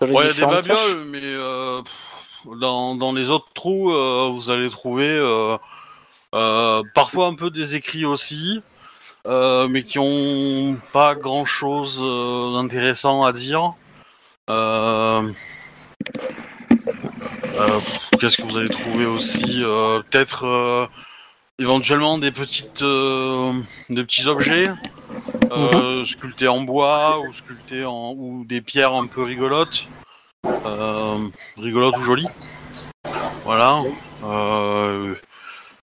[0.00, 1.80] Ouais, il y a des babioles, mais euh,
[2.60, 5.56] dans, dans les autres trous, euh, vous allez trouver euh,
[6.34, 8.62] euh, parfois un peu des écrits aussi,
[9.26, 11.98] euh, mais qui ont pas grand chose
[12.54, 13.70] d'intéressant à dire.
[14.50, 15.30] Euh,
[17.58, 17.80] euh,
[18.20, 20.86] Qu'est-ce que vous allez trouver aussi Euh, Peut-être euh,
[21.58, 23.52] éventuellement des petites, euh,
[23.90, 24.68] des petits objets.
[25.52, 29.84] euh, sculptés en bois ou sculptés en ou des pierres un peu rigolotes
[30.46, 31.18] euh,
[31.58, 32.28] rigolotes ou jolies.
[33.44, 33.82] Voilà.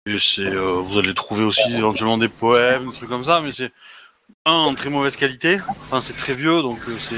[0.06, 3.72] Et c'est vous allez trouver aussi éventuellement des poèmes des trucs comme ça mais c'est
[4.44, 5.58] un en très mauvaise qualité.
[5.68, 7.16] Enfin c'est très vieux donc c'est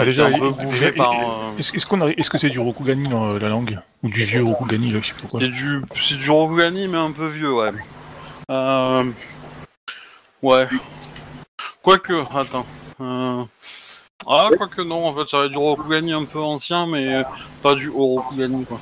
[0.00, 3.08] Ah, déjà, déjà, par il- euh, Est-ce est-ce qu'on a- est-ce que c'est du Rokugani
[3.08, 5.40] dans euh, la langue Ou du vieux Rokugani, là, je sais pas quoi.
[5.40, 7.70] C'est du, c'est du Rokugani, mais un peu vieux, ouais.
[8.50, 9.04] Euh...
[10.42, 10.66] Ouais.
[11.82, 12.66] Quoique, attends.
[13.00, 13.42] Euh...
[14.26, 17.22] Ah, quoique non, en fait, ça va être du Rokugani un peu ancien, mais
[17.62, 18.80] pas du haut Rokugani, quoi.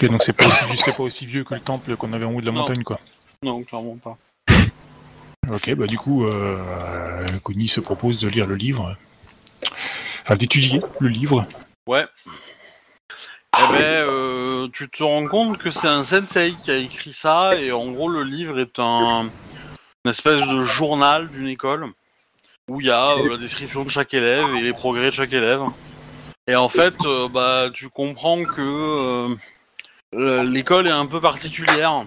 [0.00, 2.40] Ok, donc c'est pas, aussi- pas aussi vieux que le temple qu'on avait en haut
[2.40, 2.60] de la Non.
[2.60, 2.98] montagne, quoi.
[3.42, 4.16] Non, clairement pas.
[5.50, 8.94] Ok, bah du coup, euh, Kuni se propose de lire le livre.
[10.28, 11.46] Enfin, d'étudier le livre.
[11.86, 12.04] Ouais.
[13.56, 17.56] Eh ben, euh, tu te rends compte que c'est un sensei qui a écrit ça,
[17.56, 19.30] et en gros, le livre est un
[20.04, 21.86] une espèce de journal d'une école
[22.68, 25.32] où il y a euh, la description de chaque élève et les progrès de chaque
[25.32, 25.62] élève.
[26.46, 29.28] Et en fait, euh, bah, tu comprends que
[30.14, 32.04] euh, l'école est un peu particulière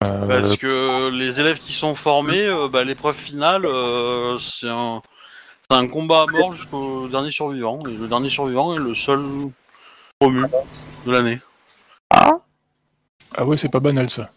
[0.00, 3.66] parce que les élèves qui sont formés, bah, l'épreuve finale,
[4.40, 5.02] c'est un,
[5.68, 7.82] c'est un combat à mort jusqu'au dernier survivant.
[7.86, 9.20] Et le dernier survivant est le seul
[10.18, 10.44] promu
[11.06, 11.40] de l'année.
[12.10, 14.30] Ah ouais, c'est pas banal ça.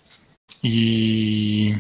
[0.63, 1.77] Ils,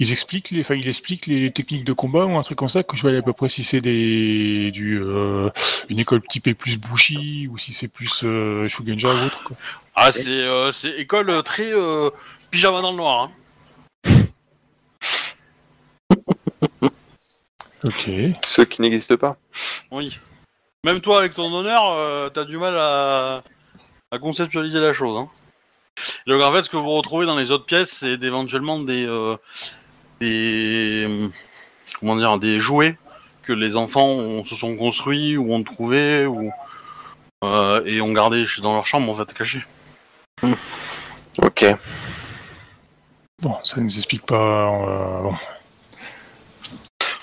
[0.00, 2.82] ils expliquent les, enfin, ils expliquent les techniques de combat ou un truc comme ça
[2.82, 5.50] que je vois à peu près si c'est des, du, euh,
[5.88, 9.44] une école typée plus Bushi ou si c'est plus euh, Shugenja ou autre.
[9.44, 9.56] Quoi.
[9.94, 12.10] Ah, c'est euh, c'est école euh, très euh,
[12.50, 13.30] pyjama dans le noir.
[14.04, 14.24] Hein.
[17.84, 18.10] Ok.
[18.48, 19.36] Ceux qui n'existent pas.
[19.90, 20.18] Oui.
[20.84, 23.42] Même toi, avec ton honneur, euh, t'as du mal à,
[24.10, 25.16] à conceptualiser la chose.
[25.16, 25.28] Hein.
[26.26, 29.36] Donc en fait, ce que vous retrouvez dans les autres pièces, c'est éventuellement des, euh,
[30.20, 31.28] des,
[31.98, 32.96] comment dire, des jouets
[33.42, 36.52] que les enfants ont- se sont construits ou ont trouvé ou
[37.44, 39.64] euh, et ont gardé dans leur chambre en fait cachés.
[41.42, 41.64] Ok.
[43.42, 44.68] Bon, ça ne nous explique pas.
[44.72, 45.34] euh, bon.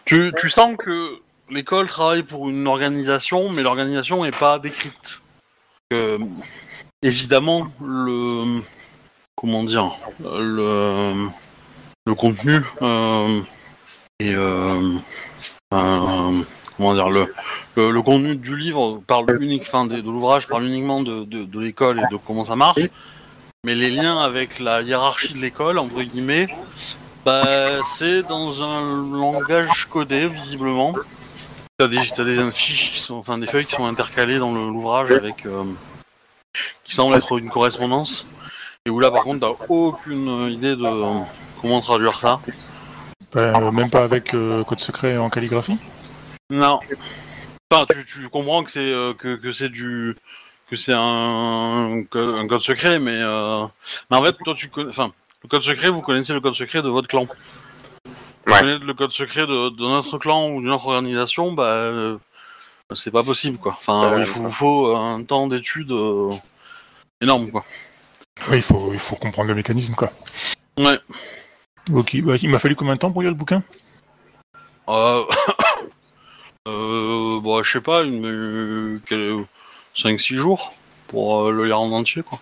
[0.06, 1.20] Tu, tu sens que
[1.50, 5.22] l'école travaille pour une organisation, mais l'organisation n'est pas décrite.
[7.02, 8.62] Évidemment, le
[9.36, 11.28] comment dire, le
[12.08, 13.42] le contenu euh,
[14.20, 14.92] et euh,
[15.70, 17.34] comment dire le,
[17.76, 22.18] le contenu du livre parle unique, de, l'ouvrage parle uniquement de, de l'école et de
[22.18, 22.82] comment ça marche.
[23.66, 26.48] Mais les liens avec la hiérarchie de l'école, entre guillemets,
[27.26, 30.94] Bah, c'est dans un langage codé, visiblement.
[31.78, 34.66] T'as des, t'as des fiches qui sont, enfin des feuilles qui sont intercalées dans le-
[34.70, 35.64] l'ouvrage avec, euh,
[36.84, 38.26] qui semblent être une correspondance.
[38.86, 41.20] Et où là, par contre, t'as aucune idée de euh,
[41.62, 42.40] comment traduire ça.
[43.34, 45.78] Bah, même pas avec euh, code secret en calligraphie?
[46.52, 46.80] Non.
[47.72, 50.16] Enfin, tu, tu comprends que c'est euh, que, que c'est du
[50.70, 53.66] que c'est un, co- un code secret, mais euh,
[54.10, 55.12] mais en fait, toi, tu connais, enfin,
[55.46, 57.26] le code secret, vous connaissez le code secret de votre clan.
[57.26, 58.60] Vous Ouais.
[58.62, 62.18] connaissez le code secret de, de notre clan ou d'une autre organisation, bah, euh,
[62.96, 63.76] c'est pas possible, quoi.
[63.78, 66.32] Enfin, Ouais, il faut, faut un temps d'étude euh,
[67.22, 67.64] énorme, quoi.
[68.50, 70.12] Oui, il faut, il faut comprendre le mécanisme, quoi.
[70.80, 71.00] Ouais.
[71.94, 73.62] Ok, bah, il m'a fallu combien de temps pour lire le bouquin?
[74.90, 75.24] Euh,
[76.68, 79.00] euh, bon, je sais pas, une,
[79.96, 80.74] 5-6 jours
[81.08, 82.40] pour euh, le lire en entier, quoi.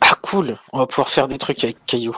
[0.00, 2.14] Ah cool, on va pouvoir faire des trucs avec Caillou.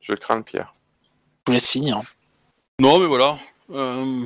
[0.00, 0.72] Je crains le pire.
[1.46, 2.00] Je vous laisse finir.
[2.80, 3.38] Non, mais voilà.
[3.70, 4.24] Euh,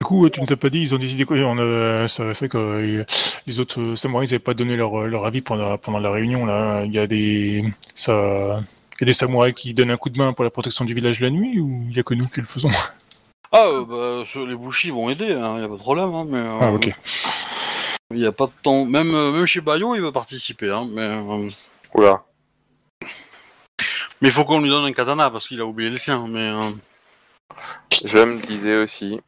[0.00, 2.22] Du coup, euh, tu ne t'as pas dit, ils ont décidé quoi on a, C'est
[2.32, 3.04] vrai que euh,
[3.46, 6.46] les autres euh, samouraïs n'avaient pas donné leur, euh, leur avis pendant, pendant la réunion.
[6.46, 8.60] Là, il y a des ça,
[8.94, 10.94] il y a des samouraïs qui donnent un coup de main pour la protection du
[10.94, 12.70] village la nuit ou il y a que nous qui le faisons?
[13.52, 16.38] Ah, euh, bah, les bouchis vont aider, hein, y a pas de problème, hein, mais
[16.38, 16.88] euh, Ah, ok.
[18.12, 18.84] Y a pas de temps.
[18.84, 21.48] Même, euh, même chez Bayo, il veut participer, hein, mais euh,
[21.94, 22.24] Oula.
[24.20, 26.26] mais il faut qu'on lui donne un katana parce qu'il a oublié les siens.
[26.28, 26.70] Mais euh,
[28.04, 29.20] Je me disais aussi.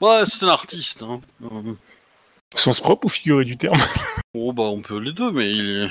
[0.00, 1.02] ouais, c'est un artiste.
[1.02, 1.20] Hein.
[1.42, 1.74] Euh,
[2.54, 3.76] Sens propre ou figuré du terme?
[4.34, 5.90] Oh bah on peut les deux, mais il, est-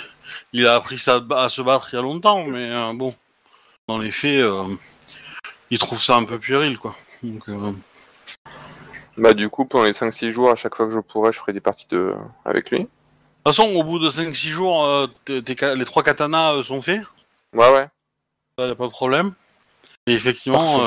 [0.54, 3.16] il a appris ça à se battre il y a longtemps, mais euh, bon,
[3.88, 4.66] dans les faits, euh,
[5.70, 6.96] il trouve ça un peu puéril, quoi.
[7.22, 7.72] Donc, euh,
[9.18, 11.54] Bah du coup, pendant les 5-6 jours, à chaque fois que je pourrais, je ferai
[11.54, 12.14] des parties de...
[12.46, 12.80] avec lui.
[12.80, 16.56] De toute façon, au bout de 5-6 jours, euh, tes- tes ka- les trois katanas
[16.56, 17.02] euh, sont faits,
[17.54, 17.88] Ouais, ouais.
[18.60, 19.34] ça y a pas de problème.
[20.06, 20.82] Et effectivement,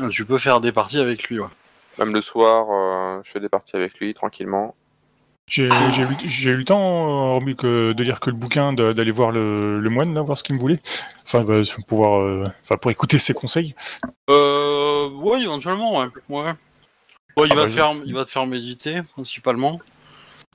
[0.00, 1.48] euh, tu peux faire des parties avec lui, ouais.
[1.98, 4.74] Même le soir, euh, je fais des parties avec lui, tranquillement.
[5.48, 6.80] J'ai j'ai eu, j'ai eu le temps,
[7.34, 10.36] hormis que de lire que le bouquin, de- d'aller voir le, le moine, là, voir
[10.36, 10.80] ce qu'il me voulait.
[11.24, 13.74] Enfin, bah, pour pouvoir, euh, enfin, pour écouter ses conseils.
[14.30, 16.08] Euh, ouais, éventuellement, ouais.
[16.28, 16.52] ouais.
[17.44, 19.80] Il, Ah va bah, te faire, il va te faire méditer, principalement.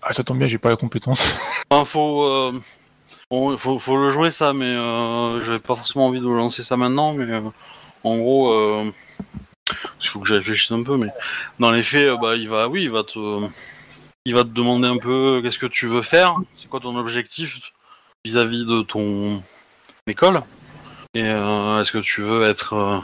[0.02, 1.24] Ah, ça tombe bien, j'ai pas la compétence.
[1.70, 2.62] Enfin, faut, euh,
[3.32, 6.78] bon, faut, faut le jouer ça, mais euh, j'avais pas forcément envie de lancer ça
[6.78, 7.42] maintenant, mais euh,
[8.04, 8.54] en gros,
[10.02, 11.08] il faut que je réfléchisse un peu, mais
[11.58, 13.48] dans les faits, bah, il va, oui, il va te,
[14.26, 17.72] il va te demander un peu qu'est-ce que tu veux faire, c'est quoi ton objectif
[18.24, 19.42] vis-à-vis de ton
[20.06, 20.42] école,
[21.16, 23.02] et est-ce que tu veux être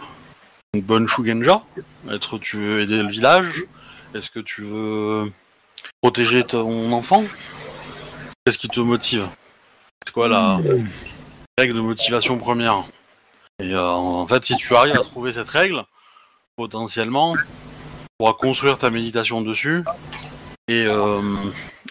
[0.73, 1.63] une bonne Shugenja,
[2.11, 3.65] être, tu veux aider le village,
[4.13, 5.31] est-ce que tu veux
[6.01, 7.23] protéger ton enfant?
[8.45, 9.27] Qu'est-ce qui te motive?
[10.05, 10.59] C'est quoi la
[11.57, 12.83] règle de motivation première?
[13.59, 15.83] Et euh, en fait, si tu arrives à trouver cette règle,
[16.55, 17.41] potentiellement, tu
[18.19, 19.83] pourras construire ta méditation dessus
[20.67, 21.19] et, euh,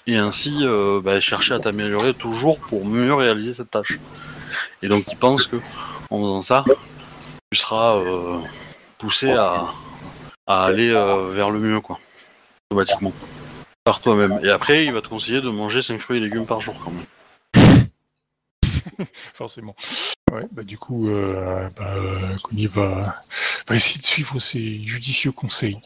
[0.07, 3.99] ainsi euh, bah, chercher à t'améliorer toujours pour mieux réaliser cette tâche.
[4.83, 5.57] Et donc, il pense que
[6.11, 6.65] en faisant ça,
[7.51, 8.01] tu seras
[8.99, 9.67] euh, poussé à,
[10.47, 11.99] à aller euh, vers le mieux, quoi,
[12.71, 13.13] automatiquement
[13.85, 14.39] par toi-même.
[14.43, 16.91] Et après, il va te conseiller de manger 5 fruits et légumes par jour quand
[16.91, 17.87] même.
[19.35, 19.75] Forcément.
[20.31, 23.17] Ouais, bah du coup, euh, bah, euh, Connie va,
[23.67, 25.81] va essayer de suivre ses judicieux conseils.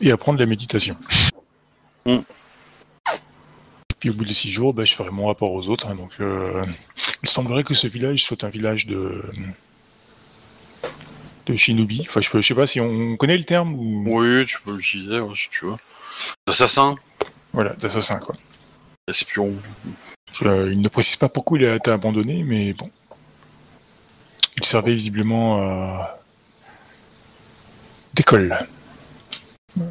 [0.00, 0.96] Et apprendre la méditation.
[2.04, 2.18] Mm.
[3.98, 5.88] Puis au bout de six jours, bah, je ferai mon rapport aux autres.
[5.88, 6.64] hein, donc, euh,
[7.24, 9.24] il semblerait que ce village soit un village de
[11.46, 12.04] de shinobi.
[12.08, 15.34] Enfin, je, sais pas si on connaît le terme ou Oui, tu peux l'utiliser ouais,
[15.36, 15.74] si tu veux.
[16.46, 16.94] Assassin,
[17.52, 18.34] voilà, d'assassin quoi.
[19.08, 19.52] espion.
[20.32, 22.90] Je- il ne précise pas pourquoi il a été abandonné, mais bon.
[24.58, 26.18] Il servait visiblement à...
[28.14, 28.66] d'école.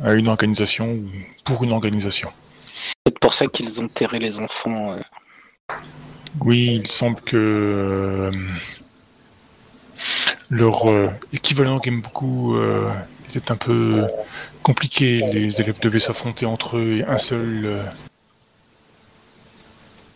[0.04, 1.10] À une organisation ou
[1.44, 2.32] pour une organisation.
[3.06, 4.94] C'est pour ça qu'ils ont terré les enfants.
[4.94, 5.76] euh.
[6.42, 8.32] Oui, il semble que euh,
[10.50, 12.92] leur euh, équivalent Genboku euh,
[13.30, 14.08] était un peu
[14.64, 15.20] compliqué.
[15.34, 17.84] Les élèves devaient s'affronter entre eux et un seul euh,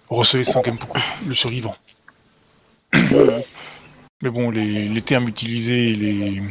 [0.09, 1.75] recevait son Genboku, le survivant.
[4.21, 6.41] Mais bon, les, les termes utilisés les...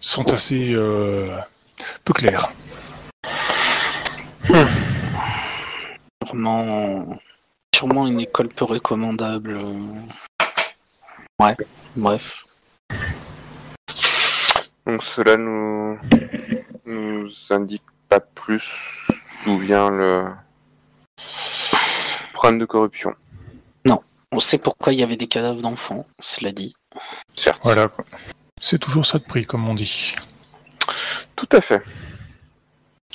[0.00, 1.38] sont assez euh,
[2.04, 2.52] peu clairs.
[6.26, 7.16] Sûrement,
[7.74, 9.60] sûrement une école peu recommandable.
[11.40, 11.56] Ouais,
[11.96, 12.44] bref.
[14.86, 15.98] Donc cela nous
[16.86, 18.64] nous indique pas plus
[19.44, 20.26] d'où vient le
[22.32, 23.14] problème de corruption.
[24.36, 26.74] On sait pourquoi il y avait des cadavres d'enfants, cela dit.
[27.36, 27.60] Certes.
[27.62, 27.86] Voilà.
[27.86, 28.04] quoi.
[28.60, 30.16] C'est toujours ça de prix, comme on dit.
[31.36, 31.80] Tout à fait.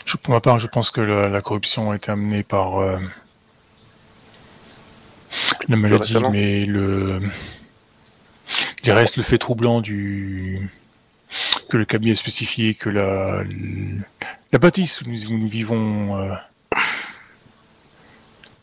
[0.06, 2.98] Je, pour ma part, je pense que la, la corruption a été amenée par euh,
[5.68, 7.20] la maladie, mais le
[8.84, 10.70] il reste le fait troublant du
[11.70, 13.44] que le cabinet a spécifié que la
[14.52, 16.34] la bâtisse où nous, où nous vivons euh,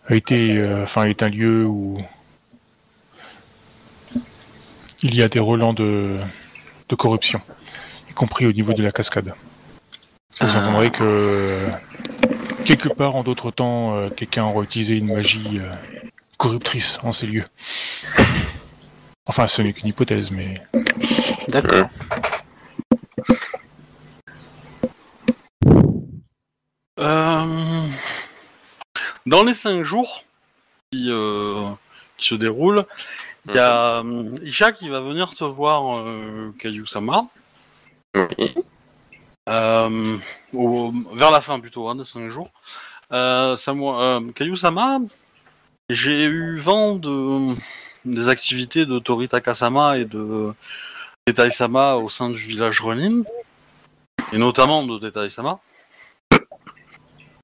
[0.08, 2.00] a été euh, enfin est un lieu où
[5.02, 6.18] il y a des relents de
[6.88, 7.40] de corruption,
[8.08, 9.34] y compris au niveau de la cascade.
[10.40, 10.58] Vous Ah.
[10.60, 11.66] entendrez que
[12.64, 15.60] quelque part en d'autres temps, euh, quelqu'un aurait utilisé une magie
[16.36, 17.44] corruptrice en ces lieux.
[19.26, 20.62] Enfin, ce n'est qu'une hypothèse, mais
[21.48, 21.88] D'accord.
[26.98, 27.88] Euh,
[29.26, 30.24] Dans les cinq jours
[30.90, 31.68] qui, euh,
[32.16, 32.86] qui se déroulent,
[33.48, 37.26] il y a euh, Isha qui va venir te voir, euh, Kayu-sama,
[38.14, 38.54] Oui.
[39.48, 40.16] euh,
[40.54, 42.50] au- vers la fin plutôt, hein, des cinq jours.
[43.12, 44.98] Euh, Samo- euh, Kayu-sama,
[45.90, 47.54] j'ai eu vent de,
[48.06, 50.52] des activités de Tori Takasama et de
[51.26, 53.22] Tetai-sama au sein du village Ronin,
[54.32, 55.60] et notamment de Tetai-sama.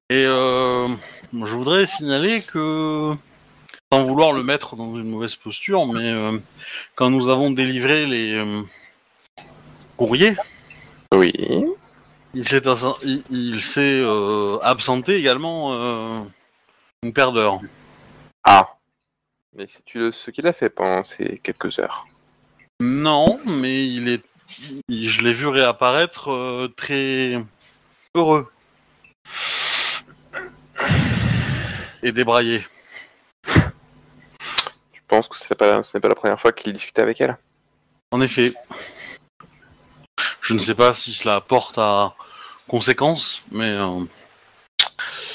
[0.09, 0.87] Et euh,
[1.33, 3.13] je voudrais signaler que,
[3.91, 6.37] sans vouloir le mettre dans une mauvaise posture, mais euh,
[6.95, 8.61] quand nous avons délivré les euh,
[9.97, 10.35] courriers,
[11.13, 11.33] Oui.
[12.33, 12.61] il s'est
[13.03, 14.03] il, il s'est,
[14.61, 16.25] absenté également
[17.03, 17.59] une paire d'heures.
[19.55, 22.07] Mais c'est-tu le- ce qu'il a fait pendant ces quelques heures
[22.79, 24.23] Non, mais il est,
[24.87, 27.43] il- je l'ai vu réapparaître euh, très
[28.15, 28.51] heureux
[32.01, 32.65] et débraillé.
[33.47, 37.37] Je pense que c'est pas, ce n'est pas la première fois qu'il discutait avec elle.
[38.11, 38.53] En effet.
[40.41, 42.15] Je ne sais pas si cela porte à
[42.67, 44.03] conséquence, mais euh,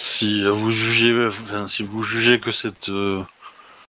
[0.02, 3.22] si vous jugez, enfin, si vous jugez que c'est euh,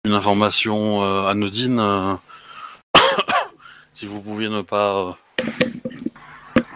[0.06, 2.14] une information euh, anodine, euh,
[3.95, 5.14] si vous pouviez ne pas euh,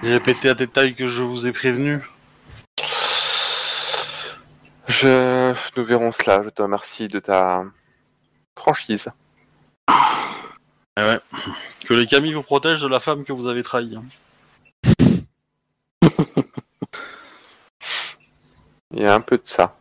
[0.02, 2.02] répéter à détail que je vous ai prévenu.
[4.88, 5.54] Je...
[5.78, 6.42] Nous verrons cela.
[6.44, 7.64] Je te remercie de ta
[8.58, 9.10] franchise.
[10.98, 11.20] Eh ouais.
[11.86, 13.96] Que les camis vous protègent de la femme que vous avez trahie.
[13.96, 14.04] hein.
[18.92, 19.76] Il y a un peu de ça.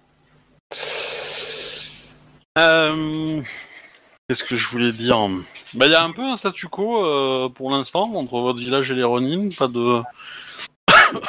[2.56, 3.42] Euh,
[4.28, 5.16] Qu'est-ce que je voulais dire?
[5.74, 8.90] Bah, il y a un peu un statu quo euh, pour l'instant entre votre village
[8.90, 9.48] et les Ronin.
[9.56, 10.02] Pas de.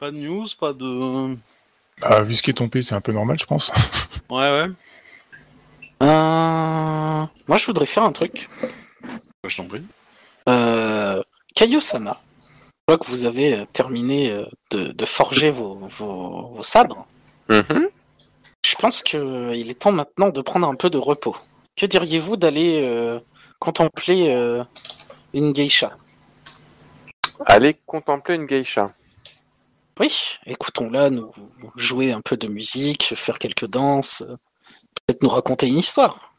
[0.00, 1.36] pas de news, pas de.
[2.00, 3.70] bah, vu ce qui est tombé, c'est un peu normal, je pense.
[4.30, 4.68] Ouais, ouais.
[6.02, 8.48] Euh, Moi, je voudrais faire un truc.
[8.62, 9.82] Bah, je t'en prie.
[10.48, 11.22] Euh...
[11.56, 11.66] Je
[12.88, 17.06] vois que vous avez terminé de, de forger vos, vos, vos sabres.
[17.48, 17.88] Mhm.
[18.64, 21.36] Je pense qu'il est temps maintenant de prendre un peu de repos.
[21.76, 23.20] Que diriez-vous d'aller euh,
[23.58, 24.64] contempler euh,
[25.34, 25.98] une geisha?
[27.44, 28.94] Allez contempler une geisha.
[30.00, 31.30] Oui, écoutons-la, nous
[31.76, 34.34] jouer un peu de musique, faire quelques danses, euh,
[35.06, 36.32] peut-être nous raconter une histoire.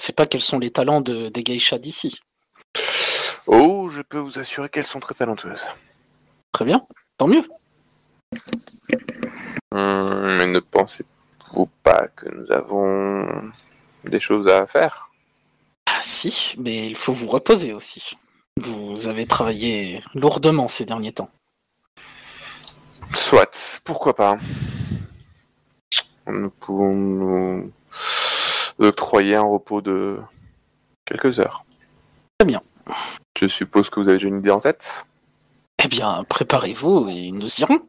[0.00, 2.20] Je sais pas quels sont les talents de, des geishas d'ici.
[3.48, 5.66] Oh, je peux vous assurer qu'elles sont très talentueuses.
[6.52, 6.80] Très bien,
[7.18, 7.42] tant mieux.
[9.74, 13.50] Hum, mais ne pensez-vous pas que nous avons
[14.04, 15.10] des choses à faire?
[15.86, 18.18] Ah si, mais il faut vous reposer aussi.
[18.58, 21.30] Vous avez travaillé lourdement ces derniers temps.
[23.14, 24.38] Soit, pourquoi pas?
[26.26, 27.72] Nous pouvons nous
[28.78, 30.18] octroyer un repos de
[31.06, 31.64] quelques heures.
[32.38, 32.60] Très bien.
[33.38, 34.84] Je suppose que vous avez déjà une idée en tête?
[35.82, 37.80] Eh bien, préparez-vous et nous irons.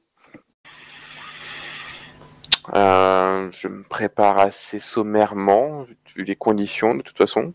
[2.76, 5.86] Euh, Je me prépare assez sommairement,
[6.16, 7.54] vu les conditions de toute façon.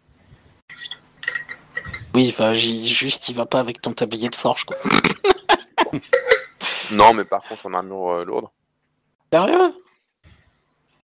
[2.14, 4.76] Oui, va, juste, il va pas avec ton tablier de forge, quoi.
[6.93, 8.47] Non, mais par contre en armure euh, lourde.
[9.30, 9.74] Sérieux?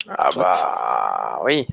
[0.09, 0.43] Ah Soit.
[0.43, 1.66] bah oui.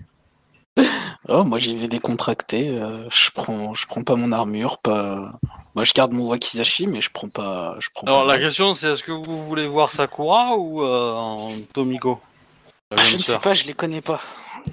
[1.30, 2.70] Oh, moi j'y vais décontracté.
[2.70, 5.34] euh, je prends, je prends pas mon armure, pas.
[5.76, 8.74] Moi je garde mon wakizashi, mais je prends pas, je prends Alors pas la question
[8.76, 12.20] c'est est-ce que vous voulez voir Sakura ou euh, en Tomiko
[12.92, 13.42] La Ah, je ne sais sœur.
[13.42, 14.20] pas, je les connais pas.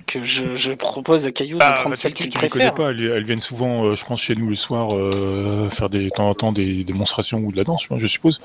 [0.07, 2.49] Que je, je propose à Caillou de Ah, prendre bah, celle tu, qu'il tu les
[2.49, 2.75] connais préfère.
[2.75, 6.05] pas, elles, elles viennent souvent, euh, je pense, chez nous le soir, euh, faire des,
[6.05, 8.41] de temps en temps des démonstrations ou de la danse, je suppose.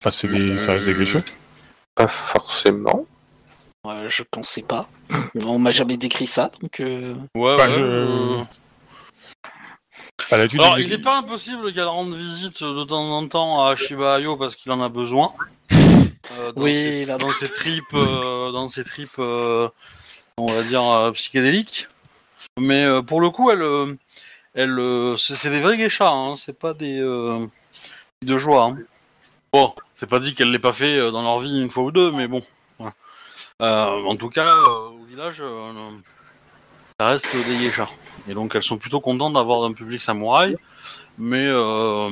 [0.00, 1.22] Enfin, c'est des, ça reste des geishas.
[1.96, 3.04] Pas forcément.
[3.86, 4.88] Euh, je pensais pas.
[5.46, 6.80] On m'a jamais décrit ça, donc.
[6.80, 8.42] euh, Ouais, Bah, ouais, je- euh,
[10.58, 14.36] Alors, il n'est pas impossible qu'elle rende visite de temps en temps à Shiba Ayo
[14.36, 15.32] parce qu'il en a besoin.
[15.72, 19.68] Euh, dans Oui, ses, a- dans ses tripes, euh, dans ses tripes, euh,
[20.36, 21.88] on va dire euh, psychédéliques.
[22.58, 23.96] Mais euh, pour le coup, elle,
[24.54, 27.46] elle, euh, c'est c'est des vrais geishas, hein, c'est pas des euh,
[28.22, 28.64] de joie.
[28.64, 28.78] hein.
[29.52, 31.90] Bon, c'est pas dit qu'elle l'ait pas fait euh, dans leur vie une fois ou
[31.90, 32.42] deux, mais bon.
[33.60, 35.72] Euh, en tout cas, euh, au village, euh,
[36.98, 37.88] ça reste des geishas.
[38.28, 40.56] Et donc elles sont plutôt contentes d'avoir un public samouraï,
[41.18, 42.10] mais euh,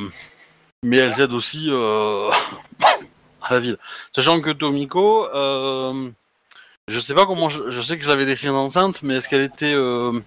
[0.82, 2.30] mais elles aident aussi euh,
[3.42, 3.78] à la ville.
[4.12, 6.10] Sachant que Tomiko, euh,
[6.88, 9.42] je sais pas comment, je, je sais que je l'avais décrite enceinte, mais est-ce qu'elle
[9.42, 9.74] était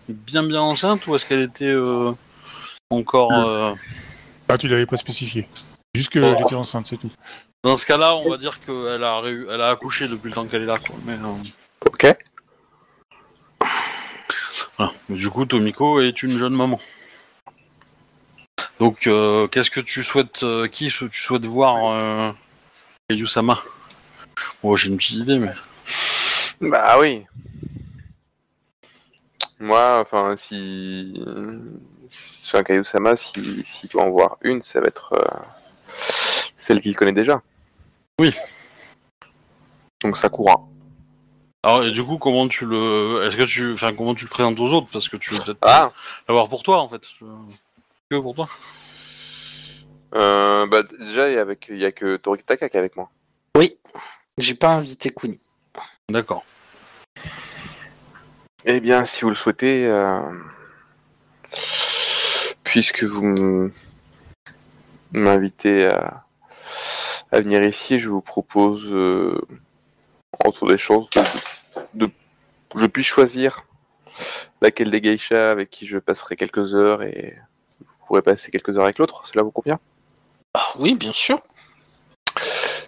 [0.10, 1.76] bien bien enceinte ou est-ce qu'elle était
[2.90, 3.76] encore
[4.50, 5.48] Ah, tu l'avais pas spécifié.
[5.96, 7.12] Juste qu'elle était enceinte, c'est tout.
[7.64, 10.64] Dans ce cas-là, on va dire qu'elle a elle a accouché depuis le temps qu'elle
[10.64, 10.96] est là, quoi.
[11.06, 11.36] Mais, euh,
[11.86, 12.18] Ok.
[14.78, 14.94] Voilà.
[15.10, 16.80] Du coup, Tomiko est une jeune maman.
[18.80, 22.32] Donc, euh, qu'est-ce que tu souhaites, euh, qui sou- tu souhaites voir, euh,
[24.64, 25.52] Bon, j'ai une petite idée, mais
[26.62, 27.26] Bah oui.
[29.60, 31.14] Moi, enfin, si.
[32.48, 35.40] Enfin, Kayu-sama, si- s'il doit en voir une, ça va être euh,
[36.58, 37.42] celle qu'il connaît déjà.
[38.22, 38.36] Oui.
[40.02, 40.62] Donc Sakura.
[41.64, 44.60] alors et du coup, comment tu le, est-ce que tu, enfin, comment tu le présentes
[44.60, 44.90] aux autres?
[44.94, 45.92] Parce que tu veux peut-être Ah
[46.28, 47.02] l'avoir pour toi, en fait.
[48.12, 48.48] Que pour toi
[50.14, 52.96] euh, Bah déjà, il y, a avec- il y a que Torikitaka qui est avec
[52.96, 53.10] moi.
[53.58, 53.76] Oui,
[54.38, 55.40] j'ai pas invité Kuni.
[56.08, 56.44] D'accord.
[58.66, 60.22] Eh bien, si vous le souhaitez, euh,
[62.64, 63.72] puisque vous
[65.12, 66.21] m'invitez à,
[67.32, 69.40] à venir ici, je vous propose, euh,
[70.46, 71.08] entre des choses,
[71.94, 72.12] de, de-
[72.76, 73.64] je puis choisir
[74.62, 77.38] laquelle des geishas avec qui je passerai quelques heures et
[77.80, 79.24] vous pourrez passer quelques heures avec l'autre.
[79.32, 79.80] Cela vous convient?
[80.54, 81.40] Ah oui, bien sûr.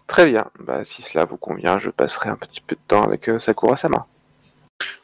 [0.08, 0.46] Très bien.
[0.60, 4.06] Bah, si cela vous convient, je passerai un petit peu de temps avec euh, Sakura-sama.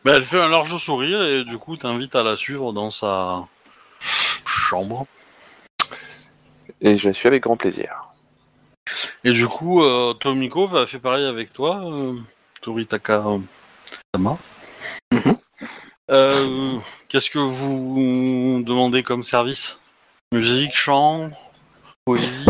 [0.03, 3.47] Ben, elle fait un large sourire et du coup, t'invites à la suivre dans sa
[4.45, 5.07] chambre.
[6.81, 8.08] Et je la suis avec grand plaisir.
[9.23, 12.15] Et du coup, euh, Tomiko va faire pareil avec toi, euh,
[12.61, 13.23] Toritaka
[14.13, 14.37] Sama.
[15.11, 15.37] Mhm.
[16.11, 16.77] Euh,
[17.07, 19.77] Qu'est-ce que vous demandez comme service?
[20.31, 21.31] Musique, chant,
[22.05, 22.45] poésie,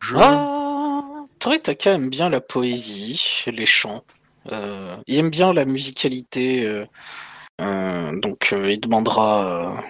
[0.00, 0.16] jeu?
[0.20, 1.04] Ah,
[1.38, 4.02] Toritaka aime bien la poésie, les chants.
[5.06, 6.84] Il aime bien la musicalité.
[7.58, 9.84] donc il demandera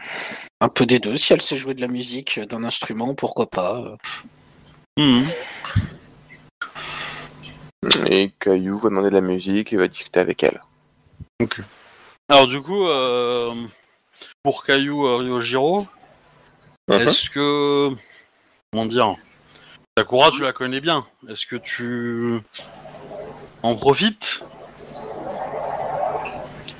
[0.61, 1.17] un peu des deux.
[1.17, 3.97] Si elle sait jouer de la musique, d'un instrument, pourquoi pas.
[4.99, 5.27] Mhm.
[8.11, 10.63] Et Caillou va demander de la musique et va discuter avec elle.
[12.29, 13.55] Alors du coup, euh,
[14.43, 15.87] pour Caillou euh, Ryojiro,
[16.91, 17.91] est-ce que...
[18.73, 19.15] Comment dire
[19.99, 21.07] Sakura, tu la connais bien?
[21.29, 22.41] Est-ce que tu
[23.63, 24.45] en profites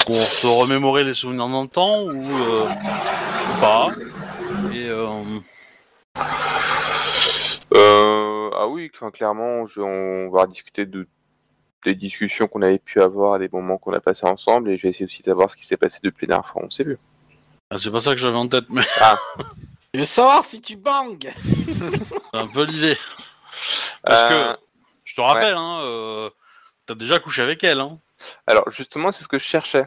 [0.07, 3.91] pour te remémorer les souvenirs d'un temps ou, euh, ou pas?
[4.73, 5.23] Et Euh,
[8.67, 11.07] ah oui, enfin, clairement, je- on va discuter de
[11.85, 14.83] des discussions qu'on avait pu avoir à des moments qu'on a passés ensemble et je
[14.83, 16.83] vais essayer aussi de savoir ce qui s'est passé depuis la dernière fois, on s'est
[16.83, 16.99] vu.
[17.71, 18.83] ah, c'est pas ça que j'avais en tête, mais
[19.95, 22.97] Je veux savoir si tu bangs c'est un peu l'idée.
[24.03, 24.59] Parce Euh, que
[25.05, 26.31] je te rappelle, hein, euh,
[26.87, 28.01] t'as déjà couché avec elle, hein.
[28.49, 29.87] Alors justement, c'est ce que je cherchais.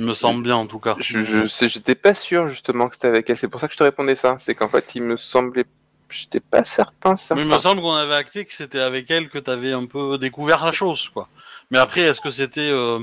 [0.00, 0.96] Il me semble bien en tout cas.
[0.98, 3.38] Je, je sais, j'étais pas sûr justement que c'était avec elle.
[3.38, 4.36] C'est pour ça que je te répondais ça.
[4.38, 5.64] C'est qu'en fait, il me semblait,
[6.10, 7.42] j'étais pas certain, Mais certain.
[7.42, 10.64] il me semble qu'on avait acté que c'était avec elle que t'avais un peu découvert
[10.64, 11.28] la chose, quoi.
[11.70, 12.98] Mais après, est-ce que c'était euh,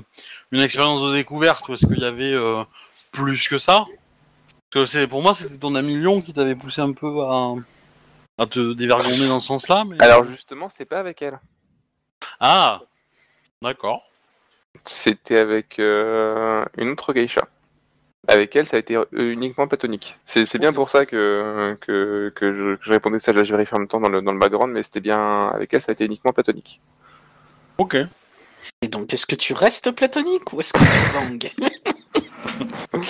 [0.52, 2.64] une expérience de découverte ou est-ce qu'il y avait euh,
[3.12, 3.86] plus que ça?
[4.72, 7.54] Parce que c'est pour moi, c'était ton ami Lyon qui t'avait poussé un peu à,
[8.38, 9.86] à te dévergonder dans ce sens-là.
[9.86, 10.02] Mais...
[10.02, 11.40] Alors justement, c'est pas avec elle.
[12.40, 12.82] Ah,
[13.62, 14.04] d'accord.
[14.86, 17.48] C'était avec euh, une autre geisha.
[18.28, 20.18] Avec elle, ça a été euh, uniquement platonique.
[20.26, 23.32] C'est bien pour ça que, que, que, je, que je répondais ça.
[23.32, 25.82] Je vérifie en même temps dans le, dans le background, mais c'était bien avec elle,
[25.82, 26.82] ça a été uniquement platonique.
[27.78, 27.96] Ok.
[28.82, 31.38] Et donc, est-ce que tu restes platonique ou est-ce que tu bangs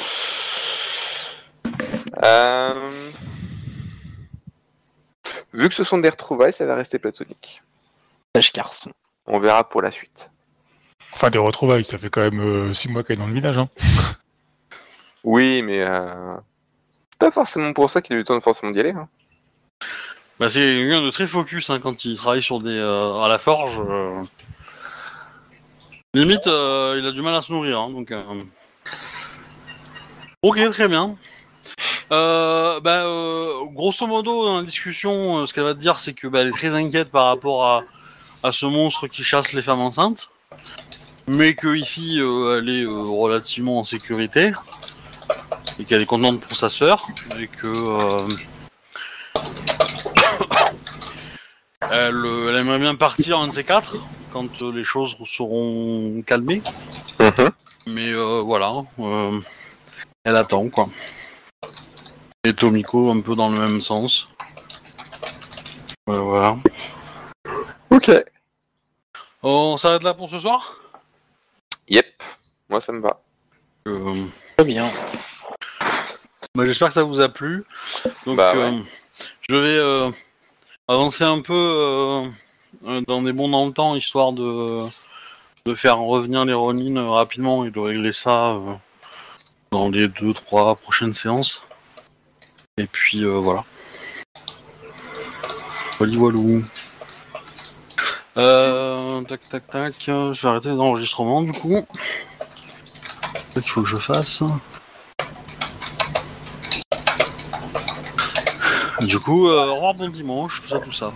[2.24, 2.74] Euh...
[5.54, 7.62] Vu que ce sont des retrouvailles, ça va rester platonique.
[8.36, 8.92] Sage garçon.
[9.26, 10.30] On verra pour la suite.
[11.14, 13.58] Enfin, des retrouvailles, ça fait quand même 6 mois qu'elle est dans le village.
[13.58, 13.70] Hein.
[15.28, 16.38] Oui, mais euh...
[17.20, 18.92] pas forcément pour ça qu'il a eu le temps de forcément d'y aller.
[18.92, 19.10] Hein.
[20.40, 23.38] Bah, c'est quelqu'un de très focus hein, quand il travaille sur des euh, à la
[23.38, 23.78] forge.
[23.78, 24.24] euh,
[26.14, 28.14] Limite, il a du mal à se nourrir, hein, donc.
[30.44, 31.18] Ok, très bien.
[32.10, 36.40] Bah, euh, grosso modo, dans la discussion, ce qu'elle va te dire, c'est que bah,
[36.40, 37.84] elle est très inquiète par rapport
[38.44, 40.30] à, ce monstre qui chasse les femmes enceintes,
[41.28, 44.54] mais que ici, elle est relativement en sécurité
[45.80, 47.08] et qu'elle est contente pour sa sœur
[47.40, 48.36] et que euh,
[51.92, 53.96] elle, euh, elle aimerait bien partir un de ces quatre
[54.32, 56.62] quand euh, les choses seront calmées.
[57.20, 57.50] Mhm.
[57.88, 59.40] Mais euh, voilà, euh,
[60.24, 60.90] elle attend quoi.
[62.44, 64.28] Et Tomiko un peu dans le même sens.
[66.06, 66.58] Voilà.
[67.90, 68.12] Ok.
[69.44, 70.80] On s'arrête là pour ce soir?
[71.90, 72.06] Yep.
[72.70, 73.22] Moi, ça me va.
[73.88, 74.26] Euh,
[74.58, 74.86] Très bien.
[76.58, 77.64] Bah, J'espère que ça vous a plu.
[78.26, 78.60] Donc Bah, ouais.
[78.60, 78.80] euh,
[79.50, 80.12] je vais euh,
[80.88, 84.82] avancer un peu euh, dans des bons dans le temps, histoire de,
[85.66, 88.58] de faire revenir les Ronin rapidement et de régler ça
[89.72, 91.64] dans les deux trois prochaines séances.
[92.78, 93.64] Et puis euh, voilà.
[96.00, 96.64] Wally walou.
[98.38, 101.86] Euh, tac tac tac, je vais arrêter l'enregistrement du coup.
[103.54, 104.44] Qu'il faut que je fasse.
[109.02, 111.12] Du coup, euh, au revoir, bon dimanche, tout ça, tout ça.